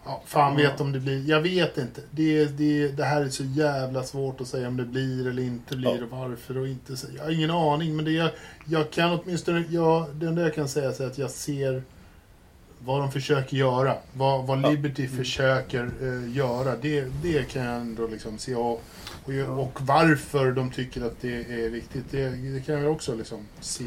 [0.05, 1.29] Ja, fan vet om det blir.
[1.29, 2.01] Jag vet inte.
[2.11, 5.75] Det, det, det här är så jävla svårt att säga om det blir eller inte
[5.75, 6.03] blir ja.
[6.03, 6.93] och varför och inte.
[7.17, 7.95] Jag har ingen aning.
[7.95, 8.29] Men det jag,
[8.65, 9.63] jag kan åtminstone...
[9.69, 11.83] Jag, det enda jag kan säga är att jag ser
[12.85, 13.95] vad de försöker göra.
[14.13, 15.17] Vad, vad Liberty ja.
[15.17, 16.75] försöker uh, göra.
[16.81, 18.55] Det, det kan jag ändå liksom se.
[18.55, 18.81] Och,
[19.25, 22.05] och, och, varför de tycker att det är viktigt.
[22.11, 23.85] Det, det kan jag också liksom se.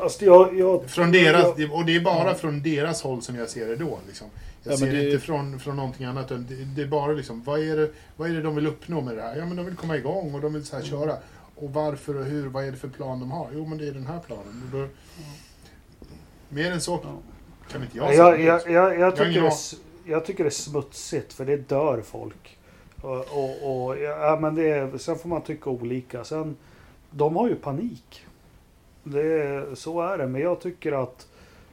[0.00, 3.68] Alltså jag, jag, från deras, och det är bara från deras håll som jag ser
[3.68, 3.98] det då.
[4.06, 4.26] Liksom.
[4.62, 6.28] Jag ja, ser det inte från, från någonting annat.
[6.28, 6.38] Det,
[6.76, 9.22] det, är bara liksom, vad är, det, vad är det de vill uppnå med det
[9.22, 9.36] här?
[9.36, 11.16] Ja, men de vill komma igång och de vill så här köra.
[11.54, 12.48] Och varför och hur?
[12.48, 13.48] Vad är det för plan de har?
[13.52, 14.62] Jo, men det är den här planen.
[14.64, 14.86] Och då,
[16.48, 16.98] mer än så
[17.68, 18.36] kan inte jag säga.
[18.36, 19.52] Jag, jag, jag, jag, tycker det,
[20.04, 22.58] jag tycker det är smutsigt, för det dör folk.
[23.02, 26.24] Och, och, och ja, men det är, sen får man tycka olika.
[26.24, 26.56] Sen,
[27.10, 28.26] de har ju panik.
[29.02, 31.26] Det, så är det, men jag tycker att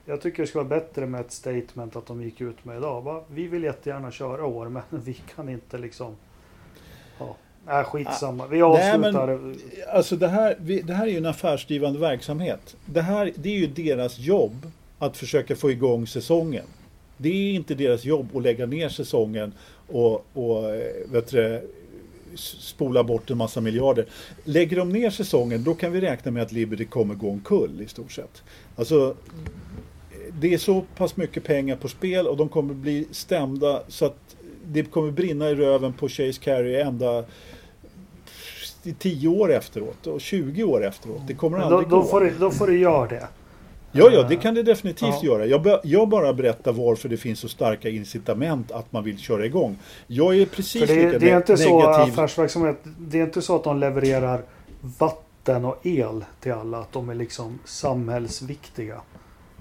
[0.09, 3.01] jag tycker det skulle vara bättre med ett statement att de gick ut med idag.
[3.01, 3.23] Va?
[3.27, 6.15] Vi vill jättegärna köra år, men vi kan inte liksom...
[7.19, 7.35] Ja,
[7.79, 8.47] äh, skitsamma.
[8.47, 9.27] Vi avslutar.
[9.27, 9.59] Nej, men,
[9.93, 12.75] alltså det här, vi, det här är ju en affärsdrivande verksamhet.
[12.85, 16.65] Det här det är ju deras jobb att försöka få igång säsongen.
[17.17, 19.53] Det är inte deras jobb att lägga ner säsongen
[19.87, 21.69] och, och eh, vet du,
[22.37, 24.05] spola bort en massa miljarder.
[24.43, 27.87] Lägger de ner säsongen då kan vi räkna med att Liberty kommer gå omkull i
[27.87, 28.43] stort sett.
[28.75, 29.15] Alltså
[30.39, 34.35] det är så pass mycket pengar på spel och de kommer bli stämda så att
[34.65, 37.23] det kommer brinna i röven på Chase Carey ända
[38.83, 41.21] i 10 år efteråt och 20 år efteråt.
[41.27, 42.07] Det kommer aldrig då, då gå.
[42.07, 43.27] Får det, då får det göra det.
[43.91, 45.23] Ja, ja, det kan det definitivt ja.
[45.23, 45.45] göra.
[45.45, 49.77] Jag, jag, bara berättar varför det finns så starka incitament att man vill köra igång.
[50.07, 51.65] Jag är precis det, lika det är inte negativ.
[51.65, 54.41] Så affärsverksamhet, det är inte så att de levererar
[54.81, 59.01] vatten och el till alla, att de är liksom samhällsviktiga.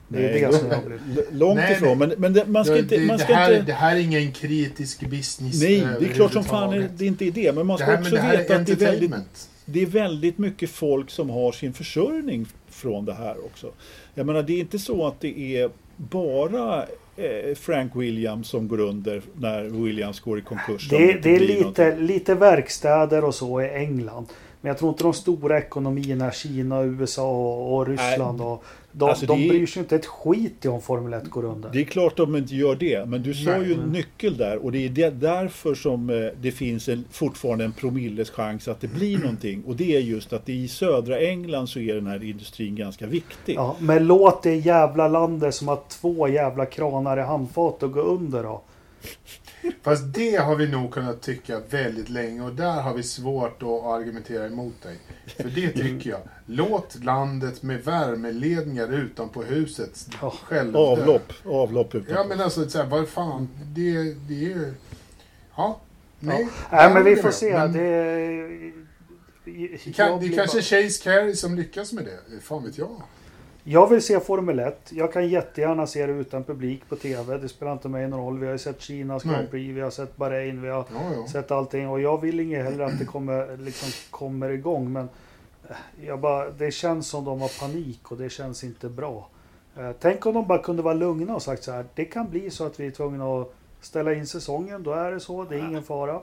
[0.09, 1.25] Det är nej, det som jag blir...
[1.33, 1.99] Långt nej, ifrån.
[1.99, 3.01] Men, men det, man ska inte...
[3.01, 3.67] Man ska det, här, inte...
[3.67, 5.63] det här är ingen kritisk business.
[5.63, 7.55] Nej, det är klart som fan är, det är inte är det.
[7.55, 11.11] Men man ska här, också veta att det är, väldigt, det är väldigt mycket folk
[11.11, 13.71] som har sin försörjning från det här också.
[14.15, 16.83] Jag menar, det är inte så att det är bara
[17.17, 20.89] eh, Frank Williams som går under när Williams går i konkurs.
[20.89, 24.27] Det, det är lite, lite verkstäder och så i England.
[24.61, 29.49] Men jag tror inte de stora ekonomierna, Kina, USA och Ryssland och de, alltså de
[29.49, 31.71] bryr sig inte ett skit i om Formel 1 går under.
[31.73, 33.09] Det är klart de inte gör det.
[33.09, 36.89] Men du sa ju en nyckel där och det är därför som eh, det finns
[36.89, 39.63] en, fortfarande en promilles chans att det blir någonting.
[39.67, 43.57] Och det är just att i södra England så är den här industrin ganska viktig.
[43.57, 48.01] Ja, men låt det jävla landet som har två jävla kranar i handfat och gå
[48.01, 48.63] under då.
[49.83, 53.69] Fast det har vi nog kunnat tycka väldigt länge och där har vi svårt att
[53.85, 54.97] argumentera emot dig.
[55.37, 56.21] För det tycker jag.
[56.47, 60.31] Låt landet med värmeledningar utanpå huset Ja.
[60.45, 62.15] själv Avlopp, avlopp utanför.
[62.15, 63.49] Ja men alltså, så här, vad fan.
[63.75, 63.93] Det,
[64.29, 64.75] det är ju...
[65.57, 65.81] Ja.
[66.21, 66.49] Nej.
[66.73, 67.53] Nej, men vi får är se.
[67.59, 68.73] Men Det,
[69.45, 72.41] det, kan, det är kanske bara- Chase Carey som lyckas med det.
[72.41, 73.03] Fan vet jag.
[73.69, 74.93] Jag vill se Formel 1.
[74.93, 77.39] Jag kan jättegärna se det utan publik på TV.
[77.39, 78.39] Det spelar inte mig någon roll.
[78.39, 79.23] Vi har ju sett Kinas.
[79.23, 81.27] Grand Prix, vi har sett Bahrain, vi har Ja, ja.
[81.33, 81.89] sett allting.
[81.89, 84.93] Och jag vill inget heller att det kommer, liksom, kommer igång.
[84.93, 85.09] Men
[85.69, 89.29] eh, jag bara, det känns som de har panik och det känns inte bra.
[89.77, 91.85] Eh, Tänk om de bara kunde vara lugna och sagt så här.
[91.95, 94.83] Det kan bli så att vi är tvungna att ställa in säsongen.
[94.83, 95.45] Då är det så.
[95.45, 96.21] Det är ingen fara.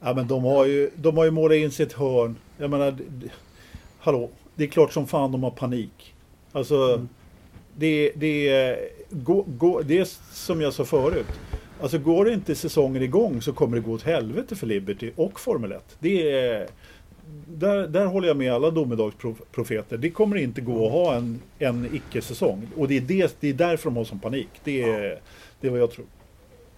[0.00, 2.36] Ja, men de har ju, de har ju målat in sitt hörn.
[2.58, 2.96] Jag menar,
[3.98, 6.14] hallå, det är klart som fan de har panik.
[6.52, 7.08] Alltså, Mm.
[7.76, 8.78] det, det,
[9.10, 11.26] gå, gå, det är som jag sa förut.
[11.80, 15.40] Alltså går det inte säsongen igång så kommer det gå åt helvete för Liberty och
[15.40, 15.96] Formel 1.
[15.98, 16.66] Det är,
[17.48, 19.96] där, där håller jag med alla domedagsprofeter.
[19.96, 22.68] Det kommer inte gå att ha en, en icke-säsong.
[22.76, 24.48] Och det är, det, det är därför de har sån panik.
[24.64, 25.20] Det är,
[25.60, 26.06] det är vad jag tror.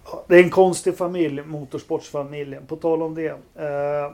[0.05, 2.65] Ja, Det är en konstig familj, motorsportsfamiljen.
[2.65, 3.27] På tal om det.
[3.55, 4.11] Eh,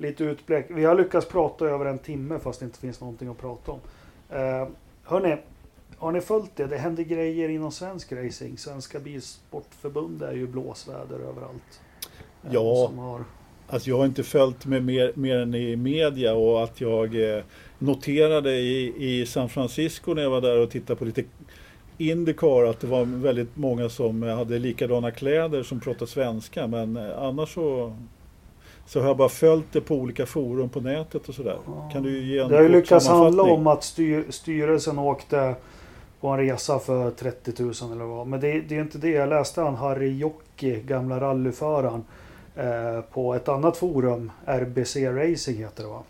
[0.00, 0.66] lite utblick.
[0.68, 3.80] Vi har lyckats prata över en timme fast det inte finns någonting att prata om.
[4.30, 4.68] Eh,
[5.04, 5.36] hörni,
[5.96, 6.66] har ni följt det?
[6.66, 8.58] Det händer grejer inom svensk racing.
[8.58, 11.80] Svenska Bilsportförbund är ju blåsväder överallt.
[12.44, 12.86] Eh, Ja.
[12.88, 13.24] Som har,
[13.72, 17.42] Alltså jag har inte följt med mer, mer än i media och att jag eh,
[17.78, 21.24] noterade i, i San Francisco när jag var där och tittade på lite
[21.98, 27.18] Indycar att det var väldigt många som hade likadana kläder som pratade svenska men eh,
[27.18, 27.96] annars så
[28.90, 31.58] så har jag bara följt det på olika forum på nätet och sådär.
[31.92, 35.54] Kan du ge en det har ju lyckats handla om att styr, styrelsen åkte
[36.20, 38.26] på en resa för 30 000 eller vad.
[38.26, 39.10] Men det, det är inte det.
[39.10, 42.04] Jag läste han Harry Jocki, gamla rallyföraren.
[42.56, 46.02] Eh, på ett annat forum, RBC Racing heter det va?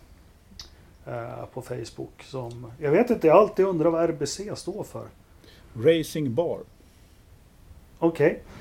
[1.07, 2.23] Eh, på Facebook.
[2.23, 5.05] Som, jag vet inte, jag alltid undrat vad RBC står för.
[5.73, 6.59] Racing Bar.
[7.99, 8.29] Okej.
[8.31, 8.60] Eh,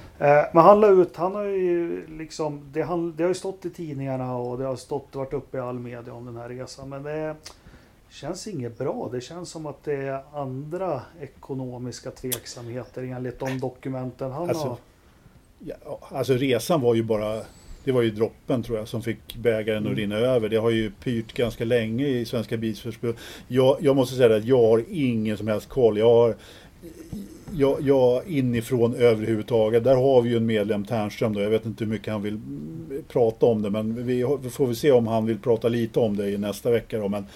[0.52, 3.70] men han la ut, han har ju liksom, det, han, det har ju stått i
[3.70, 6.88] tidningarna och det har stått varit uppe i all media om den här resan.
[6.88, 7.36] Men det
[8.10, 9.08] känns inget bra.
[9.12, 14.76] Det känns som att det är andra ekonomiska tveksamheter enligt de dokumenten han Alltså, har.
[15.58, 17.42] Ja, alltså resan var ju bara
[17.84, 19.96] det var ju droppen tror jag som fick bägaren att Mm.
[19.98, 20.48] rinna över.
[20.48, 23.20] Det har ju pyrt ganska länge i Svenska Bilsportförbundet.
[23.48, 25.98] Jag, jag måste säga att jag har ingen som helst koll.
[25.98, 26.34] Jag har
[27.52, 29.84] ja, ja, inifrån överhuvudtaget.
[29.84, 31.32] Där har vi ju en medlem, Ternström.
[31.32, 31.40] Då.
[31.40, 32.40] Jag vet inte hur mycket han vill
[33.08, 33.70] prata om det.
[33.70, 36.70] Men vi, vi får väl se om han vill prata lite om det i nästa
[36.70, 36.98] vecka.
[36.98, 37.08] Då.
[37.08, 37.26] Men,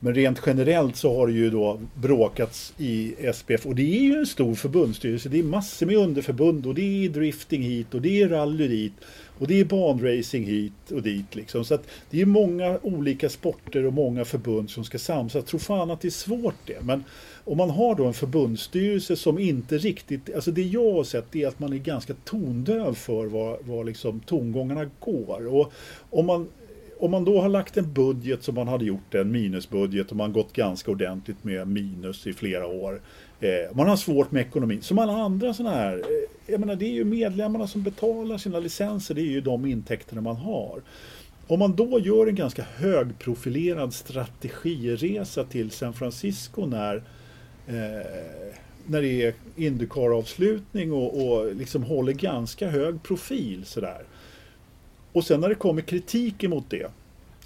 [0.00, 3.66] men rent generellt så har det ju då bråkats i SPF.
[3.66, 5.28] Och det är ju en stor förbundsstyrelse.
[5.28, 6.66] Det är massor med underförbund.
[6.66, 8.92] Och det är drifting hit och det är rally dit.
[9.38, 11.34] Och det är banracing hit och dit.
[11.34, 11.64] Liksom.
[11.64, 15.34] Så att det är många olika sporter och många förbund som ska samsas.
[15.34, 16.80] Jag tror fan att det är svårt det.
[16.82, 17.04] Men
[17.44, 20.34] om man har då en förbundsstyrelse som inte riktigt...
[20.34, 24.20] Alltså det jag har sett är att man är ganska tondöv för var, var liksom
[24.20, 25.54] tongångarna går.
[25.54, 25.72] Och
[26.10, 26.48] om man,
[26.98, 30.32] om man då har lagt en budget som man hade gjort, en minusbudget och man
[30.32, 33.00] gått ganska ordentligt med minus i flera år.
[33.40, 34.82] Eh, man har svårt med ekonomin.
[34.82, 35.94] Som alla andra sådana här.
[35.94, 39.14] Eh, jag menar det är ju medlemmarna som betalar sina licenser.
[39.14, 40.82] Det är ju de intäkterna man har.
[41.46, 47.02] Om man då gör en ganska högprofilerad strategiresa till San Francisco när
[47.66, 48.54] eh,
[48.86, 54.02] när det är Indycar-avslutning och, och liksom håller ganska hög profil sådär.
[55.12, 56.90] Och sen när det kommer kritik emot det,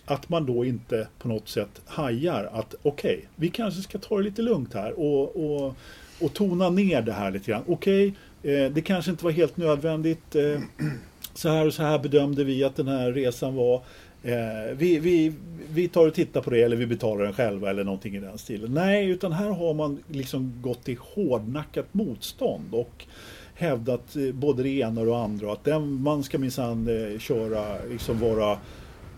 [0.05, 4.23] att man då inte på något sätt hajar att okej, vi kanske ska ta det
[4.23, 5.75] lite lugnt här och, och,
[6.21, 7.65] och tona ner det här lite grann.
[7.67, 10.37] Okej, eh, det kanske inte var helt nödvändigt.
[10.37, 10.61] Eh,
[11.35, 13.83] så här och så här bedömde vi att den här resan var.
[14.23, 15.33] Eh, vi, vi,
[15.71, 18.39] vi tar och tittar på det eller vi betalar den själva eller någonting i den
[18.39, 18.75] stilen.
[18.75, 23.05] Nej, utan här har man liksom gått till hårdnackat motstånd och
[23.55, 25.53] hävdat eh, både det ena och det andra.
[25.53, 28.59] Att den, man ska minsann eh, köra, liksom vara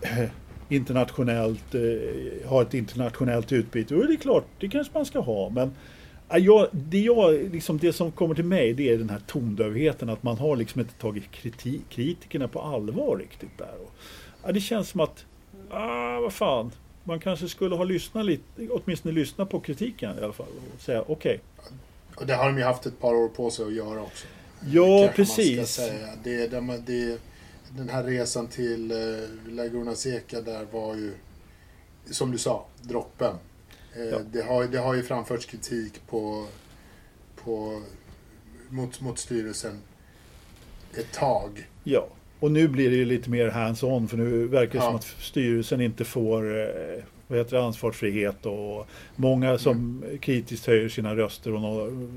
[0.01, 0.29] eh,
[0.69, 3.95] internationellt, eh, ha ett internationellt utbyte.
[3.95, 5.49] Och det är klart, det kanske man ska ha.
[5.49, 5.71] Men
[6.29, 10.09] eh, jag, det, jag, liksom, det som kommer till mig det är den här tondövheten.
[10.09, 13.75] Att man har liksom inte tagit kriti kritikerna på allvar riktigt där.
[13.83, 13.93] Och,
[14.43, 15.25] ja, det känns som att,
[15.69, 16.71] ah, vad fan.
[17.03, 20.47] Man kanske skulle ha lyssnat lite, åtminstone lyssnat på kritiken i alla fall.
[20.75, 21.39] Och säga okej.
[22.15, 24.27] Och det har de ju haft ett par år på sig att göra också.
[24.65, 25.75] Ja, precis.
[26.23, 27.17] Det, det, det,
[27.77, 28.97] den här resan till eh,
[29.53, 31.13] Laguna Seca där var ju,
[32.11, 33.35] som du sa, droppen.
[33.95, 34.19] Eh, Ja.
[34.31, 36.45] det, har, det har ju framförts kritik på,
[37.35, 37.81] på,
[38.69, 39.79] mot, mot styrelsen
[40.97, 41.69] ett tag.
[41.83, 42.07] Ja,
[42.41, 44.81] och nu blir det ju lite mer hands-on för nu verkar det Ja.
[44.85, 50.89] som att styrelsen inte får eh, vad heter det, ansvarsfrihet och många som kritiskt höjer
[50.89, 51.61] sina röster och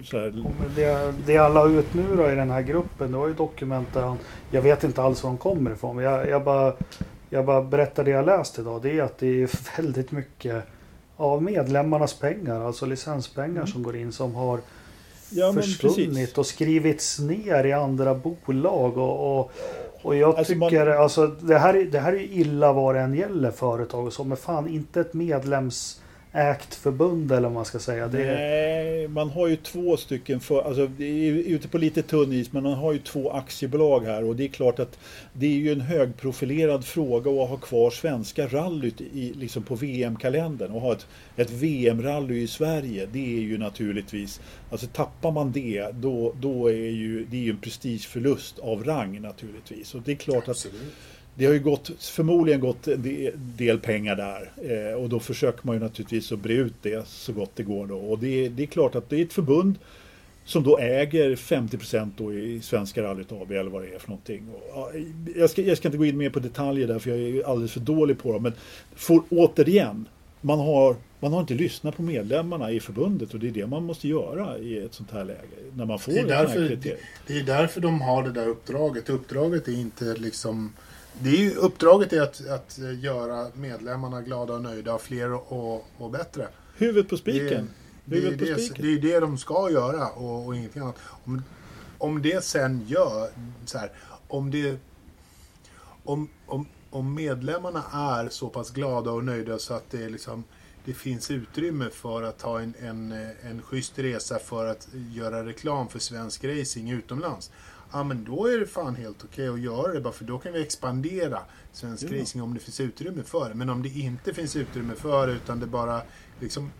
[0.04, 3.28] så här, Och Det, det alla ut nu då i den här gruppen, det var
[3.28, 4.18] ju dokument där han,
[4.50, 6.72] jag vet inte alls var de kommer ifrån, men jag, jag, bara,
[7.30, 8.82] jag bara berättar det jag läst idag.
[8.82, 10.64] Det är att det är väldigt mycket
[11.16, 14.60] av medlemmarnas pengar, alltså licenspengar som går in som har
[15.30, 16.38] Ja, försvunnit precis.
[16.38, 18.98] och skrivits ner i andra bolag.
[18.98, 19.52] Och, och,
[20.04, 23.00] och jag Alltså, man- tycker alltså det här, är- det här är illa vad det
[23.00, 25.14] än gäller företag och så, men fan inte ett
[26.34, 28.08] medlemsägt förbund eller vad man ska säga.
[28.08, 32.62] Det, Nej, man har ju två stycken, för, alltså ute på lite tunn is, men
[32.62, 34.98] man har ju två aktiebolag här och det är klart att
[35.32, 40.72] det är ju en högprofilerad fråga att ha kvar svenska rallyt i, liksom på VM-kalendern
[40.72, 41.06] och ha ett,
[41.36, 43.08] ett VM-rally i Sverige.
[43.12, 44.40] Det är ju naturligtvis,
[44.70, 49.20] alltså tappar man det, då, då är ju det är ju en prestigeförlust av rang
[49.20, 49.94] naturligtvis.
[49.94, 50.94] Och det är klart att Absolut.
[51.34, 54.50] Det har ju gått, förmodligen gått en de- del pengar där
[54.90, 57.86] eh, och då försöker man ju naturligtvis att bre ut det så gott det går
[57.86, 57.96] då.
[57.98, 59.74] Och det, är- det är klart att det är ett förbund
[60.44, 64.46] som då äger 50% då i Svenska rallyt AB eller vad det är för någonting.
[64.72, 64.90] Och,
[65.36, 67.72] jag, ska, jag ska inte gå in mer på detaljer där för jag är alldeles
[67.72, 68.42] för dålig på dem.
[68.42, 68.52] Men
[68.94, 70.08] för, återigen,
[70.40, 73.84] man har, man har inte lyssnat på medlemmarna i förbundet och det är det man
[73.84, 75.38] måste göra i ett sånt här läge.
[75.76, 76.98] När man får Det är, därför, kriterier.
[77.26, 79.10] det är därför de har det där uppdraget.
[79.10, 80.72] Uppdraget är inte liksom...
[81.20, 86.10] Det är ju, uppdraget är att, att göra medlemmarna glada och nöjda, fler och, och
[86.10, 86.48] bättre.
[86.76, 87.70] Huvudet på Det, spiken.
[88.04, 88.84] det, är på det, spiken.
[88.84, 90.96] det är det de ska göra och, och ingenting annat.
[91.24, 91.42] Om,
[91.98, 93.30] om det sen gör
[93.64, 93.90] så här,
[94.28, 94.76] om det...
[96.04, 100.44] Om, om, om medlemmarna är så pass glada och nöjda så att det är liksom
[100.84, 103.12] det finns utrymme för att ha en, en,
[103.42, 107.50] en schysst resa för att göra reklam för svensk racing utomlands.
[107.96, 110.52] Ja men då är det fan helt okej att göra det bara för då kan
[110.52, 111.38] vi expandera
[111.72, 112.20] svensk Ja.
[112.20, 113.54] racing om det finns utrymme för det.
[113.54, 116.02] Men om det inte finns utrymme för det utan det bara
[116.40, 116.70] liksom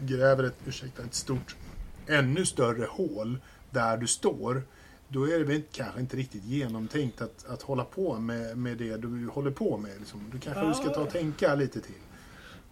[0.00, 1.56] gräver ett, ursäkta, ett stort,
[2.06, 3.38] ännu större hål
[3.70, 4.62] där du står.
[5.08, 8.96] Då är det väl kanske inte riktigt genomtänkt att, att hålla på med, med det
[8.96, 9.92] du håller på med.
[9.98, 10.20] Liksom.
[10.32, 11.94] Du kanske du ska ta och tänka lite till.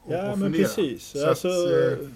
[0.03, 1.03] Och, Ja, och men precis.
[1.05, 2.09] Så Alltså, att, eh,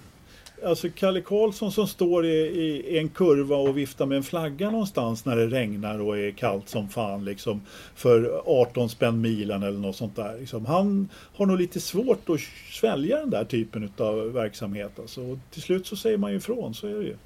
[0.67, 5.25] alltså Kalle Karlsson som står i, i, en kurva och viftar med en flagga någonstans
[5.25, 7.61] när det regnar och är kallt som fan liksom
[7.95, 10.37] för 18 spänn milen eller något sånt där.
[10.41, 10.67] Liksom.
[10.67, 12.41] Han har nog lite svårt att
[12.73, 14.93] svälja den där typen av verksamhet.
[14.99, 15.21] Alltså.
[15.23, 17.17] Och till slut så säger man ju ifrån, så är det ju.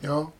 [0.00, 0.30] ja.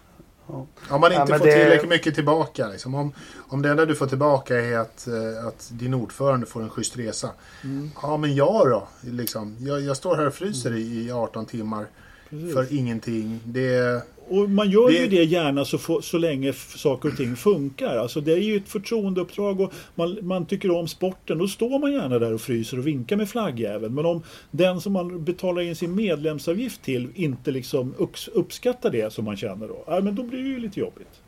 [0.49, 0.67] Ja.
[0.91, 2.69] Om man Ja, inte men får det- tillräckligt mycket tillbaka.
[2.69, 2.95] Liksom.
[2.95, 3.13] Om,
[3.49, 6.99] om det enda du får tillbaka är att, eh, att din ordförande får en schysst
[6.99, 7.31] resa.
[7.65, 7.91] Mm.
[8.03, 8.89] Ja, men jag då?
[9.01, 9.57] Liksom.
[9.61, 11.87] Jag, jag står här och fryser i, i 18 timmar
[12.31, 12.55] Precis.
[12.55, 13.41] för ingenting.
[13.45, 17.37] Det, Och man gör ju Det- det gärna så, få- så länge saker och ting
[17.37, 17.97] funkar.
[17.97, 21.39] Alltså det är ju ett förtroendeuppdrag och man, man tycker om sporten.
[21.39, 23.95] Då står man gärna där och fryser och vinkar med flaggjäveln.
[23.95, 27.95] Men om den som man betalar in sin medlemsavgift till inte liksom
[28.35, 29.85] uppskattar det som man känner då.
[29.87, 31.21] Ja, men då blir det ju lite jobbigt.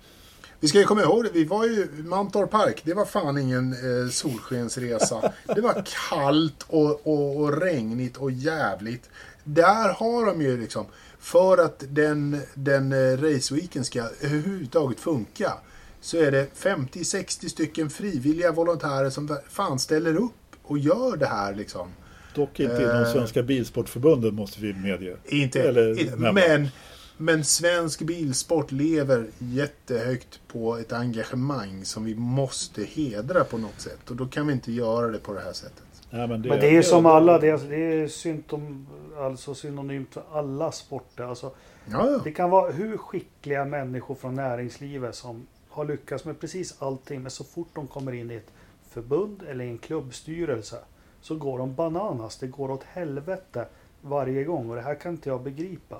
[0.60, 2.80] Vi ska ju komma ihåg det, vi var ju Mantorp Park.
[2.84, 5.32] Det var fan ingen eh, solskensresa.
[5.54, 9.10] Det var kallt och, och, och regnigt och jävligt.
[9.44, 10.86] Där har de ju liksom,
[11.18, 15.52] för att den, den eh, raceweeken ska överhuvudtaget funka,
[16.00, 20.32] så är det 50-60 stycken frivilliga volontärer som fan ställer upp
[20.62, 21.88] och gör det här liksom.
[22.34, 23.12] Dock inte inom Eh.
[23.12, 25.16] Svenska Bilsportförbundet måste vi medge.
[25.24, 26.32] Inte, Eller nämna.
[26.32, 26.68] men,
[27.16, 34.10] men svensk bilsport lever jättehögt på ett engagemang som vi måste hedra på något sätt.
[34.10, 35.91] Och då kan vi inte göra det på det här sättet.
[36.14, 38.86] Ja, men det, Men det är ju som alla, det är, det är symptom,
[39.18, 41.24] alltså synonymt för alla sporter.
[41.24, 41.50] Alltså,
[41.90, 42.20] Ja, ja.
[42.24, 47.22] det kan vara hur skickliga människor från näringslivet som har lyckats med precis allting.
[47.22, 48.50] Men så fort de kommer in i ett
[48.90, 50.76] förbund eller i en klubbstyrelse
[51.20, 52.36] så går de bananas.
[52.38, 53.66] Det går åt helvete
[54.00, 55.96] varje gång och det här kan inte jag begripa.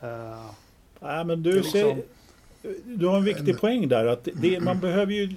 [0.00, 0.46] Eh,
[1.00, 2.02] Ja, men du, liksom- ser,
[2.84, 4.06] du har en viktig poäng där.
[4.06, 5.28] Att det, man behöver ju...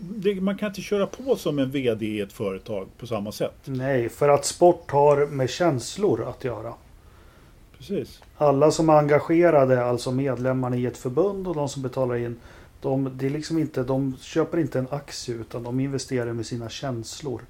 [0.00, 3.54] Det, man kan inte köra på som en VD i ett företag på samma sätt.
[3.64, 6.74] nej, för att sport har med känslor att göra.
[7.78, 8.22] Precis.
[8.36, 12.36] Alla som är engagerade, alltså medlemmarna i ett förbund och de som betalar in.
[12.80, 16.68] De, det är liksom inte, de köper inte en aktie utan de investerar med sina
[16.68, 17.42] känslor.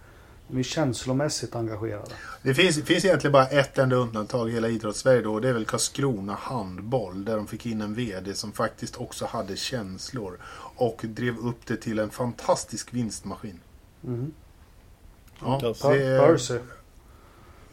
[0.53, 2.11] De är känslomässigt engagerade.
[2.43, 5.35] Det finns, finns egentligen bara ett enda undantag i hela idrottssverige då.
[5.35, 7.25] och Det är väl Karlskrona handboll.
[7.25, 10.39] Där de fick in en VD som faktiskt också hade känslor.
[10.77, 13.61] Och drev upp det till en fantastisk vinstmaskin.
[14.05, 14.33] Mm.
[15.41, 16.59] Ja, det, Per- Percy.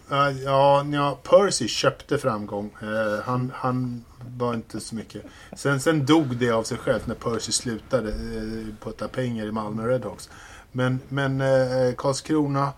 [0.10, 2.76] Ja, ja, Percy köpte framgång.
[2.84, 4.06] Uh, han, han
[4.38, 5.26] var inte så mycket.
[5.57, 9.88] Sen, sen dog det av sig självt när Percy slutade uh, putta pengar i Malmö
[9.88, 10.30] Redhawks.
[10.71, 12.73] Men, men eh, Karlskrona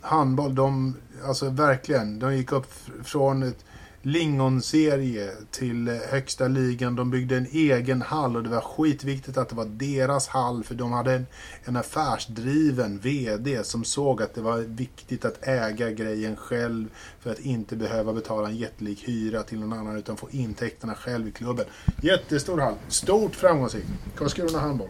[0.00, 2.66] handboll, de, alltså verkligen, de gick upp
[3.04, 3.64] från ett
[4.02, 6.96] lingonserie till eh, högsta ligan.
[6.96, 10.74] De byggde en egen hall och det var skitviktigt att det var deras hall för
[10.74, 11.26] de hade en,
[11.64, 16.88] en affärsdriven VD som såg att det var viktigt att äga grejen själv
[17.20, 21.28] för att inte behöva betala en jättelik hyra till någon annan utan få intäkterna själv
[21.28, 21.66] i klubben.
[22.02, 22.74] Jättestor hall.
[22.88, 23.88] Stort framgångsrikt.
[24.16, 24.88] Karlskrona handboll.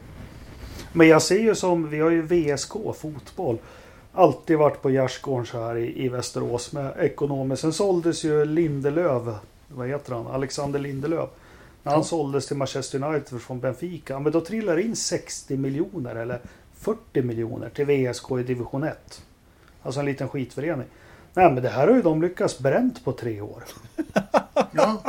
[0.92, 3.58] Men jag ser ju som, vi har ju VSK fotboll
[4.12, 7.56] alltid varit på gärdsgården så här i, i Västerås med ekonomer.
[7.56, 9.22] Sen såldes ju Lindelöf,
[9.68, 11.28] vad heter han, Alexander Lindelöf.
[11.82, 12.04] När han ja.
[12.04, 16.40] såldes till Manchester United från Benfica, men då trillar in 60 miljoner eller
[16.74, 19.22] 40 miljoner till VSK i division 1.
[19.82, 20.86] Alltså en liten skitförening.
[21.34, 23.62] Nej men det här har ju de lyckats bränt på tre år.
[24.72, 25.02] ja.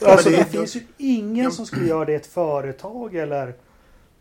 [0.00, 3.54] Alltså det, det finns ju ingen som skulle göra det i ett företag eller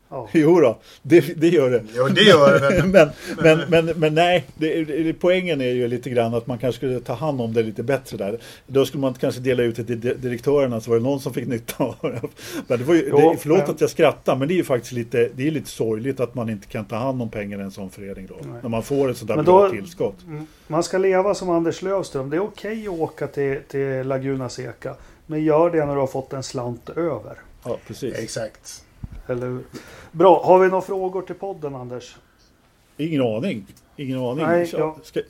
[0.10, 0.30] Ja.
[0.34, 1.84] Jo då, det, det gör det.
[1.96, 2.88] Jo, det gör det.
[2.88, 7.00] men, men, men, men, nej, det, poängen är ju lite grann att man kanske skulle
[7.00, 8.40] ta hand om det lite bättre där.
[8.68, 11.48] Då skulle man kanske dela ut det till direktörerna så var det någon som fick
[11.56, 12.22] nytta av det.
[12.68, 13.70] Men det var ju, jo, det, förlåt men...
[13.70, 16.50] att jag skrattar, men det är ju faktiskt lite, det är lite sorgligt att man
[16.50, 18.36] inte kan ta hand om pengar i en sån förening då.
[18.42, 18.60] Nej.
[18.62, 20.24] När man får ett där bra tillskott.
[20.28, 22.30] Mm, man ska leva som Anders Lövström.
[22.30, 24.96] Det är okej att åka till, till Laguna Seca.
[25.26, 27.38] Men gör det när du har fått en slant över.
[27.64, 28.16] Ja, precis.
[28.16, 28.85] Exakt.
[29.28, 29.60] Eller
[30.12, 32.16] Bra, har vi några frågor till podden Anders?
[32.98, 33.66] Ingen aning.
[33.96, 34.46] Ingen aning.
[34.46, 34.98] Nej, ja.
[35.04, 35.22] Ska,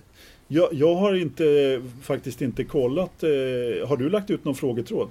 [0.47, 3.23] jag, jag har inte, faktiskt inte kollat.
[3.23, 3.29] Eh,
[3.87, 5.09] har du lagt ut någon frågetråd?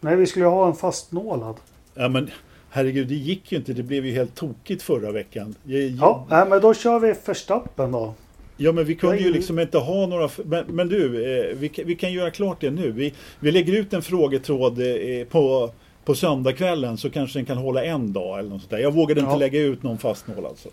[0.00, 1.56] Nej, vi skulle ha en fastnålad.
[1.94, 2.30] Ja, men
[2.70, 3.72] herregud, det gick ju inte.
[3.72, 5.54] Det blev ju helt tokigt förra veckan.
[5.64, 8.14] Jag, ja, nej, men då kör vi förstappen då.
[8.56, 10.28] Ja, men vi kunde ju liksom inte ha några...
[10.44, 12.90] Men, men du, eh, vi, vi, kan göra klart det nu.
[12.90, 15.70] Vi, vi lägger ut en frågetråd eh, på
[16.04, 18.78] på söndagskvällen så kanske den kan hålla en dag eller något sånt där.
[18.78, 19.38] Jag vågade inte ja.
[19.38, 20.68] lägga ut någon fastnål alltså.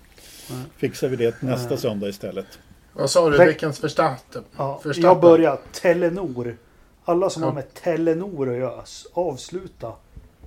[0.50, 0.64] Nej.
[0.78, 1.78] Fixar vi det nästa Nej.
[1.78, 2.60] söndag istället.
[2.94, 3.38] Vad sa du?
[3.38, 4.44] Veckans förstappen?
[4.58, 5.60] Ja, jag börjar.
[5.82, 6.58] Telenor.
[7.06, 7.50] Alla som ja.
[7.50, 8.84] har med Telenor att göra,
[9.14, 9.94] avsluta.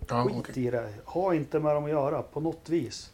[0.09, 0.65] Ja, Skit okay.
[0.65, 0.89] i det.
[1.05, 3.11] Ha inte med dem att göra på något vis.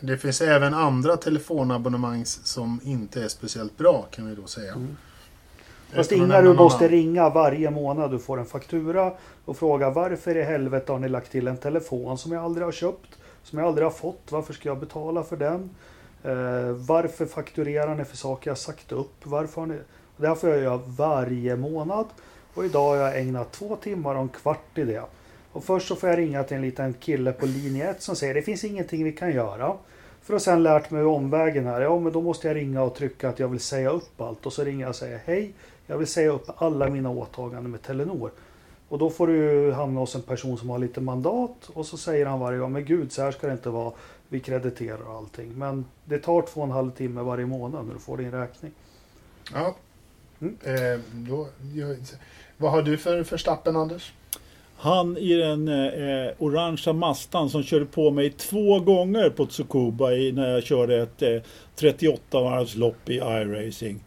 [0.00, 4.72] Det finns även andra telefonabonnemang som inte är speciellt bra kan vi då säga.
[4.72, 4.96] Mm.
[5.94, 8.10] Fast inga du måste ringa varje månad.
[8.10, 9.12] Du får en faktura
[9.44, 12.72] och fråga varför i helvete har ni lagt till en telefon som jag aldrig har
[12.72, 13.18] köpt?
[13.42, 14.22] Som jag aldrig har fått.
[14.30, 15.70] Varför ska jag betala för den?
[16.24, 19.14] Eh, varför fakturerar ni för saker jag sagt upp?
[19.22, 19.78] Varför har ni...
[20.16, 22.06] Det här får jag göra varje månad.
[22.54, 25.02] Och idag har jag ägnat två timmar och en kvart i det.
[25.52, 28.34] Och först så får jag ringa till en liten kille på linje 1 som säger
[28.34, 29.76] det finns ingenting vi kan göra.
[30.22, 31.80] För att sen lärt mig omvägen här.
[31.80, 34.46] Ja men då måste jag ringa och trycka att jag vill säga upp allt.
[34.46, 35.52] Och så ringer jag och säger hej.
[35.90, 38.30] Jag vill säga upp alla mina åtaganden med Telenor.
[38.88, 42.26] Och då får du hamna hos en person som har lite mandat och så säger
[42.26, 43.92] han varje gång, men gud så här ska det inte vara.
[44.28, 45.52] Vi krediterar allting.
[45.58, 48.72] Men det tar två och en halv timme varje månad när du får din räkning.
[49.52, 49.76] Ja.
[50.40, 50.56] Mm.
[50.62, 51.96] Eh, då, jag,
[52.56, 54.12] vad har du för förstappen Anders?
[54.76, 60.32] Han i den eh, orangea mastan som körde på mig två gånger på Tsukuba i,
[60.32, 61.42] när jag körde ett eh,
[61.74, 64.04] 38 varvslopp i iRacing.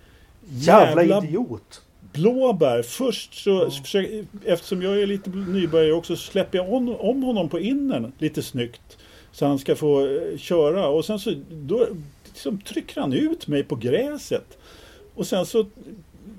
[0.50, 1.82] Jävla, Jävla idiot!
[2.14, 2.82] blåbär.
[2.82, 3.72] Först så, mm.
[3.72, 8.12] försöker, eftersom jag är lite nybörjare också, så släpper jag om, om honom på innern
[8.18, 8.98] lite snyggt.
[9.32, 11.88] Så han ska få eh, köra och sen så då,
[12.26, 14.58] liksom, trycker han ut mig på gräset.
[15.16, 15.66] Och sen så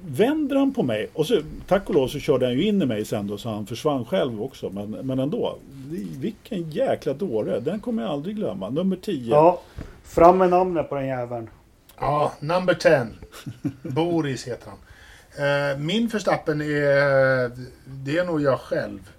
[0.07, 2.87] vänder han på mig och så tack och lov så körde han ju in i
[2.87, 4.71] mig sen då så han försvann själv också.
[4.71, 5.59] Men, men ändå,
[6.21, 7.61] vilken jäkla dåre.
[7.61, 8.71] Den kommer jag aldrig glömma.
[8.71, 9.31] Nummer 10.
[9.31, 9.61] Ja,
[10.05, 11.49] fram med namnet på den jäveln.
[11.99, 13.07] Ja, number 10.
[13.83, 14.79] Boris heter han.
[15.37, 17.51] Eh, min förstappen är,
[17.85, 19.11] det är nog jag själv.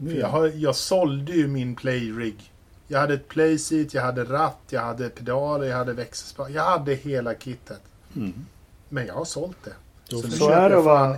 [0.00, 0.12] Mm.
[0.12, 2.52] För jag, har, jag sålde ju min playrig.
[2.86, 6.50] Jag hade ett playseat, jag hade ratt, jag hade pedaler, jag hade växelspak.
[6.50, 7.82] Jag hade hela kittet.
[8.16, 8.46] Mm.
[8.88, 9.72] Men jag har sålt det.
[10.04, 11.16] Så, så, så är det va?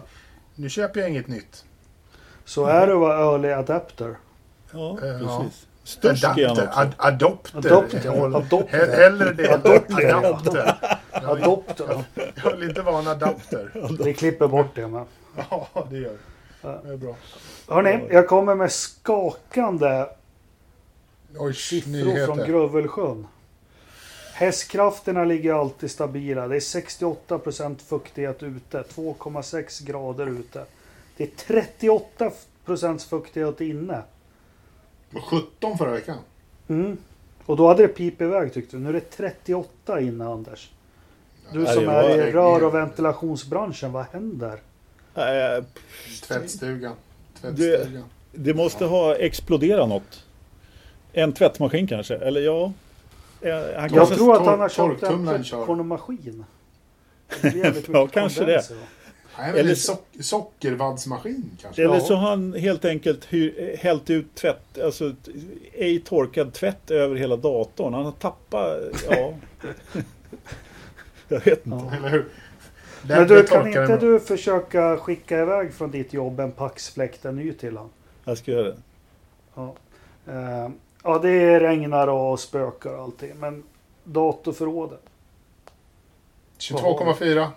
[0.54, 1.64] Nu köper jag inget nytt.
[2.44, 4.16] Så är det att vara early adapter.
[4.72, 5.26] Ja, precis.
[5.26, 5.71] Ja.
[5.84, 7.58] Störst adapter, ad, adopter.
[7.58, 8.36] Adopter.
[8.36, 8.86] adopter.
[8.86, 9.54] Hellre det.
[9.54, 10.14] Adopter.
[10.14, 10.74] adapter.
[11.12, 12.04] adopter.
[12.44, 13.70] Jag vill inte vara en adapter.
[14.04, 15.04] Vi klipper bort det med.
[15.50, 16.16] Ja, det gör
[16.62, 17.16] Det är bra.
[17.68, 20.06] Hörni, jag kommer med skakande
[21.36, 22.26] Oj, siffror nyheter.
[22.26, 23.26] från Grövelsjön.
[24.34, 26.48] Hästkrafterna ligger alltid stabila.
[26.48, 30.64] Det är 68 procent fuktighet ute, 2,6 grader ute.
[31.16, 32.30] Det är 38
[32.64, 34.02] procent fuktighet inne.
[35.20, 36.18] 17 förra veckan.
[36.68, 36.96] Mm.
[37.46, 38.82] Och då hade det pip iväg tyckte du.
[38.82, 40.70] Nu är det 38 inne Anders.
[41.52, 44.60] Du som det är i rör och ventilationsbranschen, vad händer?
[45.14, 45.64] Eh,
[46.22, 46.94] Tvättstugan.
[47.40, 48.04] Tvättstugan.
[48.32, 50.24] Det måste ha exploderat något.
[51.12, 52.72] En tvättmaskin kanske, eller ja.
[53.40, 56.44] Eh, Han Jag tror att han har köpt en.
[57.42, 58.60] Det jävligt Ja, kanske då.
[59.38, 61.84] Nej, men Eller sock sockervaddsmaskin kanske.
[61.84, 63.28] eller så har han helt enkelt
[63.78, 65.12] hällt ut tvätt, alltså
[65.72, 67.94] ej torkad tvätt över hela datorn.
[67.94, 68.78] Han har tappat,
[69.10, 69.34] ja.
[71.28, 71.78] Jag vet inte.
[71.90, 71.96] Ja.
[71.96, 72.28] Eller hur?
[73.02, 77.24] Men Den- du, den kan inte du försöka skicka iväg från ditt jobb en paxfläkt,
[77.24, 77.88] en ny till han?
[78.24, 78.76] Jag ska göra det.
[79.54, 79.74] Ja.
[80.26, 80.68] Eh,
[81.02, 83.62] ja, det regnar och spökar och allting, men
[84.04, 85.00] datorförrådet.
[86.58, 87.48] 22,4.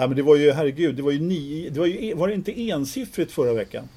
[0.00, 2.34] Ja, men det var ju, herregud, det var ju nio, det var ju, var det
[2.34, 3.88] inte ensiffrigt förra veckan?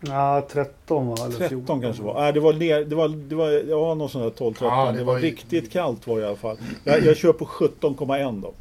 [0.00, 1.14] Ja, 13 va?
[1.20, 1.80] Eller 13 14.
[1.80, 2.20] kanske var.
[2.20, 4.54] Nej, det var, ner, det var, det var, ja, någon sån där 12-13.
[4.60, 6.56] Ja, det, det var, var ju- riktigt kallt var det i alla fall.
[6.84, 8.52] Jag, jag kör på 17,1 då.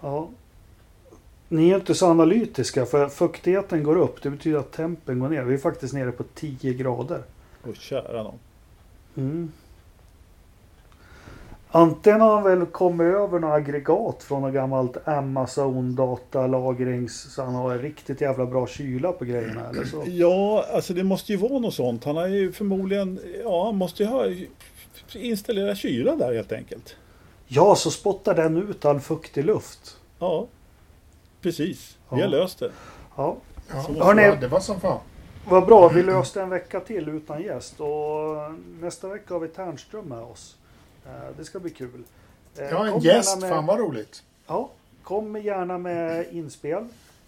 [0.00, 0.28] Ja.
[1.48, 4.22] Ni är inte så analytiska för fuktigheten går upp.
[4.22, 5.42] Det betyder att tempen går ner.
[5.42, 7.22] Vi är faktiskt nere på 10 grader.
[7.62, 8.38] Och kära någon.
[9.16, 9.52] Mm.
[11.72, 17.54] Antingen har han väl kommit över några aggregat från något gammalt Amazon datalagrings så han
[17.54, 20.02] har riktigt jävla bra kyla på grejerna eller så.
[20.06, 22.04] Ja, alltså det måste ju vara något sånt.
[22.04, 24.24] Han har ju förmodligen, ja, han måste ju ha
[25.14, 26.96] installera kyla där helt enkelt.
[27.46, 29.96] Ja, så spottar den ut all fuktig luft.
[30.18, 30.46] Ja,
[31.40, 31.96] precis.
[32.10, 32.24] Vi Ja.
[32.24, 32.70] har löst det.
[33.16, 33.36] Ja,
[33.72, 34.98] Ja, Hörrni- det var som fan.
[35.48, 35.88] vad bra.
[35.88, 37.88] Vi löste en vecka till utan gäst och
[38.80, 40.56] nästa vecka har vi Ternström med oss.
[41.06, 42.02] Eh, Det ska bli kul.
[42.56, 43.40] Eh, Ja, en kom gäst.
[43.40, 44.22] med- Fan vad roligt.
[44.46, 44.70] Ja,
[45.02, 46.84] kom gärna med inspel.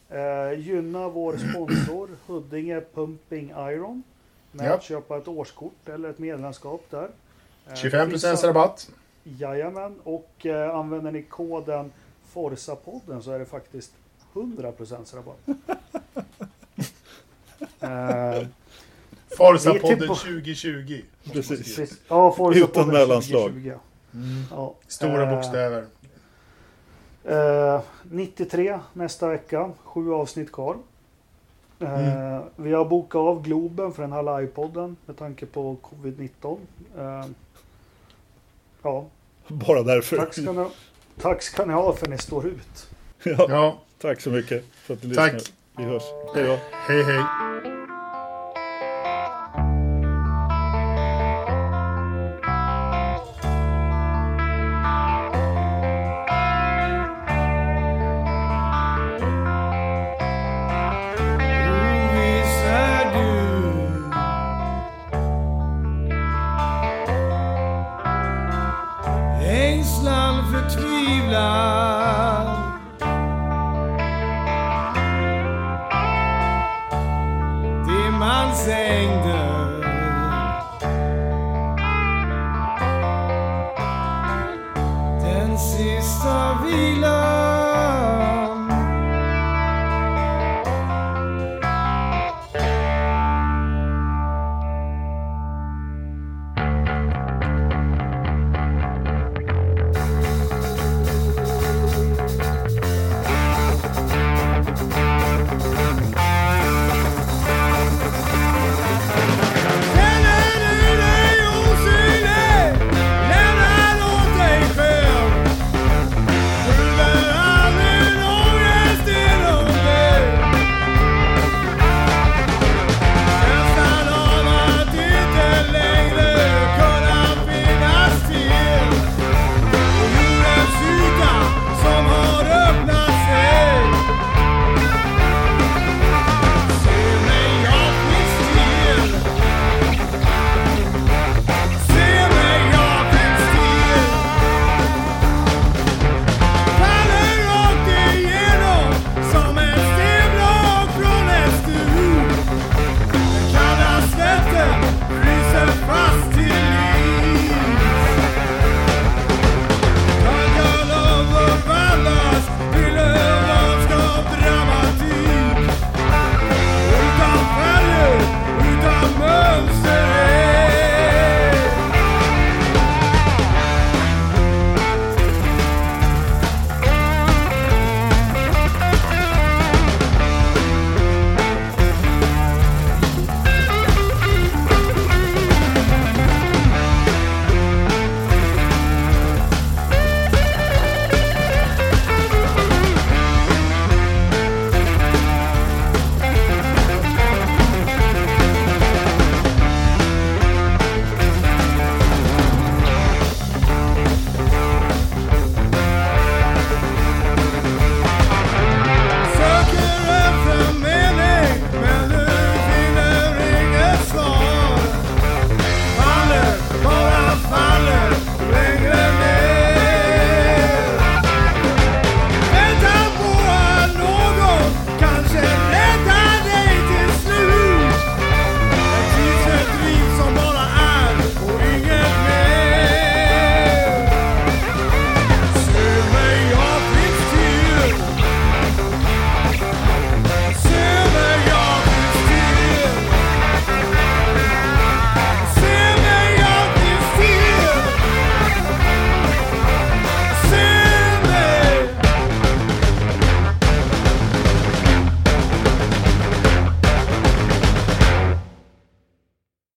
[0.09, 4.03] Eh, gynna vår sponsor Huddinge Pumping Iron.
[4.53, 4.75] Med Ja.
[4.75, 7.09] att köpa ett årskort eller ett medlemskap där.
[7.69, 8.91] Eh, 25 vissa- rabatt.
[9.25, 11.93] Jajamän, och eh, använder ni koden
[12.33, 13.93] Forsa-podden så är det faktiskt
[14.35, 15.39] 100% rabatt.
[17.81, 18.49] eh, Vi
[19.39, 21.03] Forza-podden typ på- 2020.
[21.33, 21.59] Precis.
[21.77, 22.01] precis.
[22.09, 23.43] ja, Forsa-podden Utan mellanslag.
[23.49, 23.73] 2020.
[24.15, 24.43] Mm.
[24.51, 24.75] Ja.
[24.89, 25.85] Stora Eh, bokstäver.
[27.25, 30.77] Eh, 93 nästa vecka, sju avsnitt kvar.
[31.81, 36.59] Eh, Vi har bokat av Globen för den här livepodden med tanke på covid-19.
[36.99, 37.25] Eh,
[38.83, 39.05] ja,
[39.49, 40.17] Bara därför.
[40.17, 40.67] tack ska, ni,
[41.21, 42.91] tack ska ni ha för att ni står ut.
[43.23, 45.33] Ja, Ja, tack så mycket för att ni Tack.
[45.33, 45.55] lyssnar.
[45.77, 46.03] Vi hörs.
[46.35, 46.59] Hej då.
[46.73, 47.82] hej hej.